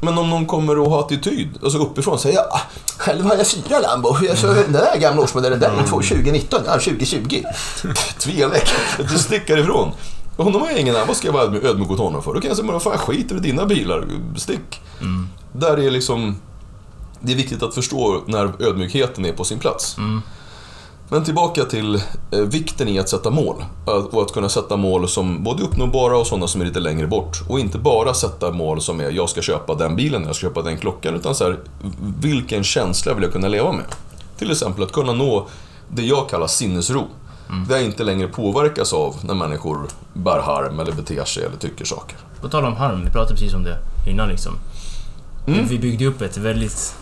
Men 0.00 0.18
om 0.18 0.30
någon 0.30 0.46
kommer 0.46 0.78
och 0.78 0.90
har 0.90 1.00
attityd, 1.00 1.48
alltså 1.62 1.78
uppifrån, 1.78 2.18
säger 2.18 2.36
jag 2.36 2.46
"Ah, 2.50 2.60
själv 2.98 3.24
har 3.24 3.36
jag 3.36 3.46
fyra 3.46 3.78
Lambo. 3.78 4.16
Jag 4.22 4.38
så 4.38 4.46
den 4.46 4.72
där 4.72 4.98
gamla 4.98 5.22
årsmodellen, 5.22 5.60
den 5.60 5.78
är 5.78 5.82
2019, 5.86 6.60
ja 6.66 6.72
2020. 6.72 7.42
Tvevek, 8.18 8.68
du 9.10 9.18
stickar 9.18 9.58
ifrån. 9.58 9.92
Honom 10.36 10.60
har 10.60 10.68
jag 10.70 10.78
ingen 10.80 10.94
vad 11.08 11.16
ska 11.16 11.28
jag 11.28 11.32
vara 11.32 11.44
ödmjuk- 11.44 11.88
mot 11.88 11.98
honom 11.98 12.22
för? 12.22 12.34
Då 12.34 12.40
kan 12.40 12.48
jag 12.48 12.56
säga, 12.56 12.70
men 12.70 12.80
fan 12.80 12.92
jag 12.92 13.00
skiter 13.00 13.36
i 13.36 13.38
dina 13.38 13.66
bilar, 13.66 14.04
stick. 14.36 14.80
Där 15.52 15.76
är 15.80 15.90
liksom, 15.90 16.36
det 17.20 17.32
är 17.32 17.36
viktigt 17.36 17.62
att 17.62 17.74
förstå 17.74 18.22
när 18.26 18.52
ödmjukheten 18.62 19.24
är 19.24 19.32
på 19.32 19.44
sin 19.44 19.58
plats. 19.58 19.96
Men 21.12 21.24
tillbaka 21.24 21.64
till 21.64 21.94
eh, 22.30 22.38
vikten 22.40 22.88
i 22.88 22.98
att 22.98 23.08
sätta 23.08 23.30
mål. 23.30 23.64
Att- 23.86 24.14
Och 24.14 24.22
att 24.22 24.32
kunna 24.32 24.48
sätta 24.48 24.76
mål 24.76 25.08
som 25.08 25.44
både 25.44 25.62
uppnåbara 25.62 26.18
och 26.18 26.26
sådana 26.26 26.48
som 26.48 26.60
är 26.60 26.64
lite 26.64 26.80
längre 26.80 27.06
bort. 27.06 27.42
Och 27.48 27.60
inte 27.60 27.78
bara 27.78 28.14
sätta 28.14 28.50
mål 28.52 28.80
som 28.80 29.00
är 29.00 29.10
jag 29.10 29.28
ska 29.30 29.42
köpa 29.42 29.74
den 29.74 29.96
bilen, 29.96 30.24
jag 30.26 30.36
ska 30.36 30.46
köpa 30.46 30.62
den 30.62 30.78
klockan. 30.78 31.14
Utan 31.14 31.34
så 31.34 31.44
här, 31.44 31.58
vilken 32.20 32.64
känsla 32.64 33.14
vill 33.14 33.22
jag 33.22 33.32
kunna 33.32 33.48
leva 33.48 33.72
med? 33.72 33.84
Till 34.38 34.50
exempel 34.50 34.82
att 34.84 34.92
kunna 34.92 35.12
nå 35.12 35.46
det 35.88 36.02
jag 36.02 36.28
kallar 36.30 36.46
sinnesro. 36.46 37.06
Det 37.68 37.74
jag 37.74 37.84
inte 37.84 38.04
längre 38.04 38.28
påverkas 38.28 38.92
av 38.92 39.16
när 39.22 39.34
människor 39.34 39.88
bär 40.12 40.40
harm 40.40 40.80
eller 40.80 40.92
beter 40.92 41.24
sig 41.24 41.44
eller 41.44 41.56
tycker 41.56 41.84
saker. 41.84 42.16
På 42.40 42.48
tal 42.48 42.64
om 42.64 42.76
harm, 42.76 43.04
vi 43.04 43.10
pratade 43.10 43.34
precis 43.34 43.54
om 43.54 43.64
det 43.64 43.78
innan 44.10 44.28
liksom. 44.28 44.52
Mm. 45.46 45.66
Vi 45.68 45.78
byggde 45.78 46.06
upp 46.06 46.22
ett 46.22 46.36
väldigt... 46.36 46.94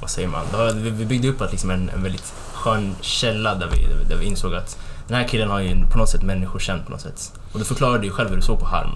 Vad 0.00 0.10
säger 0.10 0.28
man? 0.28 0.42
Vi 0.82 1.04
byggde 1.06 1.28
upp 1.28 1.40
ett, 1.40 1.50
liksom 1.50 1.70
en, 1.70 1.88
en 1.88 2.02
väldigt 2.02 2.32
skön 2.52 2.94
källa 3.00 3.54
där 3.54 3.68
vi, 3.72 4.08
där 4.08 4.16
vi 4.16 4.26
insåg 4.26 4.54
att 4.54 4.78
den 5.08 5.16
här 5.16 5.28
killen 5.28 5.50
har 5.50 5.60
ju 5.60 5.86
på 5.92 5.98
något 5.98 6.08
sätt 6.08 6.22
människokänt 6.22 6.86
på 6.86 6.92
något 6.92 7.00
sätt. 7.00 7.32
Och 7.52 7.58
du 7.58 7.64
förklarade 7.64 8.06
ju 8.06 8.12
själv 8.12 8.28
hur 8.28 8.36
du 8.36 8.42
såg 8.42 8.58
på 8.60 8.66
harm. 8.66 8.90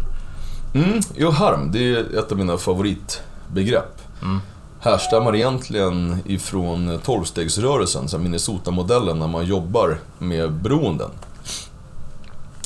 Mm, 0.75 1.01
jo, 1.17 1.31
harm, 1.31 1.73
det 1.73 1.79
är 1.79 2.19
ett 2.19 2.33
av 2.33 2.39
mina 2.39 2.59
favoritbegrepp. 2.59 4.01
Mm. 4.23 4.41
Härstammar 4.81 5.35
egentligen 5.35 6.19
ifrån 6.27 7.01
tolvstegsrörelsen, 7.05 8.23
Minnesota-modellen, 8.23 9.19
när 9.19 9.29
man 9.29 9.47
jobbar 9.47 9.99
med 10.19 10.53
beroenden. 10.53 11.11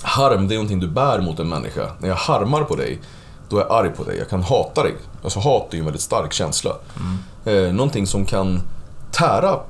Harm, 0.03 0.49
det 0.49 0.55
är 0.55 0.57
någonting 0.57 0.81
du 0.81 0.89
bär 0.89 1.21
mot 1.21 1.39
en 1.39 1.49
människa. 1.49 1.91
När 1.99 2.09
jag 2.09 2.17
harmar 2.17 2.65
på 2.65 2.77
dig, 2.77 3.01
då 3.49 3.59
är 3.59 3.61
jag 3.61 3.73
arg 3.73 3.91
på 3.91 4.05
dig. 4.05 4.19
Jag 4.19 4.29
kan 4.29 4.43
hata 4.43 4.83
dig. 4.83 4.95
Alltså 5.23 5.41
hat 5.41 5.67
är 5.71 5.75
ju 5.75 5.79
en 5.79 5.85
väldigt 5.85 6.03
stark 6.03 6.33
känsla. 6.33 6.73
Eh, 7.45 7.73
någonting 7.73 8.07
som 8.07 8.25
kan 8.25 8.61
tära 9.13 9.61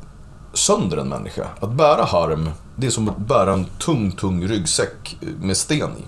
sönder 0.53 0.97
en 0.97 1.09
människa. 1.09 1.47
Att 1.61 1.73
bära 1.73 2.05
harm, 2.05 2.51
det 2.77 2.87
är 2.87 2.91
som 2.91 3.09
att 3.09 3.19
bära 3.19 3.53
en 3.53 3.65
tung, 3.65 4.13
tung 4.13 4.49
ryggsäck 4.49 5.17
med 5.41 5.57
sten 5.57 5.91
i. 5.91 6.05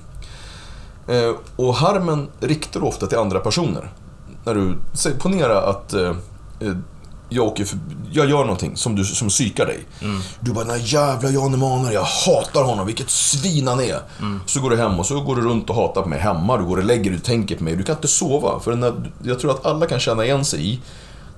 Eh, 1.12 1.34
och 1.56 1.74
harmen 1.74 2.28
riktar 2.40 2.80
du 2.80 2.86
ofta 2.86 3.06
till 3.06 3.18
andra 3.18 3.40
personer. 3.40 3.92
När 4.44 4.54
du, 4.54 4.78
säg, 4.92 5.12
ponera 5.18 5.62
att 5.62 5.92
eh, 5.92 6.14
eh 6.60 6.76
jag, 7.28 7.46
åker 7.46 7.64
för, 7.64 7.78
jag 8.12 8.30
gör 8.30 8.40
någonting 8.40 8.76
som, 8.76 8.94
du, 8.94 9.04
som 9.04 9.28
psykar 9.28 9.66
dig. 9.66 9.86
Du 10.40 10.52
bara, 10.52 10.64
den 10.64 10.80
här 10.80 10.82
jävla 10.84 11.30
Jan 11.30 11.54
Emanuel, 11.54 11.94
jag 11.94 12.02
hatar 12.02 12.64
honom, 12.64 12.86
vilket 12.86 13.10
svin 13.10 13.68
han 13.68 13.80
är. 13.80 14.00
Så 14.46 14.60
går 14.60 14.70
du 14.70 14.76
hem 14.76 14.98
och 15.00 15.06
så 15.06 15.20
går 15.20 15.36
du 15.36 15.42
runt 15.42 15.70
och 15.70 15.76
hatar 15.76 16.02
på 16.02 16.08
mig 16.08 16.18
hemma, 16.18 16.56
du 16.56 16.64
går 16.64 16.76
och 16.76 16.84
lägger 16.84 17.10
dig 17.10 17.18
och 17.18 17.24
tänker 17.24 17.56
på 17.56 17.64
mig. 17.64 17.76
Du 17.76 17.82
kan 17.82 17.94
inte 17.94 18.08
sova, 18.08 18.60
för 18.60 18.76
när, 18.76 19.12
jag 19.22 19.38
tror 19.38 19.50
att 19.50 19.66
alla 19.66 19.86
kan 19.86 20.00
känna 20.00 20.24
igen 20.24 20.44
sig 20.44 20.68
i 20.72 20.80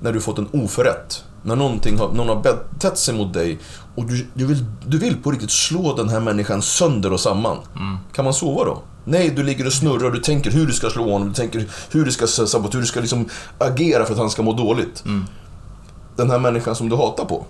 när 0.01 0.13
du 0.13 0.21
fått 0.21 0.39
en 0.39 0.49
oförrätt. 0.53 1.25
När 1.43 1.57
någonting 1.57 1.99
har, 1.99 2.13
någon 2.13 2.29
har 2.29 2.43
betett 2.43 2.99
sig 2.99 3.15
mot 3.15 3.35
dig 3.35 3.59
och 3.95 4.05
du, 4.05 4.27
du, 4.35 4.47
vill, 4.47 4.65
du 4.87 4.99
vill 4.99 5.17
på 5.17 5.31
riktigt 5.31 5.51
slå 5.51 5.97
den 5.97 6.09
här 6.09 6.21
människan 6.21 6.63
sönder 6.63 7.13
och 7.13 7.21
samman. 7.21 7.57
Kan 8.13 8.25
man 8.25 8.35
sova 8.35 8.65
då? 8.65 8.83
Nej, 9.05 9.31
du 9.31 9.43
ligger 9.43 9.67
och 9.67 9.73
snurrar 9.73 10.05
och 10.05 10.13
du 10.13 10.21
tänker 10.21 10.51
hur 10.51 10.67
du 10.67 10.73
ska 10.73 10.91
slå 10.91 11.13
honom, 11.13 11.29
du 11.29 11.35
tänker 11.35 11.67
hur 11.91 12.05
du 12.05 12.13
ska 12.13 12.27
sabotera, 12.27 12.73
hur 12.73 12.81
du 12.81 12.87
ska 12.87 13.01
liksom 13.01 13.29
agera 13.59 14.05
för 14.05 14.13
att 14.13 14.19
han 14.19 14.31
ska 14.31 14.43
må 14.43 14.53
dåligt. 14.53 15.05
Den 16.17 16.31
här 16.31 16.39
människan 16.39 16.75
som 16.75 16.89
du 16.89 16.97
hatar 16.97 17.25
på, 17.25 17.45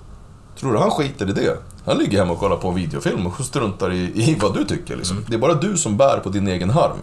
tror 0.59 0.73
du 0.73 0.79
han 0.79 0.91
skiter 0.91 1.29
i 1.29 1.33
det? 1.33 1.57
Han 1.87 1.99
ligger 1.99 2.19
hemma 2.19 2.33
och 2.33 2.39
kollar 2.39 2.57
på 2.57 2.69
en 2.69 2.75
videofilm 2.75 3.27
och 3.27 3.45
struntar 3.45 3.93
i, 3.93 4.31
i 4.31 4.39
vad 4.41 4.55
du 4.55 4.65
tycker. 4.65 4.97
Liksom. 4.97 5.25
Det 5.29 5.35
är 5.35 5.39
bara 5.39 5.55
du 5.55 5.77
som 5.77 5.97
bär 5.97 6.19
på 6.19 6.29
din 6.29 6.49
egen 6.49 6.71
harm. 6.71 6.97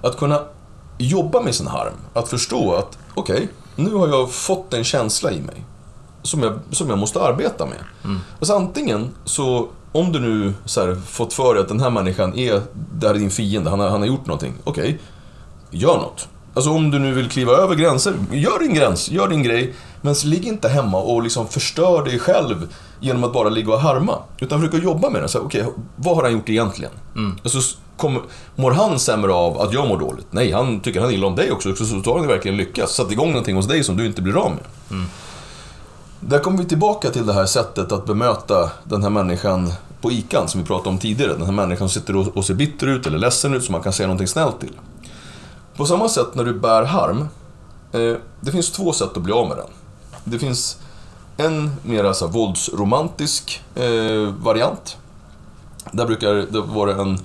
Att 0.00 0.16
kunna 0.16 0.40
jobba 0.98 1.40
med 1.40 1.54
sin 1.54 1.66
harm, 1.66 1.94
att 2.14 2.28
förstå 2.28 2.74
att 2.74 2.98
okej, 3.14 3.48
nu 3.76 3.94
har 3.94 4.08
jag 4.08 4.30
fått 4.30 4.74
en 4.74 4.84
känsla 4.84 5.32
i 5.32 5.40
mig 5.40 5.64
som 6.22 6.42
jag, 6.42 6.58
som 6.70 6.88
jag 6.88 6.98
måste 6.98 7.22
arbeta 7.22 7.66
med. 7.66 7.78
Alltså 8.38 8.54
antingen 8.54 9.08
så, 9.24 9.68
om 9.92 10.12
du 10.12 10.20
nu 10.20 10.54
så 10.64 10.80
här, 10.80 10.94
fått 10.94 11.32
för 11.32 11.54
dig 11.54 11.62
att 11.62 11.68
den 11.68 11.80
här 11.80 11.90
människan 11.90 12.38
är, 12.38 12.62
det 12.92 13.06
här 13.06 13.14
är 13.14 13.18
din 13.18 13.30
fiende, 13.30 13.70
han 13.70 13.80
har, 13.80 13.88
han 13.88 14.00
har 14.00 14.06
gjort 14.08 14.26
någonting. 14.26 14.54
Okej, 14.64 14.98
gör 15.70 15.96
något. 15.96 16.28
Alltså 16.54 16.70
om 16.70 16.90
du 16.90 16.98
nu 16.98 17.14
vill 17.14 17.28
kliva 17.28 17.52
över 17.52 17.74
gränser, 17.74 18.14
gör 18.32 18.58
din 18.58 18.74
gräns, 18.74 19.10
gör 19.10 19.28
din 19.28 19.42
grej. 19.42 19.74
Men 20.02 20.14
ligg 20.24 20.46
inte 20.46 20.68
hemma 20.68 20.98
och 20.98 21.22
liksom 21.22 21.48
förstör 21.48 22.04
dig 22.04 22.18
själv 22.18 22.68
genom 23.00 23.24
att 23.24 23.32
bara 23.32 23.48
ligga 23.48 23.72
och 23.72 23.80
harma. 23.80 24.18
Utan 24.38 24.60
försök 24.60 24.74
att 24.74 24.82
jobba 24.82 25.10
med 25.10 25.22
det. 25.22 25.28
Så 25.28 25.38
Okej, 25.40 25.64
vad 25.96 26.16
har 26.16 26.22
han 26.22 26.32
gjort 26.32 26.48
egentligen? 26.48 26.92
Alltså, 27.42 27.58
s- 27.58 27.76
kommer, 27.96 28.22
mår 28.56 28.70
han 28.70 28.98
sämre 28.98 29.32
av 29.32 29.60
att 29.60 29.72
jag 29.72 29.88
mår 29.88 29.98
dåligt? 29.98 30.26
Nej, 30.30 30.52
han 30.52 30.80
tycker 30.80 31.00
han 31.00 31.10
illa 31.10 31.26
om 31.26 31.36
dig 31.36 31.52
också. 31.52 31.74
Så 31.74 31.84
då 32.04 32.10
har 32.12 32.18
han 32.18 32.28
verkligen 32.28 32.56
lyckats. 32.56 32.94
Satt 32.94 33.12
igång 33.12 33.28
någonting 33.28 33.56
hos 33.56 33.66
dig 33.68 33.84
som 33.84 33.96
du 33.96 34.06
inte 34.06 34.22
blir 34.22 34.36
av 34.36 34.50
med. 34.50 34.64
Där 36.20 36.38
kommer 36.38 36.58
vi 36.58 36.64
tillbaka 36.64 37.10
till 37.10 37.26
det 37.26 37.32
här 37.32 37.46
sättet 37.46 37.92
att 37.92 38.06
bemöta 38.06 38.70
den 38.84 39.02
här 39.02 39.10
människan 39.10 39.72
på 40.00 40.12
ICAn 40.12 40.48
som 40.48 40.60
vi 40.60 40.66
pratade 40.66 40.88
om 40.90 40.98
tidigare. 40.98 41.32
Den 41.32 41.44
här 41.46 41.52
människan 41.52 41.88
som 41.88 42.00
sitter 42.00 42.16
och 42.16 42.36
och 42.36 42.44
ser 42.44 42.54
bitter 42.54 42.86
ut 42.86 43.06
eller 43.06 43.18
ledsen 43.18 43.54
ut 43.54 43.64
som 43.64 43.72
man 43.72 43.82
kan 43.82 43.92
säga 43.92 44.06
någonting 44.06 44.26
snällt 44.28 44.60
till. 44.60 44.72
På 45.76 45.86
samma 45.86 46.08
sätt 46.08 46.34
när 46.34 46.44
du 46.44 46.54
bär 46.60 46.82
harm, 46.84 47.20
eh, 47.92 48.16
det 48.40 48.52
finns 48.52 48.70
två 48.72 48.92
sätt 48.92 49.16
att 49.16 49.22
bli 49.22 49.32
av 49.32 49.48
med 49.48 49.56
den. 49.56 49.66
Det 50.24 50.38
finns 50.38 50.78
en 51.36 51.70
mer 51.82 52.12
så 52.12 52.26
här, 52.26 52.32
våldsromantisk 52.32 53.62
eh, 53.74 54.34
variant. 54.42 54.96
Där 55.92 56.06
brukar 56.06 56.34
det 56.34 56.60
vara 56.60 56.94
en, 56.94 57.18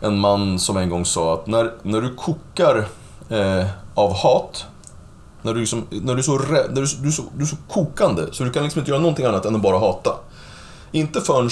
en 0.00 0.18
man 0.18 0.58
som 0.58 0.76
en 0.76 0.90
gång 0.90 1.04
sa 1.04 1.34
att 1.34 1.46
när, 1.46 1.72
när 1.82 2.00
du 2.00 2.14
kokar 2.14 2.88
eh, 3.28 3.66
av 3.94 4.14
hat 4.14 4.66
När 5.42 5.54
du, 5.54 5.60
liksom, 5.60 5.86
när 5.90 6.14
du, 6.14 6.18
är, 6.18 6.22
så 6.22 6.38
rädd, 6.38 6.66
när 6.74 6.80
du, 6.82 6.86
du, 7.02 7.08
är 7.08 7.12
så, 7.12 7.22
du 7.36 7.42
är 7.42 7.46
så 7.46 7.56
kokande 7.68 8.22
så 8.32 8.44
du 8.44 8.50
kan 8.50 8.62
liksom 8.62 8.78
inte 8.78 8.90
göra 8.90 9.00
någonting 9.00 9.26
annat 9.26 9.44
än 9.44 9.54
att 9.54 9.62
bara 9.62 9.78
hata. 9.78 10.16
Inte 10.92 11.20
förrän 11.20 11.50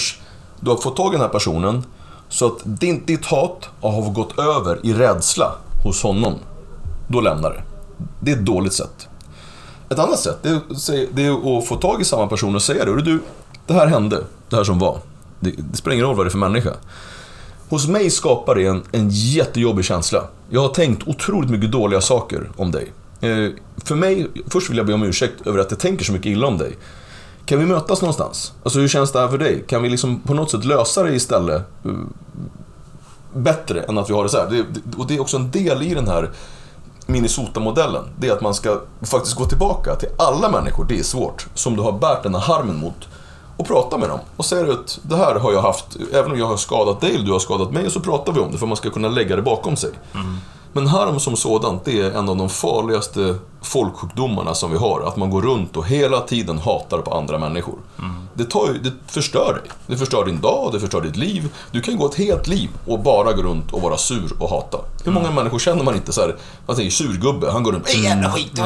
du 0.59 0.69
har 0.69 0.77
fått 0.77 0.95
tag 0.95 1.07
i 1.07 1.11
den 1.11 1.21
här 1.21 1.29
personen 1.29 1.85
så 2.29 2.47
att 2.47 2.61
din, 2.63 3.05
ditt 3.05 3.25
hat 3.25 3.69
har 3.81 4.13
gått 4.13 4.39
över 4.39 4.85
i 4.85 4.93
rädsla 4.93 5.51
hos 5.83 6.03
honom. 6.03 6.33
Då 7.07 7.21
lämnar 7.21 7.49
det. 7.49 7.63
Det 8.19 8.31
är 8.31 8.35
ett 8.35 8.45
dåligt 8.45 8.73
sätt. 8.73 9.07
Ett 9.93 9.99
annat 9.99 10.19
sätt 10.19 10.37
det 10.41 10.49
är, 10.49 10.55
att 10.55 11.15
det 11.15 11.25
är 11.25 11.57
att 11.57 11.67
få 11.67 11.75
tag 11.75 12.01
i 12.01 12.05
samma 12.05 12.27
person 12.27 12.55
och 12.55 12.61
säga 12.61 12.85
det. 12.85 13.01
Du, 13.01 13.19
det 13.67 13.73
här 13.73 13.87
hände. 13.87 14.23
Det 14.49 14.55
här 14.55 14.63
som 14.63 14.79
var. 14.79 14.99
Det, 15.39 15.51
det 15.57 15.77
spelar 15.77 15.93
ingen 15.93 16.05
roll 16.05 16.15
vad 16.15 16.25
det 16.25 16.27
är 16.27 16.31
för 16.31 16.37
människa. 16.37 16.73
Hos 17.69 17.87
mig 17.87 18.09
skapar 18.09 18.55
det 18.55 18.65
en, 18.65 18.83
en 18.91 19.09
jättejobbig 19.09 19.85
känsla. 19.85 20.23
Jag 20.49 20.61
har 20.61 20.69
tänkt 20.69 21.07
otroligt 21.07 21.49
mycket 21.49 21.71
dåliga 21.71 22.01
saker 22.01 22.51
om 22.55 22.71
dig. 22.71 22.91
Eh, 23.21 23.49
för 23.85 23.95
mig, 23.95 24.27
först 24.47 24.69
vill 24.69 24.77
jag 24.77 24.85
be 24.85 24.93
om 24.93 25.03
ursäkt 25.03 25.47
över 25.47 25.59
att 25.59 25.71
jag 25.71 25.79
tänker 25.79 26.05
så 26.05 26.13
mycket 26.13 26.27
illa 26.27 26.47
om 26.47 26.57
dig. 26.57 26.77
Kan 27.45 27.59
vi 27.59 27.65
mötas 27.65 28.01
någonstans? 28.01 28.53
Alltså 28.63 28.79
hur 28.79 28.87
känns 28.87 29.11
det 29.11 29.19
här 29.19 29.27
för 29.27 29.37
dig? 29.37 29.63
Kan 29.67 29.83
vi 29.83 29.89
liksom 29.89 30.19
på 30.19 30.33
något 30.33 30.51
sätt 30.51 30.65
lösa 30.65 31.03
det 31.03 31.15
istället? 31.15 31.61
Eh, 31.85 31.91
bättre 33.33 33.81
än 33.81 33.97
att 33.97 34.09
vi 34.09 34.13
har 34.13 34.23
det 34.23 34.29
så 34.29 34.37
här. 34.37 34.49
Det, 34.49 34.57
det, 34.57 34.97
och 34.97 35.07
det 35.07 35.15
är 35.15 35.21
också 35.21 35.37
en 35.37 35.51
del 35.51 35.83
i 35.83 35.93
den 35.93 36.07
här 36.07 36.31
Minnesota-modellen. 37.07 38.03
Det 38.19 38.27
är 38.27 38.31
att 38.31 38.41
man 38.41 38.53
ska 38.53 38.81
faktiskt 39.01 39.35
gå 39.35 39.45
tillbaka 39.45 39.95
till 39.95 40.09
alla 40.17 40.49
människor, 40.49 40.85
det 40.85 40.99
är 40.99 41.03
svårt, 41.03 41.47
som 41.53 41.75
du 41.75 41.81
har 41.81 41.91
bärt 41.91 42.23
den 42.23 42.35
här 42.35 42.41
harmen 42.41 42.77
mot. 42.77 43.07
Och 43.57 43.67
prata 43.67 43.97
med 43.97 44.09
dem. 44.09 44.19
Och 44.37 44.45
säga 44.45 44.73
att 44.73 44.99
det 45.01 45.15
här 45.15 45.35
har 45.35 45.53
jag 45.53 45.61
haft, 45.61 45.85
även 46.13 46.31
om 46.31 46.37
jag 46.39 46.45
har 46.45 46.57
skadat 46.57 47.01
dig 47.01 47.15
eller 47.15 47.25
du 47.25 47.31
har 47.31 47.39
skadat 47.39 47.71
mig, 47.71 47.91
så 47.91 47.99
pratar 47.99 48.33
vi 48.33 48.39
om 48.39 48.51
det 48.51 48.57
för 48.57 48.67
man 48.67 48.77
ska 48.77 48.89
kunna 48.89 49.07
lägga 49.07 49.35
det 49.35 49.41
bakom 49.41 49.75
sig. 49.75 49.91
Mm. 50.13 50.37
Men 50.73 50.87
harm 50.87 51.19
som 51.19 51.35
sådant, 51.35 51.85
det 51.85 51.99
är 52.01 52.11
en 52.11 52.29
av 52.29 52.37
de 52.37 52.49
farligaste 52.49 53.35
folksjukdomarna 53.61 54.53
som 54.53 54.71
vi 54.71 54.77
har. 54.77 55.01
Att 55.07 55.17
man 55.17 55.29
går 55.29 55.41
runt 55.41 55.77
och 55.77 55.85
hela 55.87 56.19
tiden 56.19 56.57
hatar 56.57 56.97
på 56.97 57.13
andra 57.13 57.39
människor. 57.39 57.75
Det, 58.33 58.45
tar 58.45 58.73
det 58.83 58.91
förstör 59.07 59.53
dig. 59.63 59.71
Det 59.87 59.97
förstör 59.97 60.25
din 60.25 60.41
dag, 60.41 60.69
det 60.73 60.79
förstör 60.79 61.01
ditt 61.01 61.15
liv. 61.15 61.49
Du 61.71 61.81
kan 61.81 61.97
gå 61.97 62.05
ett 62.05 62.15
helt 62.15 62.47
liv 62.47 62.69
och 62.87 62.99
bara 62.99 63.33
gå 63.33 63.41
runt 63.41 63.71
och 63.73 63.81
vara 63.81 63.97
sur 63.97 64.33
och 64.39 64.49
hata. 64.49 64.77
Hur 65.05 65.11
många 65.11 65.31
människor 65.31 65.59
känner 65.59 65.83
man 65.83 65.95
inte 65.95 66.13
så 66.13 66.21
här, 66.21 66.35
man 66.67 66.75
säger 66.75 66.89
surgubbe, 66.89 67.51
han 67.51 67.63
går 67.63 67.71
runt 67.71 67.89
"Ej, 67.89 68.03
jävla 68.03 68.31
skit, 68.31 68.51
det 68.55 68.61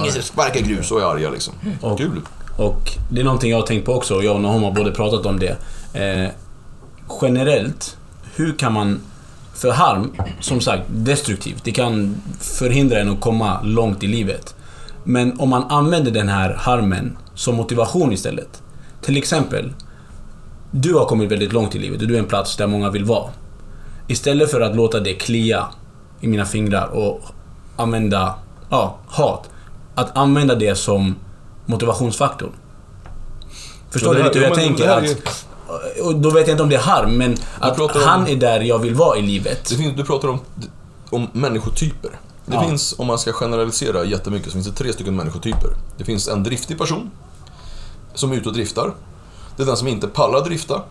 ingen 0.00 0.12
som 0.12 0.22
sparkar 0.22 0.60
grus 0.60 0.90
och 0.90 1.00
är 1.00 1.04
arga 1.04 1.30
liksom. 1.30 1.54
Och- 1.80 1.98
Kul. 1.98 2.20
Och 2.58 2.90
det 3.10 3.20
är 3.20 3.24
någonting 3.24 3.50
jag 3.50 3.58
har 3.58 3.66
tänkt 3.66 3.86
på 3.86 3.92
också, 3.94 4.14
och 4.14 4.24
jag 4.24 4.34
och 4.34 4.40
Nahom 4.40 4.62
har 4.62 4.72
både 4.72 4.90
pratat 4.90 5.26
om 5.26 5.38
det. 5.38 5.56
Eh, 5.92 6.30
generellt, 7.22 7.96
hur 8.34 8.52
kan 8.58 8.72
man... 8.72 9.00
För 9.58 9.70
harm, 9.70 10.12
som 10.40 10.60
sagt, 10.60 10.82
destruktivt. 10.88 11.64
Det 11.64 11.72
kan 11.72 12.16
förhindra 12.40 12.98
en 12.98 13.08
att 13.08 13.20
komma 13.20 13.62
långt 13.62 14.02
i 14.02 14.06
livet. 14.06 14.54
Men 15.04 15.40
om 15.40 15.48
man 15.48 15.64
använder 15.64 16.10
den 16.10 16.28
här 16.28 16.54
harmen 16.54 17.18
som 17.34 17.54
motivation 17.56 18.12
istället. 18.12 18.62
Till 19.02 19.16
exempel, 19.16 19.72
du 20.70 20.94
har 20.94 21.04
kommit 21.04 21.30
väldigt 21.30 21.52
långt 21.52 21.74
i 21.74 21.78
livet 21.78 22.02
och 22.02 22.08
du 22.08 22.14
är 22.14 22.18
en 22.18 22.24
plats 22.24 22.56
där 22.56 22.66
många 22.66 22.90
vill 22.90 23.04
vara. 23.04 23.30
Istället 24.08 24.50
för 24.50 24.60
att 24.60 24.76
låta 24.76 25.00
det 25.00 25.14
klia 25.14 25.66
i 26.20 26.28
mina 26.28 26.44
fingrar 26.44 26.86
och 26.86 27.20
använda 27.76 28.34
ja, 28.70 28.98
hat. 29.06 29.50
Att 29.94 30.16
använda 30.16 30.54
det 30.54 30.74
som 30.74 31.14
motivationsfaktor. 31.66 32.50
Förstår 33.90 34.14
du 34.14 34.22
lite 34.22 34.38
hur 34.38 34.44
ja, 34.44 34.48
jag 34.48 34.56
men 34.56 34.66
tänker? 34.66 34.86
här 34.86 35.02
Att, 35.02 35.47
och 36.02 36.14
då 36.14 36.30
vet 36.30 36.46
jag 36.46 36.54
inte 36.54 36.62
om 36.62 36.68
det 36.68 36.76
är 36.76 36.80
harm, 36.80 37.16
men 37.16 37.36
att 37.58 37.76
pratar 37.76 38.00
om- 38.00 38.06
han 38.06 38.26
är 38.28 38.36
där 38.36 38.60
jag 38.60 38.78
vill 38.78 38.94
vara 38.94 39.18
i 39.18 39.22
livet. 39.22 39.68
Finns, 39.68 39.96
du 39.96 40.04
pratar 40.04 40.28
om, 40.28 40.40
om 41.10 41.28
människotyper. 41.32 42.10
Det 42.46 42.54
Ja. 42.54 42.62
finns, 42.64 42.94
om 42.98 43.06
man 43.06 43.18
ska 43.18 43.32
generalisera 43.32 44.04
jättemycket, 44.04 44.48
så 44.48 44.52
finns 44.52 44.66
det 44.66 44.72
tre 44.72 44.92
stycken 44.92 45.16
människotyper. 45.16 45.70
Det 45.98 46.04
finns 46.04 46.28
en 46.28 46.42
driftig 46.42 46.78
person, 46.78 47.10
som 48.14 48.32
är 48.32 48.36
ute 48.36 48.48
och 48.48 48.54
driftar. 48.54 48.94
Det 49.56 49.62
är 49.62 49.66
den 49.66 49.76
som 49.76 49.88
inte 49.88 50.08
pallar 50.08 50.40
drifta. 50.44 50.82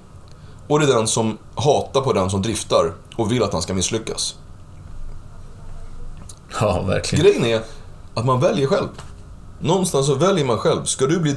Och 0.68 0.80
det 0.80 0.86
är 0.86 0.96
den 0.96 1.08
som 1.08 1.38
hatar 1.56 2.02
på 2.02 2.14
den 2.14 2.30
som 2.30 2.42
driftar 2.42 2.94
och 3.16 3.32
vill 3.32 3.44
att 3.44 3.54
han 3.54 3.62
ska 3.62 3.74
misslyckas. 3.74 4.36
Ja, 6.62 6.82
verkligen. 6.82 7.26
Grejen 7.26 7.46
är 7.46 7.62
att 8.14 8.26
man 8.26 8.40
väljer 8.40 8.68
själv. 8.68 8.88
Någonstans 9.60 10.06
så 10.06 10.16
väljer 10.16 10.46
man 10.46 10.58
själv. 10.58 10.84
Ska 10.86 11.06
du 11.06 11.20
bli 11.20 11.36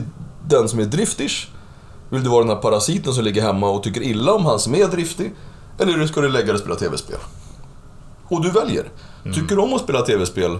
den 0.48 0.68
som 0.68 0.78
är 0.80 0.84
driftish? 0.84 1.48
Vill 2.10 2.24
du 2.24 2.30
vara 2.30 2.40
den 2.40 2.54
här 2.54 2.62
parasiten 2.62 3.12
som 3.14 3.24
ligger 3.24 3.42
hemma 3.42 3.70
och 3.70 3.82
tycker 3.82 4.02
illa 4.02 4.32
om 4.32 4.46
han 4.46 4.58
som 4.58 4.74
är 4.74 4.86
driftig? 4.86 5.34
Eller 5.78 6.06
ska 6.06 6.20
du 6.20 6.28
lägga 6.28 6.46
dig 6.46 6.54
och 6.54 6.60
spela 6.60 6.76
tv-spel? 6.76 7.18
Och 8.28 8.42
du 8.42 8.50
väljer. 8.50 8.84
Tycker 9.24 9.56
du 9.56 9.62
om 9.62 9.74
att 9.74 9.82
spela 9.82 10.02
tv-spel? 10.02 10.58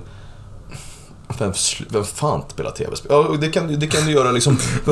Vem, 1.39 1.53
vem 1.89 2.05
fan 2.05 2.43
spelar 2.49 2.71
tv-spel? 2.71 3.11
Ja, 3.11 3.37
det 3.41 3.49
kan, 3.49 3.81
det 3.81 3.87
kan 3.87 4.07
du 4.07 4.13
göra 4.13 4.31
liksom... 4.31 4.57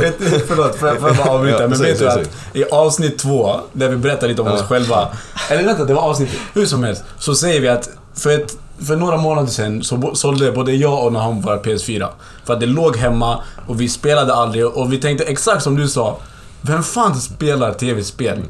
Förlåt, 0.47 0.77
får 0.77 0.89
jag, 0.89 1.01
bara 1.01 1.31
avbryta? 1.31 1.63
Ja, 1.63 1.69
men 1.69 1.83
vet 1.83 1.99
du 1.99 2.09
att 2.09 2.31
i 2.53 2.65
avsnitt 2.65 3.19
två, 3.19 3.61
där 3.73 3.89
vi 3.89 3.97
berättar 3.97 4.29
lite 4.29 4.43
om 4.43 4.49
oss 4.49 4.63
själva. 4.63 5.09
Eller 5.51 5.65
vänta, 5.65 5.85
det 5.85 5.95
var 5.95 6.03
avsnitt... 6.03 6.31
Hur 6.55 6.67
som 6.67 6.85
helst, 6.85 7.05
så 7.19 7.35
säger 7.35 7.61
vi 7.61 7.69
att 7.69 7.91
för, 8.15 8.31
ett, 8.31 8.57
för 8.87 8.97
några 8.97 9.17
månader 9.17 9.49
sedan 9.49 9.83
så 9.83 10.15
sålde 10.15 10.53
både 10.53 10.73
jag 10.73 11.05
och 11.05 11.13
Nahom 11.13 11.41
våra 11.41 11.63
PS4. 11.63 12.09
För 12.45 12.55
att 12.55 12.61
det 12.61 12.67
låg 12.67 12.97
hemma 12.97 13.43
och 13.67 13.81
vi 13.81 13.89
spelade 13.89 14.35
aldrig 14.35 14.67
och 14.67 14.93
vi 14.93 14.99
tänkte 14.99 15.25
exakt 15.25 15.63
som 15.63 15.77
du 15.77 15.89
sa. 15.89 16.19
Vem 16.61 16.83
fan 16.83 17.21
spelar 17.21 17.73
tv-spel? 17.73 18.43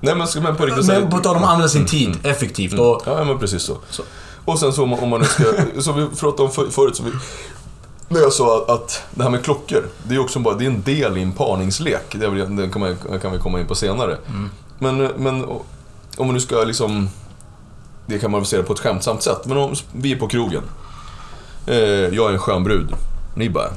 Nej 0.00 0.14
men, 0.14 0.26
man 0.42 0.56
på 0.56 0.66
riktigt. 0.66 0.86
Men 0.86 1.10
på 1.10 1.18
tal 1.18 1.36
om 1.36 1.42
att 1.42 1.48
använda 1.48 1.68
sin 1.68 1.86
tid 1.86 2.18
effektivt 2.22 2.78
och... 2.78 3.02
Ja, 3.06 3.24
men 3.24 3.38
precis 3.38 3.62
så. 3.62 3.76
Och 4.44 4.58
sen 4.58 4.72
så 4.72 4.82
om 4.82 4.88
man, 4.88 4.98
om 4.98 5.08
man 5.08 5.20
nu 5.20 5.26
ska, 5.26 5.44
som 5.80 5.96
vi 5.96 6.16
pratade 6.16 6.42
om 6.42 6.50
för, 6.50 6.68
förut, 6.70 6.96
så 6.96 7.02
vi, 7.02 7.10
när 8.08 8.20
jag 8.20 8.32
sa 8.32 8.56
att, 8.56 8.70
att 8.70 9.02
det 9.14 9.22
här 9.22 9.30
med 9.30 9.44
klockor, 9.44 9.84
det 10.02 10.14
är 10.14 10.18
också 10.18 10.38
bara, 10.38 10.54
det 10.54 10.64
är 10.64 10.70
en 10.70 10.82
del 10.82 11.18
i 11.18 11.22
en 11.22 11.32
parningslek. 11.32 12.04
Det, 12.20 12.28
väl- 12.28 12.56
det 12.56 12.68
kan, 12.68 12.80
man, 12.80 12.96
kan 13.22 13.32
vi 13.32 13.38
komma 13.38 13.60
in 13.60 13.66
på 13.66 13.74
senare. 13.74 14.18
Men, 14.78 14.96
men 14.98 15.44
om 16.16 16.26
man 16.26 16.34
nu 16.34 16.40
ska 16.40 16.64
liksom, 16.64 17.08
det 18.06 18.18
kan 18.18 18.30
man 18.30 18.40
väl 18.40 18.46
säga 18.46 18.62
på 18.62 18.72
ett 18.72 18.78
skämtsamt 18.80 19.22
sätt, 19.22 19.40
men 19.46 19.56
om 19.58 19.74
vi 19.92 20.12
är 20.12 20.16
på 20.16 20.28
krogen. 20.28 20.62
Eh, 21.66 21.76
jag 22.14 22.28
är 22.28 22.32
en 22.32 22.38
skön 22.38 22.64
brud. 22.64 22.88
Ni 23.34 23.50
bara, 23.50 23.68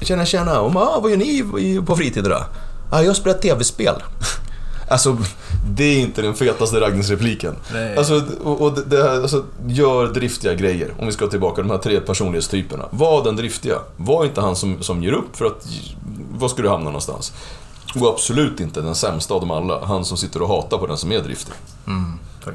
tjena 0.00 0.24
tjena, 0.26 0.60
och, 0.60 0.76
ah, 0.76 1.00
vad 1.02 1.10
gör 1.10 1.18
ni 1.18 1.82
på 1.86 1.96
fritiden 1.96 2.30
då? 2.30 2.44
Ah, 2.90 3.02
jag 3.02 3.16
spelar 3.16 3.38
tv-spel. 3.38 3.94
Alltså, 4.88 5.16
det 5.68 5.84
är 5.84 5.98
inte 5.98 6.22
den 6.22 6.34
fetaste 6.34 6.80
raggningsrepliken. 6.80 7.56
Alltså, 7.98 8.22
och, 8.44 8.60
och 8.60 8.72
det, 8.74 8.82
det 8.84 9.02
här, 9.02 9.20
alltså, 9.22 9.44
gör 9.66 10.06
driftiga 10.06 10.54
grejer. 10.54 10.94
Om 10.98 11.06
vi 11.06 11.12
ska 11.12 11.26
tillbaka 11.26 11.62
de 11.62 11.70
här 11.70 11.78
tre 11.78 12.00
personlighetstyperna. 12.00 12.84
Var 12.90 13.24
den 13.24 13.36
driftiga. 13.36 13.78
Var 13.96 14.24
inte 14.24 14.40
han 14.40 14.56
som, 14.56 14.82
som 14.82 15.02
ger 15.02 15.12
upp 15.12 15.36
för 15.36 15.44
att... 15.44 15.66
Var 16.38 16.48
ska 16.48 16.62
du 16.62 16.68
hamna 16.68 16.84
någonstans? 16.84 17.32
Och 18.00 18.08
absolut 18.08 18.60
inte 18.60 18.80
den 18.80 18.94
sämsta 18.94 19.34
av 19.34 19.40
dem 19.40 19.50
alla. 19.50 19.84
Han 19.84 20.04
som 20.04 20.16
sitter 20.16 20.42
och 20.42 20.48
hatar 20.48 20.78
på 20.78 20.86
den 20.86 20.96
som 20.98 21.12
är 21.12 21.20
driftig. 21.20 21.54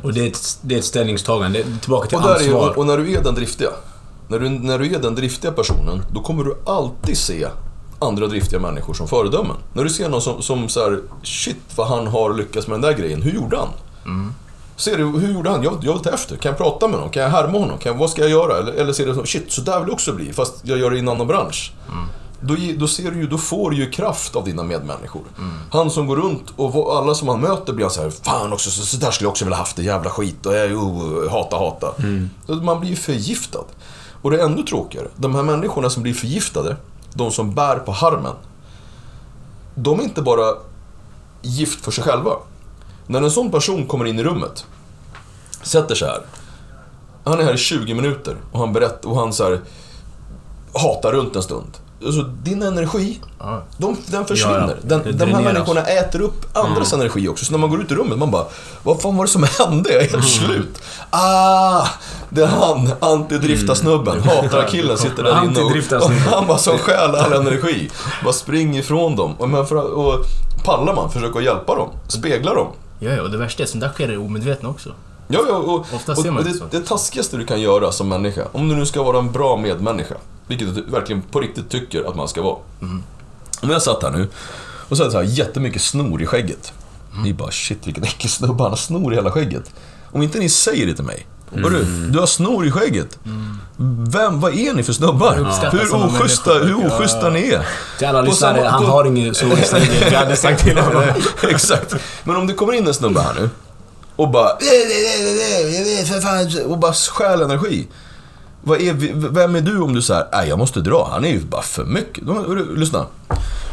Och 0.03 0.13
det 0.13 0.21
är 0.23 0.27
ett, 0.27 0.59
det 0.61 0.75
är 0.75 0.79
ett 0.79 0.85
ställningstagande. 0.85 1.63
Tillbaka 1.81 2.07
till 2.07 2.17
Och, 2.17 2.23
är, 2.23 2.35
ansvar. 2.35 2.69
och, 2.69 2.77
och 2.77 2.85
när 2.85 2.97
du 2.97 3.13
är 3.13 3.23
den 3.23 3.35
driftiga. 3.35 3.69
När 4.27 4.39
du, 4.39 4.49
när 4.49 4.79
du 4.79 4.95
är 4.95 4.99
den 4.99 5.15
driftiga 5.15 5.51
personen, 5.51 6.01
då 6.11 6.21
kommer 6.21 6.43
du 6.43 6.55
alltid 6.65 7.17
se 7.17 7.47
andra 8.01 8.27
driftiga 8.27 8.59
människor 8.59 8.93
som 8.93 9.07
föredömen. 9.07 9.55
När 9.73 9.83
du 9.83 9.89
ser 9.89 10.09
någon 10.09 10.21
som, 10.21 10.41
som 10.41 10.69
så 10.69 10.79
här, 10.79 10.99
shit 11.23 11.57
vad 11.75 11.87
han 11.87 12.07
har 12.07 12.33
lyckats 12.33 12.67
med 12.67 12.73
den 12.73 12.81
där 12.81 12.97
grejen, 12.97 13.21
hur 13.21 13.31
gjorde 13.31 13.57
han? 13.57 13.69
Ser 14.75 14.97
du, 14.97 15.03
hur 15.05 15.33
gjorde 15.33 15.49
han? 15.49 15.63
Jag, 15.63 15.77
jag 15.81 15.93
vill 15.93 16.01
ta 16.01 16.09
efter. 16.09 16.35
Kan 16.37 16.49
jag 16.49 16.57
prata 16.57 16.87
med 16.87 16.95
honom? 16.95 17.11
Kan 17.11 17.23
jag 17.23 17.29
härma 17.29 17.59
honom? 17.59 17.77
Kan 17.77 17.91
jag, 17.91 17.99
vad 17.99 18.09
ska 18.09 18.21
jag 18.21 18.29
göra? 18.29 18.57
Eller, 18.57 18.73
eller 18.73 18.93
ser 18.93 19.05
du 19.05 19.13
som, 19.15 19.25
shit, 19.25 19.51
så 19.51 19.61
där 19.61 19.79
vill 19.79 19.87
jag 19.87 19.93
också 19.93 20.13
bli, 20.13 20.33
fast 20.33 20.53
jag 20.63 20.77
gör 20.79 20.89
det 20.89 20.95
i 20.95 20.99
en 20.99 21.09
annan 21.09 21.27
bransch. 21.27 21.73
Då, 22.43 22.55
ge- 22.55 22.73
då, 22.73 22.87
ser 22.87 23.11
du 23.11 23.17
ju, 23.17 23.27
då 23.27 23.37
får 23.37 23.71
du 23.71 23.77
ju 23.77 23.89
kraft 23.91 24.35
av 24.35 24.43
dina 24.45 24.63
medmänniskor. 24.63 25.21
Han 25.71 25.91
som 25.91 26.07
går 26.07 26.15
runt 26.15 26.43
och 26.55 26.97
alla 26.97 27.15
som 27.15 27.27
han 27.27 27.39
möter 27.41 27.73
blir 27.73 27.85
han 27.85 27.91
så 27.91 28.01
här, 28.01 28.09
fan 28.09 28.53
också, 28.53 28.69
så, 28.71 28.85
så 28.85 28.97
där 28.97 29.11
skulle 29.11 29.25
jag 29.25 29.31
också 29.31 29.45
vilja 29.45 29.57
haft 29.57 29.75
det, 29.75 29.83
jävla 29.83 30.09
skit. 30.09 30.45
Och 30.45 30.53
jag, 30.55 30.71
oh, 30.73 31.29
hata, 31.31 31.57
hata. 31.57 31.93
Så 32.47 32.53
man 32.55 32.79
blir 32.79 32.89
ju 32.89 32.95
förgiftad. 32.95 33.63
Och 34.21 34.31
det 34.31 34.41
är 34.41 34.45
ännu 34.45 34.63
tråkigare, 34.63 35.07
de 35.15 35.35
här 35.35 35.43
människorna 35.43 35.89
som 35.89 36.03
blir 36.03 36.13
förgiftade, 36.13 36.75
de 37.13 37.31
som 37.31 37.53
bär 37.53 37.75
på 37.75 37.91
harmen, 37.91 38.35
de 39.75 39.99
är 39.99 40.03
inte 40.03 40.21
bara 40.21 40.55
gift 41.41 41.85
för 41.85 41.91
sig 41.91 42.03
själva. 42.03 42.31
När 43.07 43.21
en 43.21 43.31
sån 43.31 43.51
person 43.51 43.87
kommer 43.87 44.05
in 44.05 44.19
i 44.19 44.23
rummet, 44.23 44.65
sätter 45.63 45.95
sig 45.95 46.07
här, 46.07 46.21
han 47.23 47.39
är 47.39 47.43
här 47.43 47.53
i 47.53 47.57
20 47.57 47.93
minuter 47.93 48.37
och 48.51 48.59
han 48.59 48.73
berättar 48.73 49.09
och 49.09 49.15
han 49.15 49.33
så 49.33 49.43
här, 49.43 49.61
hatar 50.73 51.11
runt 51.11 51.35
en 51.35 51.43
stund. 51.43 51.77
Alltså, 52.05 52.21
din 52.21 52.63
energi, 52.63 53.19
Ja. 53.39 53.63
de, 53.77 53.97
den 54.05 54.25
försvinner. 54.25 54.77
Ja. 54.81 54.97
Den, 54.97 55.17
de 55.17 55.25
här 55.25 55.41
människorna 55.41 55.81
äter 55.81 56.21
upp 56.21 56.57
andras 56.57 56.93
energi 56.93 57.27
också. 57.27 57.45
Så 57.45 57.51
när 57.51 57.59
man 57.59 57.69
går 57.69 57.81
ut 57.81 57.91
i 57.91 57.95
rummet, 57.95 58.17
man 58.17 58.31
bara 58.31 58.45
Vad 58.83 59.01
fan 59.01 59.17
var 59.17 59.25
det 59.25 59.31
som 59.31 59.43
hände? 59.59 59.93
Jag 59.93 60.03
är 60.03 60.09
helt 60.09 60.27
slut. 60.29 60.81
Ah! 61.09 61.87
Det 62.29 62.41
är 62.41 62.47
han, 62.47 62.91
antidriftarsnubben. 62.99 64.21
Hatar-killen 64.21 64.97
sitter 64.97 65.23
där 65.23 65.43
inne 65.43 65.59
och, 65.61 66.01
och 66.05 66.11
han 66.11 66.47
bara 66.47 66.57
som 66.57 66.77
stjäl 66.77 67.15
all 67.15 67.33
energi. 67.33 67.91
Bara 68.23 68.33
springer 68.33 68.79
ifrån 68.79 69.15
dem. 69.15 69.35
Och, 69.37 69.49
men 69.49 69.65
för, 69.65 69.75
och 69.75 70.25
pallar 70.65 70.95
man, 70.95 71.11
försöka 71.11 71.41
hjälpa 71.41 71.75
dem. 71.75 71.89
Spegla 72.07 72.53
dem. 72.53 72.67
Ja, 72.99 73.11
ja, 73.11 73.21
och 73.21 73.31
det 73.31 73.37
värsta 73.37 73.63
är 73.63 73.65
att 73.65 73.69
sånt 73.69 73.81
där 73.81 73.89
sker 73.89 74.11
i 74.11 74.17
omedvetna 74.17 74.69
också. 74.69 74.89
Ja, 75.27 75.39
ja, 75.49 75.55
och, 75.55 75.73
och, 75.73 75.79
och 75.79 76.17
så. 76.17 76.21
det, 76.21 76.71
det 76.71 76.85
taskigaste 76.85 77.37
du 77.37 77.45
kan 77.45 77.61
göra 77.61 77.91
som 77.91 78.09
människa, 78.09 78.41
om 78.51 78.69
du 78.69 78.75
nu 78.75 78.85
ska 78.85 79.03
vara 79.03 79.17
en 79.17 79.31
bra 79.31 79.57
medmänniska, 79.57 80.15
Vilket 80.51 80.67
jag 80.77 80.91
verkligen 80.91 81.21
på 81.21 81.39
riktigt 81.39 81.69
tycker 81.69 82.09
att 82.09 82.15
man 82.15 82.27
ska 82.27 82.41
vara. 82.41 82.55
Om 83.61 83.69
jag 83.69 83.81
satt 83.81 84.03
här 84.03 84.11
nu 84.11 84.27
och 84.89 84.97
så 84.97 85.03
hade 85.03 85.15
jag 85.15 85.25
så 85.25 85.29
här 85.31 85.37
jättemycket 85.37 85.81
snor 85.81 86.21
i 86.21 86.25
skägget. 86.25 86.73
Ni 87.23 87.33
bara 87.33 87.51
shit 87.51 87.87
vilken 87.87 88.03
äcklig 88.03 88.31
snubbe, 88.31 88.63
han 88.63 88.71
har 88.71 88.77
snor 88.77 89.13
i 89.13 89.15
hela 89.15 89.31
skägget. 89.31 89.71
Om 90.11 90.21
inte 90.21 90.39
ni 90.39 90.49
säger 90.49 90.85
det 90.85 90.93
till 90.93 91.03
mig. 91.03 91.27
Hörru, 91.55 91.85
du 92.09 92.19
har 92.19 92.25
snor 92.25 92.65
i 92.65 92.71
skägget. 92.71 93.19
Vem, 94.11 94.39
vad 94.39 94.53
är 94.53 94.73
ni 94.73 94.83
för 94.83 94.93
snubbar? 94.93 95.35
Hur 95.71 95.95
oschyssta, 95.95 96.53
hur 96.53 96.87
oschyssta 96.87 97.29
ni 97.29 97.49
är. 97.49 97.67
Till 97.97 98.07
alla 98.07 98.21
lyssnare, 98.21 98.57
samma- 98.57 98.69
han 98.69 98.81
på- 98.85 98.91
har 98.91 99.05
ingen 99.05 99.35
så 99.35 99.45
Vi 100.09 100.15
hade 100.15 100.35
sagt 100.35 100.63
till 100.63 100.77
honom. 100.77 101.03
Exakt. 101.49 101.95
Men 102.23 102.35
om 102.35 102.47
det 102.47 102.53
kommer 102.53 102.73
in 102.73 102.87
en 102.87 102.93
snubbe 102.93 103.21
här 103.21 103.33
nu 103.33 103.49
och 104.15 104.29
bara... 104.29 104.57
Och 106.67 106.77
bara 106.77 106.93
stjäl 106.93 107.41
energi. 107.41 107.87
Vad 108.63 108.81
är, 108.81 108.93
vi- 108.93 109.11
vem 109.15 109.55
är 109.55 109.61
du 109.61 109.79
om 109.79 109.93
du 109.93 110.01
säger 110.01 110.25
nej 110.31 110.49
jag 110.49 110.59
måste 110.59 110.79
dra, 110.81 111.09
han 111.11 111.25
är 111.25 111.29
ju 111.29 111.39
bara 111.45 111.61
för 111.61 111.85
mycket. 111.85 112.23
Lyssna. 112.77 113.05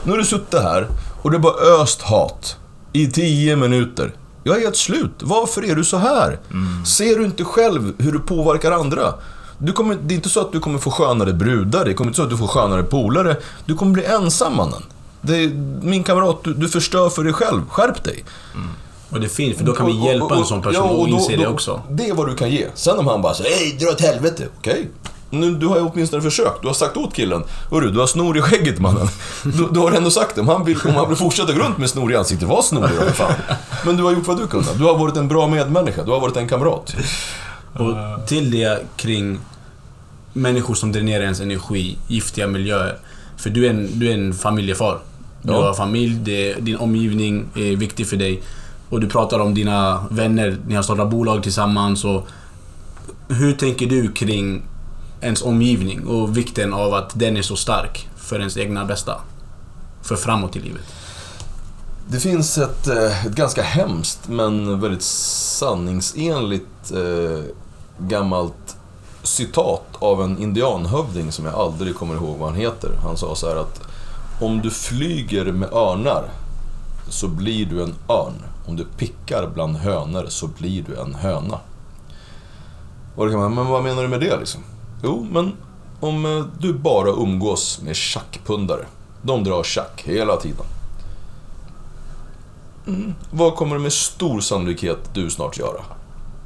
Nu 0.05 0.11
har 0.11 0.19
du 0.19 0.25
suttit 0.25 0.61
här 0.61 0.87
och 1.23 1.35
är 1.35 1.39
bara 1.39 1.83
öst 1.83 2.03
hat 2.03 2.57
i 2.93 3.07
tio 3.11 3.57
minuter. 3.57 4.13
Jag 4.45 4.57
är 4.57 4.61
helt 4.61 4.77
slut. 4.77 5.11
Varför 5.21 5.65
är 5.65 5.75
du 5.75 5.85
så 5.85 5.97
här? 5.97 6.39
Ser 6.87 7.19
du 7.19 7.25
inte 7.25 7.45
själv 7.45 7.93
hur 7.99 8.13
du 8.13 8.19
påverkar 8.21 8.73
andra? 8.73 9.15
Du 9.59 9.73
kommer, 9.73 9.99
det 10.03 10.15
är 10.15 10.17
inte 10.17 10.29
så 10.29 10.41
att 10.41 10.53
du 10.53 10.61
kommer 10.61 10.79
få 10.79 10.91
skönare 10.91 11.33
brudar, 11.33 11.85
det 11.85 11.95
kommer 11.95 12.09
inte 12.11 12.17
så 12.17 12.23
att 12.23 12.31
du 12.31 12.37
får 12.37 12.47
skönare 12.47 12.83
polare. 12.83 13.37
Du 13.65 13.75
kommer 13.75 13.93
bli 13.93 14.05
ensam 14.05 14.57
mannen. 14.57 14.83
Det 15.21 15.49
min 15.83 16.05
kamrat, 16.05 16.37
du, 16.45 16.55
du 16.55 16.69
förstör 16.69 17.09
för 17.11 17.25
dig 17.25 17.33
själv. 17.33 17.63
Skärp 17.69 18.05
dig. 18.05 18.25
Och 19.11 19.21
det 19.21 19.27
är 19.27 19.29
fint, 19.29 19.57
för 19.59 19.65
då 19.65 19.73
kan 19.73 19.87
vi 19.87 19.93
Och- 19.93 19.99
och- 19.99 20.07
hjälpa 20.07 20.25
och- 20.25 20.37
en 20.37 20.45
sån 20.45 20.63
person 20.63 20.85
ja, 20.87 20.91
och 20.91 21.09
då- 21.09 21.15
inse 21.15 21.37
då- 21.37 21.43
det 21.43 21.49
också. 21.49 21.83
Det 21.91 22.09
är 22.09 22.15
vad 22.15 22.29
du 22.29 22.35
kan 22.35 22.51
ge. 22.51 22.67
Sen 22.75 22.99
om 22.99 23.07
han 23.07 23.23
bara 23.23 23.35
säger 23.35 23.57
hej, 23.57 23.77
dra 23.81 23.89
åt 23.91 24.01
helvete. 24.01 24.49
Okej. 24.59 24.89
Nu, 25.31 25.55
du 25.55 25.67
har 25.67 25.91
åtminstone 25.93 26.23
försökt. 26.23 26.63
Du 26.63 26.67
har 26.67 26.75
sagt 26.75 26.97
åt 26.97 27.15
killen. 27.15 27.43
Hörru, 27.71 27.91
du 27.91 27.99
har 27.99 28.07
snor 28.07 28.39
i 28.39 28.41
skägget 28.41 28.79
mannen. 28.79 29.09
Du, 29.45 29.69
du 29.73 29.81
har 29.81 29.93
ändå 29.93 30.11
sagt 30.11 30.35
det. 30.35 30.41
Om 30.41 30.49
han 30.49 30.65
vill, 30.65 30.79
om 30.85 30.95
han 30.95 31.09
vill 31.09 31.17
fortsätta 31.19 31.53
gå 31.53 31.59
runt 31.59 31.79
med 31.79 31.91
snor 31.91 32.13
i 32.13 32.17
ansiktet, 32.17 32.49
var 32.49 32.63
snorig 32.63 32.91
då 33.07 33.13
fan. 33.13 33.33
Men 33.87 33.97
du 33.97 34.03
har 34.03 34.13
gjort 34.13 34.27
vad 34.27 34.37
du 34.39 34.47
kunde. 34.47 34.69
Du 34.79 34.85
har 34.85 34.99
varit 34.99 35.17
en 35.17 35.29
bra 35.29 35.47
medmänniska. 35.47 36.03
Du 36.05 36.11
har 36.11 36.21
varit 36.21 36.37
en 36.37 36.49
kamrat. 36.49 36.97
Och 37.79 38.27
till 38.29 38.51
det 38.51 38.83
kring 38.97 39.39
människor 40.33 40.75
som 40.75 40.93
dränerar 40.93 41.23
ens 41.23 41.41
energi, 41.41 41.99
giftiga 42.07 42.47
miljöer. 42.47 42.97
För 43.37 43.51
du 43.51 43.67
är 43.67 43.71
en, 43.71 43.99
du 43.99 44.11
är 44.11 44.15
en 44.15 44.35
familjefar. 44.35 44.99
Du 45.43 45.53
Ja. 45.53 45.63
har 45.63 45.75
familj, 45.75 46.15
det, 46.23 46.55
din 46.55 46.77
omgivning 46.77 47.45
är 47.57 47.77
viktig 47.77 48.07
för 48.09 48.17
dig. 48.17 48.43
Och 48.91 49.01
du 49.01 49.09
pratar 49.09 49.39
om 49.39 49.55
dina 49.55 50.05
vänner, 50.11 50.59
ni 50.67 50.75
har 50.75 50.83
startat 50.83 51.11
bolag 51.11 51.43
tillsammans. 51.43 52.05
Och 52.05 52.27
hur 53.29 53.53
tänker 53.53 53.87
du 53.87 54.13
kring 54.13 54.63
ens 55.21 55.43
omgivning 55.43 56.07
och 56.07 56.37
vikten 56.37 56.75
av 56.75 56.95
att 56.95 57.19
den 57.19 57.37
är 57.37 57.43
så 57.43 57.57
stark 57.57 58.09
för 58.17 58.39
ens 58.39 58.57
egna 58.57 58.85
bästa? 58.85 59.21
För 60.03 60.17
framåt 60.17 60.57
i 60.57 60.61
livet. 60.61 60.83
Det 62.11 62.21
finns 62.21 62.59
ett, 62.59 62.89
eh, 62.89 63.27
ett 63.27 63.35
ganska 63.35 63.63
hemskt 63.63 64.29
men 64.29 64.81
väldigt 64.81 65.03
sanningsenligt 65.03 66.93
eh, 66.93 67.45
gammalt 67.99 68.77
citat 69.23 69.87
av 69.99 70.23
en 70.23 70.39
indianhövding 70.39 71.33
som 71.33 71.45
jag 71.45 71.55
aldrig 71.55 71.95
kommer 71.95 72.15
ihåg 72.15 72.39
vad 72.39 72.49
han 72.49 72.59
heter. 72.59 72.91
Han 73.03 73.17
sa 73.17 73.35
så 73.35 73.49
här 73.49 73.57
att 73.57 73.81
om 74.41 74.63
du 74.63 74.71
flyger 74.71 75.45
med 75.45 75.73
örnar 75.73 76.29
så 77.09 77.29
blir 77.29 77.67
du 77.67 77.83
en 77.83 77.95
örn. 78.09 78.43
Om 78.67 78.77
du 78.77 78.85
pickar 78.85 79.51
bland 79.55 79.77
hönor 79.77 80.27
så 80.29 80.47
blir 80.47 80.83
du 80.83 81.01
en 81.01 81.15
höna. 81.15 81.61
Och 83.17 83.27
då 83.27 83.31
kan 83.31 83.41
man, 83.41 83.55
men 83.55 83.67
vad 83.67 83.83
menar 83.83 84.03
du 84.03 84.09
med 84.09 84.21
det 84.21 84.37
liksom? 84.37 84.61
Jo, 85.03 85.27
men 85.31 85.53
om 86.01 86.27
eh, 86.27 86.45
du 86.59 86.73
bara 86.73 87.09
umgås 87.09 87.81
med 87.83 87.97
tjackpundare. 87.97 88.87
De 89.23 89.45
drar 89.45 89.63
tjack 89.63 90.03
hela 90.07 90.37
tiden. 90.37 90.67
Mm. 92.87 93.15
Vad 93.31 93.55
kommer 93.55 93.77
du 93.77 93.83
med 93.83 93.93
stor 93.93 94.41
sannolikhet 94.41 94.99
du 95.15 95.31
snart 95.31 95.59
göra? 95.59 95.85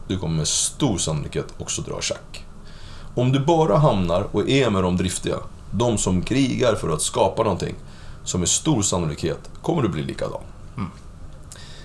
Du 0.08 0.18
kommer 0.18 0.36
med 0.36 0.48
stor 0.48 0.98
sannolikhet 0.98 1.54
också 1.58 1.82
dra 1.82 2.00
tjack. 2.00 2.44
Om 3.14 3.32
du 3.32 3.40
bara 3.40 3.78
hamnar 3.78 4.26
och 4.32 4.48
är 4.48 4.70
med 4.70 4.82
de 4.82 4.96
driftiga, 4.96 5.36
de 5.70 5.98
som 5.98 6.22
krigar 6.22 6.74
för 6.74 6.88
att 6.88 7.02
skapa 7.02 7.42
någonting, 7.42 7.74
så 8.24 8.38
med 8.38 8.48
stor 8.48 8.82
sannolikhet 8.82 9.50
kommer 9.62 9.82
du 9.82 9.88
bli 9.88 10.02
likadan. 10.02 10.40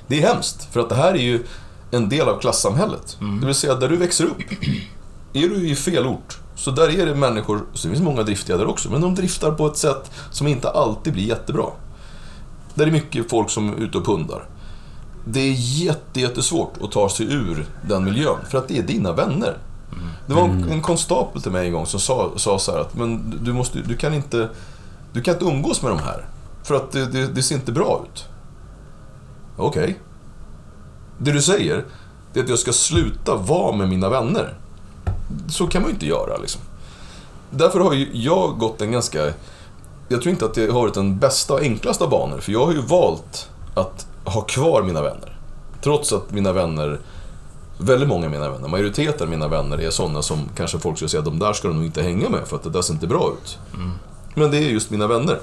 Det 0.07 0.23
är 0.23 0.33
hemskt, 0.33 0.73
för 0.73 0.79
att 0.79 0.89
det 0.89 0.95
här 0.95 1.13
är 1.13 1.21
ju 1.21 1.43
en 1.91 2.09
del 2.09 2.29
av 2.29 2.39
klassamhället. 2.39 3.17
Det 3.41 3.45
vill 3.45 3.55
säga, 3.55 3.75
där 3.75 3.89
du 3.89 3.97
växer 3.97 4.25
upp, 4.25 4.37
är 5.33 5.49
du 5.49 5.69
i 5.69 5.75
fel 5.75 6.05
ort, 6.05 6.37
så 6.55 6.71
där 6.71 6.99
är 6.99 7.05
det 7.05 7.15
människor, 7.15 7.65
så 7.73 7.87
det 7.87 7.93
finns 7.93 8.05
många 8.05 8.23
driftiga 8.23 8.57
där 8.57 8.67
också, 8.67 8.89
men 8.91 9.01
de 9.01 9.15
driftar 9.15 9.51
på 9.51 9.67
ett 9.67 9.77
sätt 9.77 10.11
som 10.31 10.47
inte 10.47 10.69
alltid 10.69 11.13
blir 11.13 11.23
jättebra. 11.23 11.65
Där 12.73 12.87
är 12.87 12.91
mycket 12.91 13.29
folk 13.29 13.49
som 13.49 13.69
är 13.69 13.77
ute 13.77 13.97
och 13.97 14.05
pundar. 14.05 14.43
Det 15.25 15.39
är 15.39 15.53
jätte, 15.57 16.19
jättesvårt 16.19 16.73
att 16.81 16.91
ta 16.91 17.09
sig 17.09 17.25
ur 17.33 17.65
den 17.81 18.03
miljön, 18.03 18.37
för 18.49 18.57
att 18.57 18.67
det 18.67 18.77
är 18.77 18.83
dina 18.83 19.13
vänner. 19.13 19.57
Det 20.27 20.33
var 20.33 20.43
en, 20.43 20.69
en 20.71 20.81
konstapel 20.81 21.41
till 21.41 21.51
mig 21.51 21.67
en 21.67 21.73
gång 21.73 21.85
som 21.85 21.99
sa, 21.99 22.31
sa 22.35 22.59
så 22.59 22.71
här 22.71 22.79
att 22.79 22.95
men 22.95 23.39
du, 23.43 23.53
måste, 23.53 23.79
du, 23.79 23.97
kan 23.97 24.13
inte, 24.13 24.49
du 25.13 25.21
kan 25.21 25.33
inte 25.33 25.45
umgås 25.45 25.81
med 25.81 25.91
de 25.91 25.99
här, 25.99 26.25
för 26.63 26.75
att 26.75 26.91
det, 26.91 27.05
det, 27.05 27.27
det 27.27 27.43
ser 27.43 27.55
inte 27.55 27.71
bra 27.71 28.05
ut. 28.05 28.25
Okej. 29.57 29.99
Det 31.17 31.31
du 31.31 31.41
säger, 31.41 31.85
det 32.33 32.39
är 32.39 32.43
att 32.43 32.49
jag 32.49 32.59
ska 32.59 32.73
sluta 32.73 33.35
vara 33.35 33.75
med 33.75 33.89
mina 33.89 34.09
vänner. 34.09 34.57
Så 35.49 35.67
kan 35.67 35.81
man 35.81 35.89
ju 35.89 35.93
inte 35.93 36.05
göra 36.05 36.37
liksom. 36.37 36.61
Därför 37.49 37.79
har 37.79 37.93
ju 37.93 38.09
jag 38.13 38.57
gått 38.57 38.81
en 38.81 38.91
ganska... 38.91 39.33
Jag 40.09 40.21
tror 40.21 40.31
inte 40.31 40.45
att 40.45 40.53
det 40.53 40.67
har 40.67 40.81
varit 40.81 40.93
den 40.93 41.19
bästa 41.19 41.53
och 41.53 41.61
enklaste 41.61 42.03
av 42.03 42.09
banor, 42.09 42.39
för 42.39 42.51
jag 42.51 42.65
har 42.65 42.73
ju 42.73 42.81
valt 42.81 43.49
att 43.75 44.07
ha 44.25 44.41
kvar 44.41 44.83
mina 44.83 45.01
vänner. 45.01 45.39
Trots 45.81 46.13
att 46.13 46.31
mina 46.31 46.53
vänner, 46.53 46.99
väldigt 47.77 48.09
många 48.09 48.25
av 48.25 48.31
mina 48.31 48.49
vänner, 48.49 48.67
majoriteten 48.67 49.23
av 49.23 49.29
mina 49.29 49.47
vänner 49.47 49.77
är 49.81 49.89
sådana 49.89 50.21
som 50.21 50.49
kanske 50.55 50.79
folk 50.79 50.97
skulle 50.97 51.09
säga 51.09 51.21
de 51.21 51.39
där 51.39 51.53
ska 51.53 51.67
du 51.67 51.73
nog 51.73 51.85
inte 51.85 52.01
hänga 52.01 52.29
med 52.29 52.47
för 52.47 52.55
att 52.55 52.63
det 52.63 52.69
där 52.69 52.81
ser 52.81 52.93
inte 52.93 53.07
bra 53.07 53.31
ut. 53.41 53.57
Men 54.35 54.51
det 54.51 54.57
är 54.57 54.69
just 54.69 54.89
mina 54.89 55.07
vänner. 55.07 55.39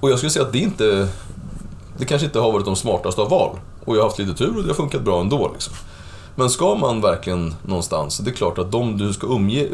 Och 0.00 0.10
jag 0.10 0.18
skulle 0.18 0.30
säga 0.30 0.44
att 0.44 0.52
det 0.52 0.58
inte, 0.58 1.08
det 1.98 2.04
kanske 2.04 2.26
inte 2.26 2.38
har 2.38 2.52
varit 2.52 2.64
de 2.64 2.76
smartaste 2.76 3.20
av 3.20 3.30
val. 3.30 3.56
Och 3.84 3.96
jag 3.96 4.00
har 4.00 4.08
haft 4.08 4.18
lite 4.18 4.34
tur 4.34 4.56
och 4.56 4.62
det 4.62 4.68
har 4.68 4.74
funkat 4.74 5.02
bra 5.02 5.20
ändå. 5.20 5.50
Liksom. 5.52 5.74
Men 6.34 6.50
ska 6.50 6.74
man 6.74 7.00
verkligen 7.00 7.54
någonstans, 7.66 8.18
det 8.18 8.30
är 8.30 8.34
klart 8.34 8.58
att 8.58 8.72
de 8.72 8.98
du 8.98 9.12
ska 9.12 9.26
umge, 9.26 9.68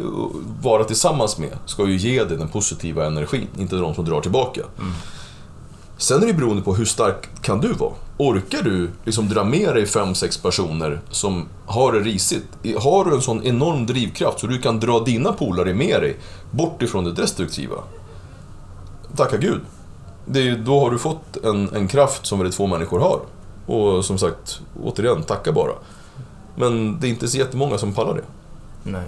vara 0.61 0.83
tillsammans 0.83 1.37
med 1.37 1.57
ska 1.65 1.87
ju 1.87 1.97
ge 1.97 2.23
dig 2.23 2.37
den 2.37 2.47
positiva 2.47 3.05
energin, 3.05 3.47
inte 3.57 3.75
de 3.75 3.95
som 3.95 4.05
drar 4.05 4.21
tillbaka. 4.21 4.61
Sen 5.97 6.23
är 6.23 6.27
det 6.27 6.33
beroende 6.33 6.61
på 6.61 6.75
hur 6.75 6.85
stark 6.85 7.41
kan 7.41 7.61
du 7.61 7.73
vara. 7.73 7.93
Orkar 8.17 8.63
du 8.63 8.89
liksom 9.05 9.29
dra 9.29 9.43
med 9.43 9.75
dig 9.75 9.85
fem, 9.85 10.15
sex 10.15 10.37
personer 10.37 11.01
som 11.09 11.45
har 11.65 11.93
det 11.93 11.99
risigt? 11.99 12.45
Har 12.79 13.05
du 13.05 13.15
en 13.15 13.21
sån 13.21 13.43
enorm 13.43 13.85
drivkraft 13.85 14.39
så 14.39 14.47
du 14.47 14.61
kan 14.61 14.79
dra 14.79 14.99
dina 14.99 15.33
polare 15.33 15.73
med 15.73 16.01
dig 16.01 16.17
bort 16.51 16.81
ifrån 16.81 17.03
det 17.03 17.11
destruktiva? 17.11 17.75
Tacka 19.15 19.37
gud. 19.37 19.61
Det 20.31 20.47
är, 20.47 20.55
då 20.57 20.79
har 20.79 20.91
du 20.91 20.97
fått 20.97 21.37
en, 21.43 21.75
en 21.75 21.87
kraft 21.87 22.25
som 22.25 22.39
väldigt 22.39 22.55
få 22.55 22.67
människor 22.67 22.99
har. 22.99 23.19
Och 23.75 24.05
som 24.05 24.17
sagt, 24.17 24.61
återigen, 24.83 25.23
tacka 25.23 25.51
bara. 25.51 25.71
Men 26.55 26.99
det 26.99 27.07
är 27.07 27.09
inte 27.09 27.27
så 27.27 27.37
jättemånga 27.37 27.77
som 27.77 27.93
pallar 27.93 28.13
det. 28.15 28.23
Nej. 28.83 29.03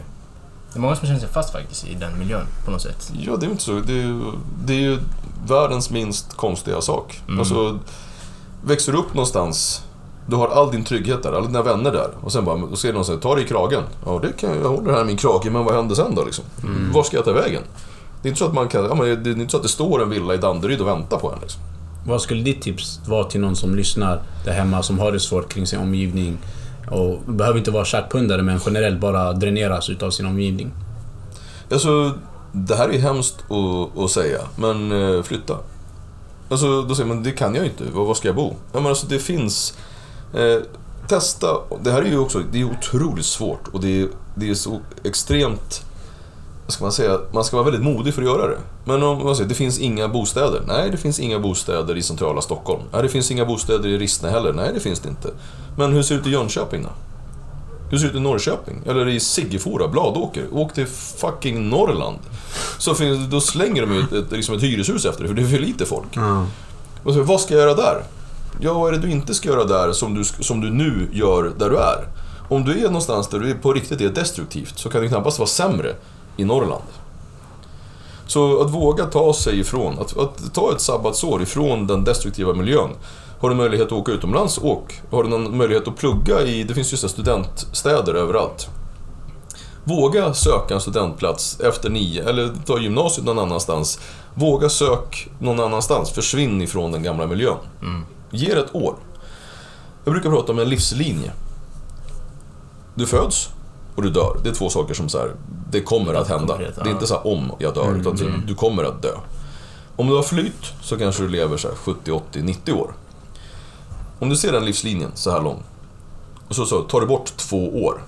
Det 0.73 0.77
är 0.79 0.81
många 0.81 0.95
som 0.95 1.07
känner 1.07 1.19
sig 1.19 1.29
fast 1.29 1.51
faktiskt 1.53 1.87
i 1.87 1.93
den 1.95 2.19
miljön 2.19 2.45
på 2.65 2.71
något 2.71 2.81
sätt. 2.81 3.11
Ja, 3.19 3.35
det 3.37 3.45
är 3.45 3.49
inte 3.49 3.63
så. 3.63 3.71
Det 3.71 3.93
är, 3.93 3.97
ju- 3.97 4.31
det 4.65 4.73
är 4.73 4.79
ju 4.79 4.97
världens 5.47 5.89
minst 5.89 6.33
konstiga 6.37 6.81
sak. 6.81 7.21
Mm. 7.27 7.39
Alltså, 7.39 7.79
växer 8.65 8.91
du 8.91 8.97
upp 8.97 9.13
någonstans, 9.13 9.83
du 10.27 10.35
har 10.35 10.47
all 10.47 10.71
din 10.71 10.83
trygghet 10.83 11.23
där, 11.23 11.31
alla 11.33 11.47
dina 11.47 11.61
vänner 11.61 11.91
där. 11.91 12.09
Och 12.21 12.31
sen 12.31 12.45
bara, 12.45 12.57
då 12.57 12.75
ser 12.75 12.93
någon 12.93 13.05
säga, 13.05 13.19
ta 13.19 13.35
dig 13.35 13.43
i 13.43 13.47
kragen. 13.47 13.83
Ja, 14.05 14.19
det 14.23 14.31
kan 14.37 14.49
jag, 14.49 14.59
jag 14.63 14.69
håller 14.69 14.91
här 14.93 15.01
i 15.01 15.05
min 15.05 15.17
krage, 15.17 15.45
men 15.51 15.65
vad 15.65 15.75
händer 15.75 15.95
sen 15.95 16.15
då 16.15 16.23
liksom? 16.25 16.45
Mm. 16.63 16.91
Var 16.93 17.03
ska 17.03 17.17
jag 17.17 17.25
ta 17.25 17.31
vägen? 17.33 17.61
Det 18.21 18.27
är 18.27 18.29
inte 18.29 18.39
så 18.39 18.45
att 18.45 18.53
man 18.53 18.67
kan, 18.67 18.83
ja, 18.83 18.95
men 18.95 19.23
det 19.23 19.29
är 19.29 19.39
inte 19.39 19.51
så 19.51 19.57
att 19.57 19.63
det 19.63 19.69
står 19.69 20.01
en 20.01 20.09
villa 20.09 20.33
i 20.33 20.37
Danderyd 20.37 20.81
och 20.81 20.87
väntar 20.87 21.17
på 21.17 21.31
en 21.31 21.39
liksom. 21.41 21.61
Vad 22.05 22.21
skulle 22.21 22.43
ditt 22.43 22.61
tips 22.61 22.99
vara 23.07 23.23
till 23.23 23.41
någon 23.41 23.55
som 23.55 23.75
lyssnar 23.75 24.21
där 24.45 24.51
hemma, 24.51 24.83
som 24.83 24.99
har 24.99 25.11
det 25.11 25.19
svårt 25.19 25.53
kring 25.53 25.67
sin 25.67 25.79
omgivning? 25.79 26.37
Och 26.91 27.19
behöver 27.25 27.57
inte 27.57 27.71
vara 27.71 27.85
tjackpundare, 27.85 28.41
men 28.41 28.59
generellt 28.65 28.99
bara 28.99 29.33
dräneras 29.33 29.89
utav 29.89 30.11
sin 30.11 30.25
omgivning. 30.25 30.71
Alltså, 31.71 32.11
det 32.51 32.75
här 32.75 32.89
är 32.89 32.99
hemskt 32.99 33.35
att, 33.51 33.99
att 34.03 34.11
säga, 34.11 34.39
men 34.55 34.91
eh, 34.91 35.23
flytta. 35.23 35.57
Alltså, 36.49 36.81
då 36.81 36.95
säger 36.95 37.07
man, 37.07 37.23
det 37.23 37.31
kan 37.31 37.55
jag 37.55 37.65
inte. 37.65 37.83
Var, 37.93 38.05
var 38.05 38.13
ska 38.13 38.27
jag 38.27 38.35
bo? 38.35 38.55
Ja, 38.73 38.79
men 38.79 38.87
alltså, 38.87 39.07
det 39.07 39.19
finns... 39.19 39.77
Eh, 40.33 40.61
testa. 41.07 41.47
Det 41.83 41.91
här 41.91 42.01
är 42.01 42.09
ju 42.09 42.17
också, 42.17 42.41
det 42.51 42.61
är 42.61 42.65
otroligt 42.65 43.25
svårt 43.25 43.67
och 43.67 43.81
det 43.81 44.01
är, 44.01 44.07
det 44.35 44.49
är 44.49 44.53
så 44.53 44.79
extremt... 45.03 45.85
Ska 46.71 46.83
man 46.83 46.91
säga? 46.91 47.19
Man 47.31 47.43
ska 47.43 47.57
vara 47.57 47.65
väldigt 47.65 47.83
modig 47.83 48.13
för 48.13 48.21
att 48.21 48.27
göra 48.27 48.47
det. 48.47 48.57
Men 48.85 49.03
om 49.03 49.23
man 49.23 49.35
säger, 49.35 49.49
det 49.49 49.55
finns 49.55 49.79
inga 49.79 50.07
bostäder. 50.07 50.61
Nej, 50.67 50.91
det 50.91 50.97
finns 50.97 51.19
inga 51.19 51.39
bostäder 51.39 51.97
i 51.97 52.01
centrala 52.01 52.41
Stockholm. 52.41 52.81
Nej, 52.93 53.01
det 53.01 53.09
finns 53.09 53.31
inga 53.31 53.45
bostäder 53.45 53.89
i 53.89 53.97
Rissne 53.97 54.29
heller. 54.29 54.53
Nej, 54.53 54.71
det 54.73 54.79
finns 54.79 54.99
det 54.99 55.09
inte. 55.09 55.29
Men 55.77 55.93
hur 55.93 56.01
ser 56.01 56.15
det 56.15 56.21
ut 56.21 56.27
i 56.27 56.29
Jönköping 56.29 56.83
då? 56.83 56.89
Du 57.91 57.99
ser 57.99 58.07
ut 58.07 58.15
i 58.15 58.19
Norrköping, 58.19 58.81
eller 58.85 59.07
i 59.07 59.19
Siggefora, 59.19 59.87
Bladåker. 59.87 60.43
Åk 60.51 60.73
till 60.73 60.87
fucking 61.17 61.69
Norrland. 61.69 62.19
Så 62.77 62.93
finns, 62.93 63.29
då 63.29 63.41
slänger 63.41 63.81
de 63.81 63.91
ut 63.91 64.13
ett, 64.13 64.31
liksom 64.31 64.55
ett 64.55 64.63
hyreshus 64.63 65.05
efter 65.05 65.21
det, 65.21 65.27
för 65.27 65.35
det 65.35 65.41
är 65.41 65.47
för 65.47 65.59
lite 65.59 65.85
folk. 65.85 66.07
Ja. 66.13 66.45
Och 67.03 67.13
så, 67.13 67.23
vad 67.23 67.41
ska 67.41 67.53
jag 67.53 67.61
göra 67.61 67.73
där? 67.73 68.03
Ja, 68.59 68.73
vad 68.73 68.93
är 68.93 68.97
det 68.97 69.07
du 69.07 69.11
inte 69.11 69.33
ska 69.33 69.49
göra 69.49 69.63
där 69.63 69.91
som 69.91 70.15
du, 70.15 70.23
som 70.23 70.61
du 70.61 70.69
nu 70.69 71.09
gör 71.11 71.51
där 71.57 71.69
du 71.69 71.77
är? 71.77 72.07
Om 72.49 72.65
du 72.65 72.79
är 72.79 72.83
någonstans 72.83 73.27
där 73.27 73.39
du 73.39 73.53
på 73.53 73.73
riktigt 73.73 74.01
är 74.01 74.09
destruktivt 74.09 74.79
så 74.79 74.89
kan 74.89 75.01
det 75.01 75.07
knappast 75.07 75.39
vara 75.39 75.47
sämre 75.47 75.95
i 76.37 76.45
Norrland. 76.45 76.83
Så 78.27 78.61
att 78.61 78.71
våga 78.71 79.05
ta 79.05 79.33
sig 79.33 79.59
ifrån, 79.59 79.99
att, 79.99 80.17
att 80.17 80.53
ta 80.53 80.71
ett 80.71 80.81
sabbatsår 80.81 81.41
ifrån 81.41 81.87
den 81.87 82.03
destruktiva 82.03 82.53
miljön. 82.53 82.89
Har 83.39 83.49
du 83.49 83.55
möjlighet 83.55 83.87
att 83.87 83.93
åka 83.93 84.11
utomlands, 84.11 84.57
åk. 84.57 85.01
Har 85.11 85.23
du 85.23 85.29
någon 85.29 85.57
möjlighet 85.57 85.87
att 85.87 85.97
plugga 85.97 86.41
i, 86.41 86.63
det 86.63 86.73
finns 86.73 86.93
ju 86.93 86.97
studentstäder 86.97 88.13
överallt. 88.13 88.69
Våga 89.83 90.33
söka 90.33 90.73
en 90.73 90.81
studentplats 90.81 91.59
efter 91.59 91.89
nio, 91.89 92.29
eller 92.29 92.51
ta 92.65 92.79
gymnasiet 92.79 93.25
någon 93.25 93.39
annanstans. 93.39 93.99
Våga 94.33 94.69
sök 94.69 95.29
någon 95.39 95.59
annanstans. 95.59 96.11
Försvinn 96.11 96.61
ifrån 96.61 96.91
den 96.91 97.03
gamla 97.03 97.27
miljön. 97.27 97.57
Ge 98.31 98.53
det 98.53 98.59
ett 98.59 98.75
år. 98.75 98.95
Jag 100.03 100.13
brukar 100.13 100.29
prata 100.29 100.51
om 100.51 100.59
en 100.59 100.69
livslinje. 100.69 101.31
Du 102.95 103.05
föds 103.05 103.49
och 103.95 104.01
du 104.01 104.09
dör. 104.09 104.37
Det 104.43 104.49
är 104.49 104.53
två 104.53 104.69
saker 104.69 104.93
som 104.93 105.09
så 105.09 105.17
här, 105.17 105.31
det 105.71 105.81
kommer 105.81 106.13
att 106.13 106.27
hända. 106.27 106.57
Det 106.57 106.89
är 106.89 106.91
inte 106.91 107.07
så 107.07 107.17
om 107.17 107.51
jag 107.59 107.73
dör, 107.73 107.95
utan 107.95 108.17
så 108.17 108.25
du 108.47 108.55
kommer 108.55 108.83
att 108.83 109.01
dö. 109.01 109.13
Om 109.95 110.07
du 110.07 110.15
har 110.15 110.23
flytt 110.23 110.73
så 110.81 110.97
kanske 110.97 111.23
du 111.23 111.29
lever 111.29 111.57
så 111.57 111.67
här 111.67 111.75
70, 111.75 112.11
80, 112.11 112.41
90 112.41 112.73
år. 112.73 112.93
Om 114.19 114.29
du 114.29 114.35
ser 114.35 114.51
den 114.51 114.65
livslinjen 114.65 115.11
så 115.13 115.31
här 115.31 115.41
lång 115.41 115.63
och 116.47 116.55
så, 116.55 116.65
så 116.65 116.81
tar 116.81 117.01
du 117.01 117.07
bort 117.07 117.37
två 117.37 117.83
år. 117.85 118.03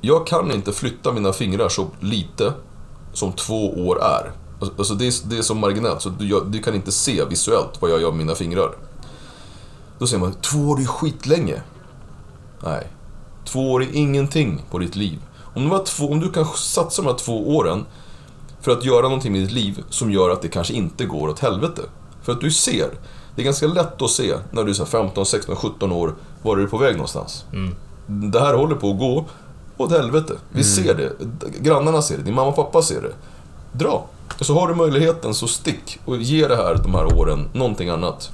Jag 0.00 0.26
kan 0.26 0.50
inte 0.50 0.72
flytta 0.72 1.12
mina 1.12 1.32
fingrar 1.32 1.68
så 1.68 1.86
lite 2.00 2.52
som 3.12 3.32
två 3.32 3.88
år 3.88 4.02
är. 4.02 4.32
Alltså 4.60 4.94
det, 4.94 5.06
är 5.06 5.28
det 5.28 5.38
är 5.38 5.42
så 5.42 5.54
marginellt 5.54 6.02
så 6.02 6.08
du, 6.08 6.28
jag, 6.28 6.46
du 6.46 6.62
kan 6.62 6.74
inte 6.74 6.92
se 6.92 7.24
visuellt 7.24 7.82
vad 7.82 7.90
jag 7.90 8.00
gör 8.00 8.10
med 8.10 8.18
mina 8.18 8.34
fingrar. 8.34 8.74
Då 9.98 10.06
säger 10.06 10.20
man, 10.20 10.32
två 10.32 10.58
år 10.58 10.80
är 10.80 10.84
skitlänge. 10.84 11.62
Nej. 12.64 12.88
Två 13.44 13.72
år 13.72 13.82
är 13.82 13.88
ingenting 13.92 14.62
på 14.70 14.78
ditt 14.78 14.96
liv. 14.96 15.18
Om, 15.54 15.68
var 15.68 15.84
två, 15.84 16.06
om 16.06 16.20
du 16.20 16.30
kan 16.32 16.44
satsa 16.44 17.02
de 17.02 17.08
här 17.08 17.16
två 17.16 17.56
åren 17.56 17.84
för 18.60 18.72
att 18.72 18.84
göra 18.84 19.02
någonting 19.02 19.32
med 19.32 19.40
ditt 19.40 19.52
liv 19.52 19.84
som 19.90 20.10
gör 20.10 20.30
att 20.30 20.42
det 20.42 20.48
kanske 20.48 20.74
inte 20.74 21.04
går 21.04 21.28
åt 21.28 21.38
helvete. 21.38 21.82
För 22.22 22.32
att 22.32 22.40
du 22.40 22.50
ser. 22.50 22.90
Det 23.36 23.42
är 23.42 23.44
ganska 23.44 23.66
lätt 23.66 24.02
att 24.02 24.10
se 24.10 24.34
när 24.50 24.64
du 24.64 24.70
är 24.70 24.74
så 24.74 24.84
här 24.84 24.90
15, 24.90 25.26
16, 25.26 25.56
17 25.56 25.92
år 25.92 26.14
var 26.42 26.56
du 26.56 26.62
är 26.62 26.66
på 26.66 26.78
väg 26.78 26.94
någonstans. 26.94 27.44
Det 28.06 28.40
här 28.40 28.54
håller 28.54 28.76
på 28.76 28.90
att 28.90 28.98
gå 28.98 29.24
åt 29.76 29.90
helvete. 29.90 30.34
Vi 30.50 30.64
ser 30.64 30.94
det. 30.94 31.12
Grannarna 31.60 32.02
ser 32.02 32.16
det. 32.16 32.22
Din 32.22 32.34
mamma 32.34 32.48
och 32.48 32.56
pappa 32.56 32.82
ser 32.82 33.02
det. 33.02 33.12
Dra. 33.72 34.06
Så 34.40 34.54
har 34.54 34.68
du 34.68 34.74
möjligheten, 34.74 35.34
så 35.34 35.46
stick 35.46 35.98
och 36.04 36.16
ge 36.16 36.48
det 36.48 36.56
här, 36.56 36.74
de 36.82 36.94
här 36.94 37.18
åren, 37.18 37.48
någonting 37.52 37.88
annat. 37.88 38.30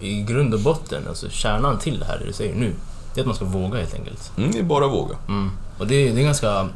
I 0.00 0.22
grund 0.22 0.54
och 0.54 0.60
botten, 0.60 1.02
alltså 1.08 1.28
kärnan 1.28 1.78
till 1.78 1.98
det 1.98 2.04
här, 2.04 2.18
det 2.18 2.26
du 2.26 2.32
säger 2.32 2.54
nu, 2.54 2.72
det 3.14 3.20
är 3.20 3.22
att 3.22 3.26
man 3.26 3.36
ska 3.36 3.44
våga 3.44 3.78
helt 3.78 3.94
enkelt. 3.94 4.32
Mm, 4.36 4.52
det 4.52 4.58
är 4.58 4.62
bara 4.62 4.86
att 4.86 4.92
våga. 4.92 5.16
Mm. 5.28 5.50
Och 5.78 5.86
det, 5.86 6.12
det 6.12 6.20
är 6.20 6.24
ganska... 6.24 6.68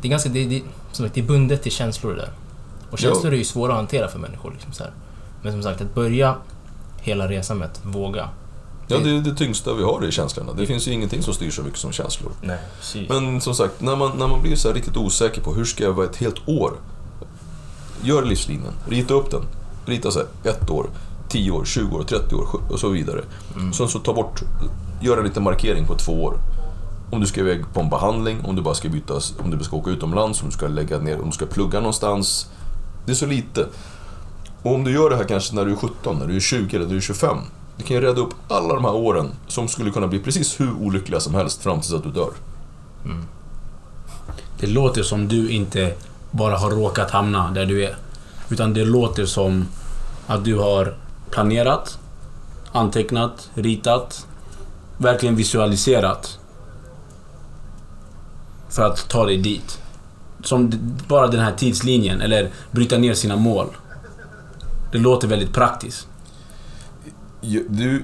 Det 0.00 0.08
är 0.08 0.10
ganska... 0.10 0.28
Det, 0.28 0.44
det, 0.44 0.62
som 0.92 1.04
sagt, 1.04 1.14
det 1.14 1.20
är 1.20 1.24
bundet 1.24 1.62
till 1.62 1.72
känslor 1.72 2.10
det 2.10 2.20
där. 2.20 2.32
Och 2.90 2.98
känslor 2.98 3.32
är 3.32 3.36
ju 3.36 3.44
svåra 3.44 3.72
att 3.72 3.78
hantera 3.78 4.08
för 4.08 4.18
människor. 4.18 4.50
Liksom 4.50 4.72
så 4.72 4.82
här. 4.82 4.92
Men 5.42 5.52
som 5.52 5.62
sagt, 5.62 5.80
att 5.80 5.94
börja 5.94 6.36
hela 7.00 7.28
resan 7.28 7.58
med 7.58 7.68
att 7.68 7.80
våga. 7.82 8.28
Ja, 8.88 8.98
det 8.98 9.10
är 9.10 9.20
det 9.20 9.34
tyngsta 9.34 9.74
vi 9.74 9.82
har 9.82 10.04
i 10.04 10.12
känslorna. 10.12 10.52
Det 10.52 10.66
finns 10.66 10.88
ju 10.88 10.92
ingenting 10.92 11.22
som 11.22 11.34
styr 11.34 11.50
så 11.50 11.62
mycket 11.62 11.78
som 11.78 11.92
känslor. 11.92 12.32
Nej, 12.42 12.58
precis. 12.78 13.08
Men 13.08 13.40
som 13.40 13.54
sagt, 13.54 13.80
när 13.80 13.96
man, 13.96 14.18
när 14.18 14.28
man 14.28 14.42
blir 14.42 14.56
så 14.56 14.72
riktigt 14.72 14.96
osäker 14.96 15.40
på 15.40 15.54
hur 15.54 15.64
ska 15.64 15.84
jag 15.84 15.92
vara 15.92 16.06
ett 16.06 16.16
helt 16.16 16.48
år? 16.48 16.72
Gör 18.02 18.24
livslinjen, 18.24 18.72
rita 18.88 19.14
upp 19.14 19.30
den. 19.30 19.42
Rita 19.86 20.10
så 20.10 20.18
här, 20.18 20.50
ett 20.50 20.70
år, 20.70 20.86
10 21.28 21.50
år, 21.50 21.64
20 21.64 21.96
år, 21.96 22.02
30 22.02 22.34
år 22.34 22.46
och 22.70 22.80
så 22.80 22.88
vidare. 22.88 23.20
Sen 23.72 23.88
så 23.88 23.98
ta 23.98 24.12
bort, 24.12 24.42
gör 25.00 25.18
en 25.18 25.24
liten 25.24 25.42
markering 25.42 25.86
på 25.86 25.94
två 25.94 26.24
år. 26.24 26.34
Om 27.10 27.20
du 27.20 27.26
ska 27.26 27.40
iväg 27.40 27.64
på 27.72 27.80
en 27.80 27.88
behandling, 27.90 28.44
om 28.44 28.56
du 28.56 28.62
bara 28.62 28.74
ska 28.74 28.88
byta, 28.88 29.14
om 29.38 29.50
du 29.50 29.64
ska 29.64 29.76
åka 29.76 29.90
utomlands, 29.90 30.42
om 30.42 30.48
du 30.48 30.52
ska 30.52 30.68
lägga 30.68 30.98
ner, 30.98 31.20
om 31.20 31.26
du 31.26 31.32
ska 31.32 31.46
plugga 31.46 31.80
någonstans. 31.80 32.50
Det 33.06 33.12
är 33.12 33.16
så 33.16 33.26
lite. 33.26 33.66
Och 34.62 34.74
om 34.74 34.84
du 34.84 34.92
gör 34.92 35.10
det 35.10 35.16
här 35.16 35.24
kanske 35.24 35.54
när 35.54 35.64
du 35.64 35.72
är 35.72 35.76
17, 35.76 36.18
när 36.18 36.26
du 36.26 36.36
är 36.36 36.40
20 36.40 36.76
eller 36.76 36.86
när 36.86 36.92
du 36.92 36.96
är 36.96 37.00
25. 37.00 37.38
Det 37.76 37.82
kan 37.82 37.96
ju 37.96 38.02
rädda 38.02 38.20
upp 38.20 38.34
alla 38.48 38.74
de 38.74 38.84
här 38.84 38.94
åren 38.94 39.30
som 39.46 39.68
skulle 39.68 39.90
kunna 39.90 40.06
bli 40.06 40.18
precis 40.18 40.60
hur 40.60 40.72
olyckliga 40.72 41.20
som 41.20 41.34
helst 41.34 41.62
fram 41.62 41.80
tills 41.80 41.94
att 41.94 42.02
du 42.02 42.10
dör. 42.10 42.30
Mm. 43.04 43.24
Det 44.60 44.66
låter 44.66 45.02
som 45.02 45.28
du 45.28 45.50
inte 45.50 45.94
bara 46.30 46.56
har 46.58 46.70
råkat 46.70 47.10
hamna 47.10 47.50
där 47.50 47.66
du 47.66 47.84
är. 47.84 47.96
Utan 48.48 48.74
det 48.74 48.84
låter 48.84 49.26
som 49.26 49.66
att 50.26 50.44
du 50.44 50.58
har 50.58 50.96
planerat, 51.30 51.98
antecknat, 52.72 53.50
ritat, 53.54 54.26
verkligen 54.98 55.36
visualiserat. 55.36 56.39
För 58.70 58.82
att 58.82 59.08
ta 59.08 59.26
dig 59.26 59.36
dit. 59.36 59.78
Som 60.42 60.72
bara 61.08 61.26
den 61.26 61.40
här 61.40 61.52
tidslinjen, 61.52 62.20
eller 62.20 62.50
bryta 62.70 62.98
ner 62.98 63.14
sina 63.14 63.36
mål. 63.36 63.66
Det 64.92 64.98
låter 64.98 65.28
väldigt 65.28 65.52
praktiskt. 65.52 66.06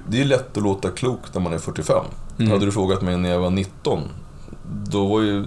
Det 0.06 0.20
är 0.20 0.24
lätt 0.24 0.56
att 0.56 0.62
låta 0.62 0.90
klok 0.90 1.20
när 1.32 1.40
man 1.40 1.52
är 1.52 1.58
45. 1.58 2.04
Mm. 2.38 2.52
Hade 2.52 2.64
du 2.64 2.72
frågat 2.72 3.02
mig 3.02 3.16
när 3.16 3.30
jag 3.30 3.40
var 3.40 3.50
19, 3.50 4.02
då 4.84 5.06
var 5.06 5.20
ju... 5.20 5.44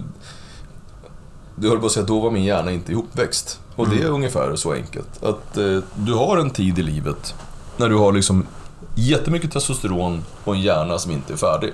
Du 1.56 1.68
höll 1.68 1.78
på 1.78 1.86
att 1.86 1.92
säga, 1.92 2.06
då 2.06 2.20
var 2.20 2.30
min 2.30 2.44
hjärna 2.44 2.72
inte 2.72 2.92
ihopväxt. 2.92 3.60
Och 3.76 3.88
det 3.88 4.02
är 4.02 4.08
ungefär 4.08 4.56
så 4.56 4.72
enkelt. 4.72 5.22
Att 5.22 5.56
eh, 5.56 5.78
du 5.94 6.14
har 6.14 6.38
en 6.38 6.50
tid 6.50 6.78
i 6.78 6.82
livet 6.82 7.34
när 7.76 7.88
du 7.88 7.96
har 7.96 8.12
liksom 8.12 8.46
jättemycket 8.94 9.52
testosteron 9.52 10.24
och 10.44 10.54
en 10.54 10.60
hjärna 10.60 10.98
som 10.98 11.12
inte 11.12 11.32
är 11.32 11.36
färdig. 11.36 11.72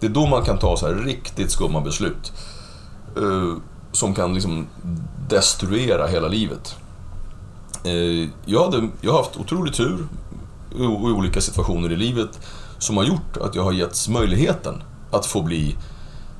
Det 0.00 0.06
är 0.06 0.10
då 0.10 0.26
man 0.26 0.44
kan 0.44 0.58
ta 0.58 0.76
så 0.76 0.86
här 0.86 0.94
riktigt 0.94 1.50
skumma 1.50 1.80
beslut. 1.80 2.32
Eh, 3.16 3.56
som 3.92 4.14
kan 4.14 4.34
liksom 4.34 4.66
destruera 5.28 6.06
hela 6.06 6.28
livet. 6.28 6.76
Eh, 7.84 8.28
jag, 8.44 8.64
hade, 8.64 8.88
jag 9.00 9.12
har 9.12 9.18
haft 9.18 9.36
otrolig 9.36 9.74
tur 9.74 10.06
i, 10.74 10.82
i 10.82 10.86
olika 10.86 11.40
situationer 11.40 11.92
i 11.92 11.96
livet 11.96 12.40
som 12.78 12.96
har 12.96 13.04
gjort 13.04 13.36
att 13.40 13.54
jag 13.54 13.62
har 13.62 13.72
getts 13.72 14.08
möjligheten 14.08 14.82
att 15.10 15.26
få 15.26 15.42
bli, 15.42 15.76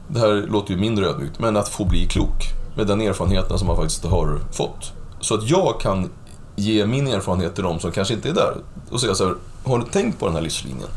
det 0.08 0.18
här 0.18 0.46
låter 0.48 0.74
ju 0.74 0.80
mindre 0.80 1.06
ödmjukt, 1.06 1.38
men 1.38 1.56
att 1.56 1.68
få 1.68 1.84
bli 1.84 2.08
klok 2.08 2.42
med 2.76 2.86
den 2.86 3.00
erfarenheten 3.00 3.58
som 3.58 3.66
man 3.68 3.76
faktiskt 3.76 4.04
har 4.04 4.40
fått. 4.52 4.92
Så 5.20 5.34
att 5.34 5.50
jag 5.50 5.80
kan 5.80 6.10
ge 6.56 6.86
min 6.86 7.06
erfarenhet 7.06 7.54
till 7.54 7.64
de 7.64 7.80
som 7.80 7.92
kanske 7.92 8.14
inte 8.14 8.28
är 8.28 8.34
där 8.34 8.56
och 8.90 9.00
säga 9.00 9.14
så 9.14 9.24
här, 9.24 9.34
har 9.64 9.78
du 9.78 9.84
tänkt 9.84 10.18
på 10.18 10.26
den 10.26 10.34
här 10.34 10.42
livslinjen? 10.42 10.88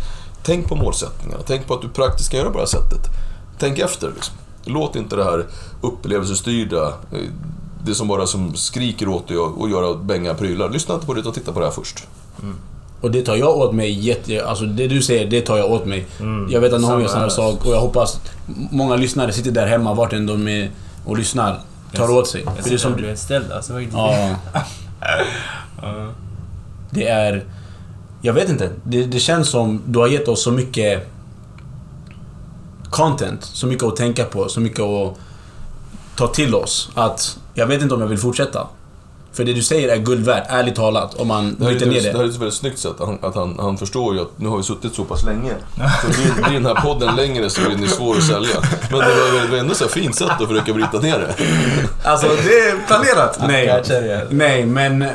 Tänk 0.44 0.68
på 0.68 0.76
målsättningarna, 0.76 1.44
tänk 1.46 1.68
på 1.68 1.74
att 1.74 1.82
du 1.82 1.90
praktiskt 1.90 2.32
kan 2.32 2.40
göra 2.40 2.50
på 2.50 2.58
det 2.58 2.62
här 2.62 2.82
sättet. 2.82 3.02
Tänk 3.60 3.80
efter 3.80 4.12
liksom. 4.16 4.36
Låt 4.66 4.96
inte 4.96 5.16
det 5.16 5.24
här 5.24 5.46
upplevelsestyrda, 5.82 6.88
eh, 6.88 7.20
det 7.86 7.96
som 7.96 8.08
bara 8.08 8.28
som 8.28 8.56
skriker 8.56 9.08
åt 9.08 9.28
dig 9.28 9.38
och 9.38 9.70
göra 9.70 9.94
bänga 9.94 10.34
prylar. 10.34 10.70
Lyssna 10.70 10.96
inte 10.96 11.08
på 11.08 11.14
det 11.14 11.20
utan 11.20 11.34
titta 11.34 11.52
på 11.52 11.60
det 11.60 11.66
här 11.66 11.74
först. 11.74 12.08
Och 13.02 13.12
det 13.12 13.22
tar 13.22 13.36
jag 13.36 13.58
åt 13.58 13.74
mig 13.74 13.92
jätte... 13.92 14.46
Alltså 14.46 14.66
det 14.66 14.88
du 14.88 15.02
säger, 15.02 15.30
det 15.30 15.42
tar 15.42 15.58
jag 15.58 15.72
åt 15.72 15.86
mig. 15.86 16.06
Jag 16.50 16.62
vet 16.62 16.74
att 16.74 16.82
någon 16.82 17.02
gör 17.02 17.08
Samma 17.08 17.30
sak 17.30 17.66
och 17.66 17.74
jag 17.74 17.80
hoppas 17.80 18.20
många 18.72 18.96
lyssnare 18.96 19.34
sitter 19.34 19.52
där 19.52 19.68
hemma 19.68 19.94
vart 19.94 20.14
än 20.14 20.26
de 20.26 20.48
är 20.48 20.72
och 21.06 21.18
lyssnar. 21.18 21.60
Tar 21.94 22.12
åt 22.12 22.28
sig. 22.28 22.44
Jag 22.46 22.56
För 22.56 22.70
det 22.70 22.76
är 22.76 22.78
som 22.78 22.92
som 22.92 23.02
blev 23.02 23.16
ställd 23.16 23.52
alltså. 23.52 23.74
Är. 23.74 23.88
Ja. 25.82 26.12
Det 26.90 27.08
är... 27.08 27.44
Jag 28.22 28.34
vet 28.34 28.50
inte. 28.50 28.70
Det, 28.84 29.06
det 29.06 29.20
känns 29.20 29.50
som 29.50 29.82
du 29.86 30.00
har 30.00 30.08
gett 30.08 30.28
oss 30.28 30.44
så 30.44 30.52
mycket 30.52 31.08
content, 32.96 33.44
så 33.44 33.68
mycket 33.68 33.84
att 33.84 33.96
tänka 33.96 34.24
på, 34.26 34.50
så 34.50 34.60
mycket 34.60 34.80
att 34.80 35.14
ta 36.16 36.28
till 36.28 36.56
oss. 36.56 36.90
Att 36.94 37.38
jag 37.54 37.68
vet 37.68 37.82
inte 37.82 37.96
om 37.96 38.02
jag 38.02 38.08
vill 38.08 38.18
fortsätta. 38.18 38.68
För 39.34 39.46
det 39.46 39.54
du 39.54 39.62
säger 39.64 39.90
är 39.90 39.98
guld 39.98 40.26
värt, 40.26 40.44
ärligt 40.50 40.76
talat, 40.76 41.14
om 41.14 41.28
man 41.28 41.56
Det 41.60 41.66
bryter 41.66 41.86
ner 41.86 41.98
ett- 41.98 42.04
det 42.04 42.12
här 42.12 42.18
det. 42.20 42.26
är 42.26 42.30
ett 42.30 42.36
väldigt 42.36 42.54
snyggt 42.54 42.80
sätt. 42.80 42.94
Han, 43.00 43.20
att 43.22 43.36
han, 43.36 43.56
han 43.60 43.78
förstår 43.78 44.16
ju 44.16 44.22
att 44.22 44.40
nu 44.40 44.50
har 44.50 44.58
vi 44.58 44.64
suttit 44.64 44.96
så 44.96 45.04
pass 45.04 45.24
länge. 45.26 45.52
Så 46.02 46.08
blir, 46.08 46.44
blir 46.44 46.54
den 46.54 46.66
här 46.66 46.76
podden 46.76 47.16
längre 47.16 47.50
så 47.50 47.62
blir 47.62 47.78
den 47.78 47.88
svår 47.90 48.18
att 48.18 48.24
sälja. 48.24 48.56
Men 48.92 49.00
det 49.00 49.06
var, 49.06 49.42
det 49.42 49.48
var 49.52 49.58
ändå 49.58 49.74
så 49.76 49.84
här 49.84 49.92
fint 49.92 50.16
sätt 50.16 50.30
att 50.40 50.48
försöka 50.48 50.74
bryta 50.74 51.00
ner 51.00 51.20
det. 51.20 51.36
Alltså, 52.10 52.28
det 52.28 52.60
är 52.60 52.88
planerat. 52.88 53.40
Nej. 53.48 53.84
det. 53.88 54.28
Nej, 54.32 54.66
men 54.66 55.02
eh, 55.02 55.10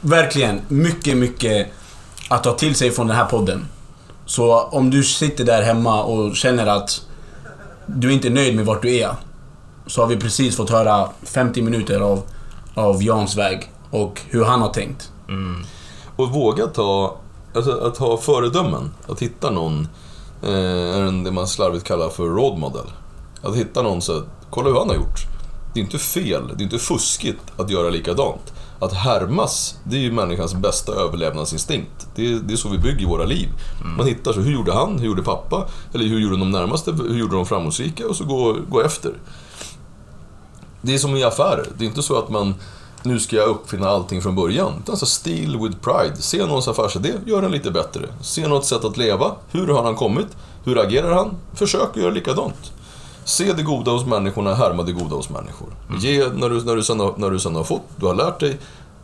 verkligen 0.00 0.60
mycket, 0.68 1.16
mycket 1.16 1.68
att 2.28 2.42
ta 2.44 2.52
till 2.54 2.74
sig 2.74 2.90
från 2.90 3.06
den 3.06 3.16
här 3.16 3.24
podden. 3.26 3.66
Så 4.26 4.60
om 4.60 4.90
du 4.90 5.02
sitter 5.04 5.44
där 5.44 5.62
hemma 5.62 6.02
och 6.02 6.36
känner 6.36 6.66
att 6.66 7.00
du 7.86 8.12
inte 8.12 8.28
är 8.28 8.32
nöjd 8.32 8.56
med 8.56 8.66
vart 8.66 8.82
du 8.82 8.96
är. 8.96 9.14
Så 9.86 10.00
har 10.00 10.08
vi 10.08 10.16
precis 10.16 10.56
fått 10.56 10.70
höra 10.70 11.08
50 11.22 11.62
minuter 11.62 12.00
av, 12.00 12.22
av 12.74 13.02
Jans 13.02 13.36
väg 13.36 13.72
och 13.90 14.20
hur 14.28 14.44
han 14.44 14.60
har 14.62 14.68
tänkt. 14.68 15.12
Mm. 15.28 15.64
Och 16.16 16.30
våga 16.30 16.66
ta, 16.66 17.16
alltså 17.54 17.72
att 17.72 17.96
ha 17.96 18.16
föredömen. 18.16 18.90
Att 19.08 19.22
hitta 19.22 19.50
någon, 19.50 19.88
eh, 20.42 21.12
det 21.24 21.30
man 21.32 21.46
slarvigt 21.46 21.84
kallar 21.84 22.08
för 22.08 22.22
road 22.24 22.58
model. 22.58 22.86
Att 23.42 23.56
hitta 23.56 23.82
någon 23.82 24.02
så 24.02 24.18
att, 24.18 24.24
kolla 24.50 24.68
hur 24.68 24.78
han 24.78 24.88
har 24.88 24.96
gjort. 24.96 25.20
Det 25.74 25.80
är 25.80 25.84
inte 25.84 25.98
fel, 25.98 26.42
det 26.56 26.62
är 26.62 26.64
inte 26.64 26.78
fuskigt 26.78 27.42
att 27.56 27.70
göra 27.70 27.90
likadant. 27.90 28.52
Att 28.84 28.92
härmas, 28.92 29.78
det 29.84 29.96
är 29.96 30.00
ju 30.00 30.12
människans 30.12 30.54
bästa 30.54 30.92
överlevnadsinstinkt. 30.92 32.08
Det 32.14 32.32
är, 32.32 32.34
det 32.36 32.52
är 32.52 32.56
så 32.56 32.68
vi 32.68 32.78
bygger 32.78 33.06
våra 33.06 33.24
liv. 33.24 33.48
Man 33.96 34.06
hittar 34.06 34.32
så, 34.32 34.40
hur 34.40 34.52
gjorde 34.52 34.72
han? 34.72 34.98
Hur 34.98 35.06
gjorde 35.06 35.22
pappa? 35.22 35.66
Eller 35.94 36.04
hur 36.04 36.18
gjorde 36.18 36.36
de 36.36 36.50
närmaste? 36.50 36.92
Hur 36.92 37.18
gjorde 37.18 37.36
de 37.36 37.46
framgångsrika? 37.46 38.06
Och 38.06 38.16
så 38.16 38.24
gå, 38.24 38.56
gå 38.68 38.80
efter. 38.80 39.12
Det 40.82 40.94
är 40.94 40.98
som 40.98 41.16
i 41.16 41.24
affärer. 41.24 41.66
Det 41.78 41.84
är 41.84 41.88
inte 41.88 42.02
så 42.02 42.18
att 42.18 42.28
man, 42.28 42.54
nu 43.02 43.20
ska 43.20 43.36
jag 43.36 43.48
uppfinna 43.48 43.88
allting 43.88 44.22
från 44.22 44.36
början. 44.36 44.72
Utan 44.82 44.96
så 44.96 45.06
steal 45.06 45.62
with 45.62 45.76
pride. 45.78 46.16
Se 46.16 46.46
någons 46.46 46.68
affärsidé, 46.68 47.12
gör 47.26 47.42
den 47.42 47.50
lite 47.50 47.70
bättre. 47.70 48.08
Se 48.20 48.48
något 48.48 48.66
sätt 48.66 48.84
att 48.84 48.96
leva. 48.96 49.32
Hur 49.50 49.66
har 49.66 49.82
han 49.82 49.94
kommit? 49.94 50.28
Hur 50.64 50.78
agerar 50.78 51.14
han? 51.14 51.36
Försök 51.54 51.90
att 51.90 51.96
göra 51.96 52.10
likadant. 52.10 52.72
Se 53.24 53.52
det 53.52 53.62
goda 53.62 53.90
hos 53.90 54.06
människorna, 54.06 54.54
härma 54.54 54.82
det 54.82 54.92
goda 54.92 55.16
hos 55.16 55.30
människor. 55.30 55.68
Ge, 56.00 56.28
när 56.34 56.50
du, 56.50 56.64
när, 56.64 56.76
du 56.76 56.82
sen 56.82 57.00
har, 57.00 57.14
när 57.16 57.30
du 57.30 57.38
sen 57.38 57.54
har 57.54 57.64
fått, 57.64 57.82
du 57.96 58.06
har 58.06 58.14
lärt 58.14 58.40
dig, 58.40 58.58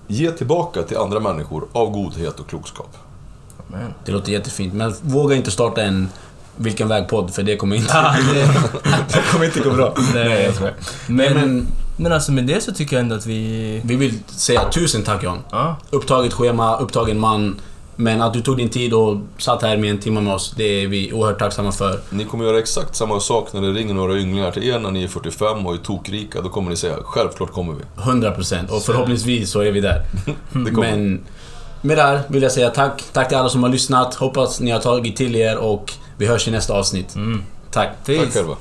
ge 0.06 0.30
tillbaka 0.30 0.82
till 0.82 0.96
andra 0.96 1.20
människor 1.20 1.68
av 1.72 1.90
godhet 1.90 2.40
och 2.40 2.48
klokskap. 2.48 2.96
Men, 3.66 3.94
Det 4.04 4.12
låter 4.12 4.32
jättefint, 4.32 4.74
men 4.74 4.94
våga 5.02 5.36
inte 5.36 5.50
starta 5.50 5.82
en 5.82 6.08
Vilken 6.56 6.88
väg-podd, 6.88 7.34
för 7.34 7.42
det 7.42 7.56
kommer 7.56 7.76
inte... 7.76 7.92
ah, 7.94 8.16
det, 9.12 9.22
kommer 9.32 9.44
inte 9.44 9.60
gå 9.60 9.70
bra. 9.70 9.94
Nej, 10.14 10.44
jag 10.44 10.54
skojar. 10.54 10.74
men, 11.06 11.34
men 11.34 11.66
men 12.00 12.12
alltså 12.12 12.32
med 12.32 12.46
det 12.46 12.60
så 12.60 12.72
tycker 12.72 12.96
jag 12.96 13.02
ändå 13.02 13.14
att 13.14 13.26
vi... 13.26 13.80
vi 13.84 13.96
vill 13.96 14.18
säga 14.26 14.70
tusen 14.70 15.02
tack 15.02 15.22
John. 15.22 15.38
Ja, 15.50 15.76
Upptaget 15.90 16.32
schema, 16.32 16.76
upptagen 16.76 17.18
man. 17.18 17.60
Men 18.00 18.22
att 18.22 18.32
du 18.32 18.40
tog 18.40 18.56
din 18.56 18.68
tid 18.68 18.94
och 18.94 19.16
satt 19.38 19.62
här 19.62 19.76
med 19.76 19.90
en 19.90 19.98
timme 19.98 20.20
med 20.20 20.34
oss, 20.34 20.54
det 20.56 20.64
är 20.64 20.86
vi 20.86 21.12
oerhört 21.12 21.38
tacksamma 21.38 21.72
för. 21.72 22.00
Ni 22.10 22.24
kommer 22.24 22.44
göra 22.44 22.58
exakt 22.58 22.96
samma 22.96 23.20
sak 23.20 23.52
när 23.52 23.60
det 23.60 23.68
ringer 23.72 23.94
några 23.94 24.18
ynglingar 24.18 24.50
till 24.50 24.68
er 24.68 24.78
när 24.78 24.90
ni 24.90 25.04
är 25.04 25.08
45 25.08 25.66
och 25.66 25.74
är 25.74 25.78
tokrika. 25.78 26.40
Då 26.40 26.48
kommer 26.48 26.70
ni 26.70 26.76
säga, 26.76 26.96
självklart 27.04 27.52
kommer 27.52 27.72
vi. 27.72 27.82
100% 27.96 28.68
och 28.68 28.82
förhoppningsvis 28.82 29.50
så 29.50 29.60
är 29.60 29.72
vi 29.72 29.80
där. 29.80 30.02
Det. 30.52 30.72
Men 30.72 31.20
med 31.82 31.96
det 31.96 32.02
här 32.02 32.20
vill 32.28 32.42
jag 32.42 32.52
säga 32.52 32.70
tack. 32.70 33.04
Tack 33.12 33.28
till 33.28 33.36
alla 33.36 33.48
som 33.48 33.62
har 33.62 33.70
lyssnat. 33.70 34.14
Hoppas 34.14 34.60
ni 34.60 34.70
har 34.70 34.80
tagit 34.80 35.16
till 35.16 35.36
er 35.36 35.56
och 35.56 35.92
vi 36.16 36.26
hörs 36.26 36.48
i 36.48 36.50
nästa 36.50 36.74
avsnitt. 36.74 37.14
mm. 37.14 37.42
Tack. 37.70 37.88
Tack 38.06 38.32
själva. 38.32 38.56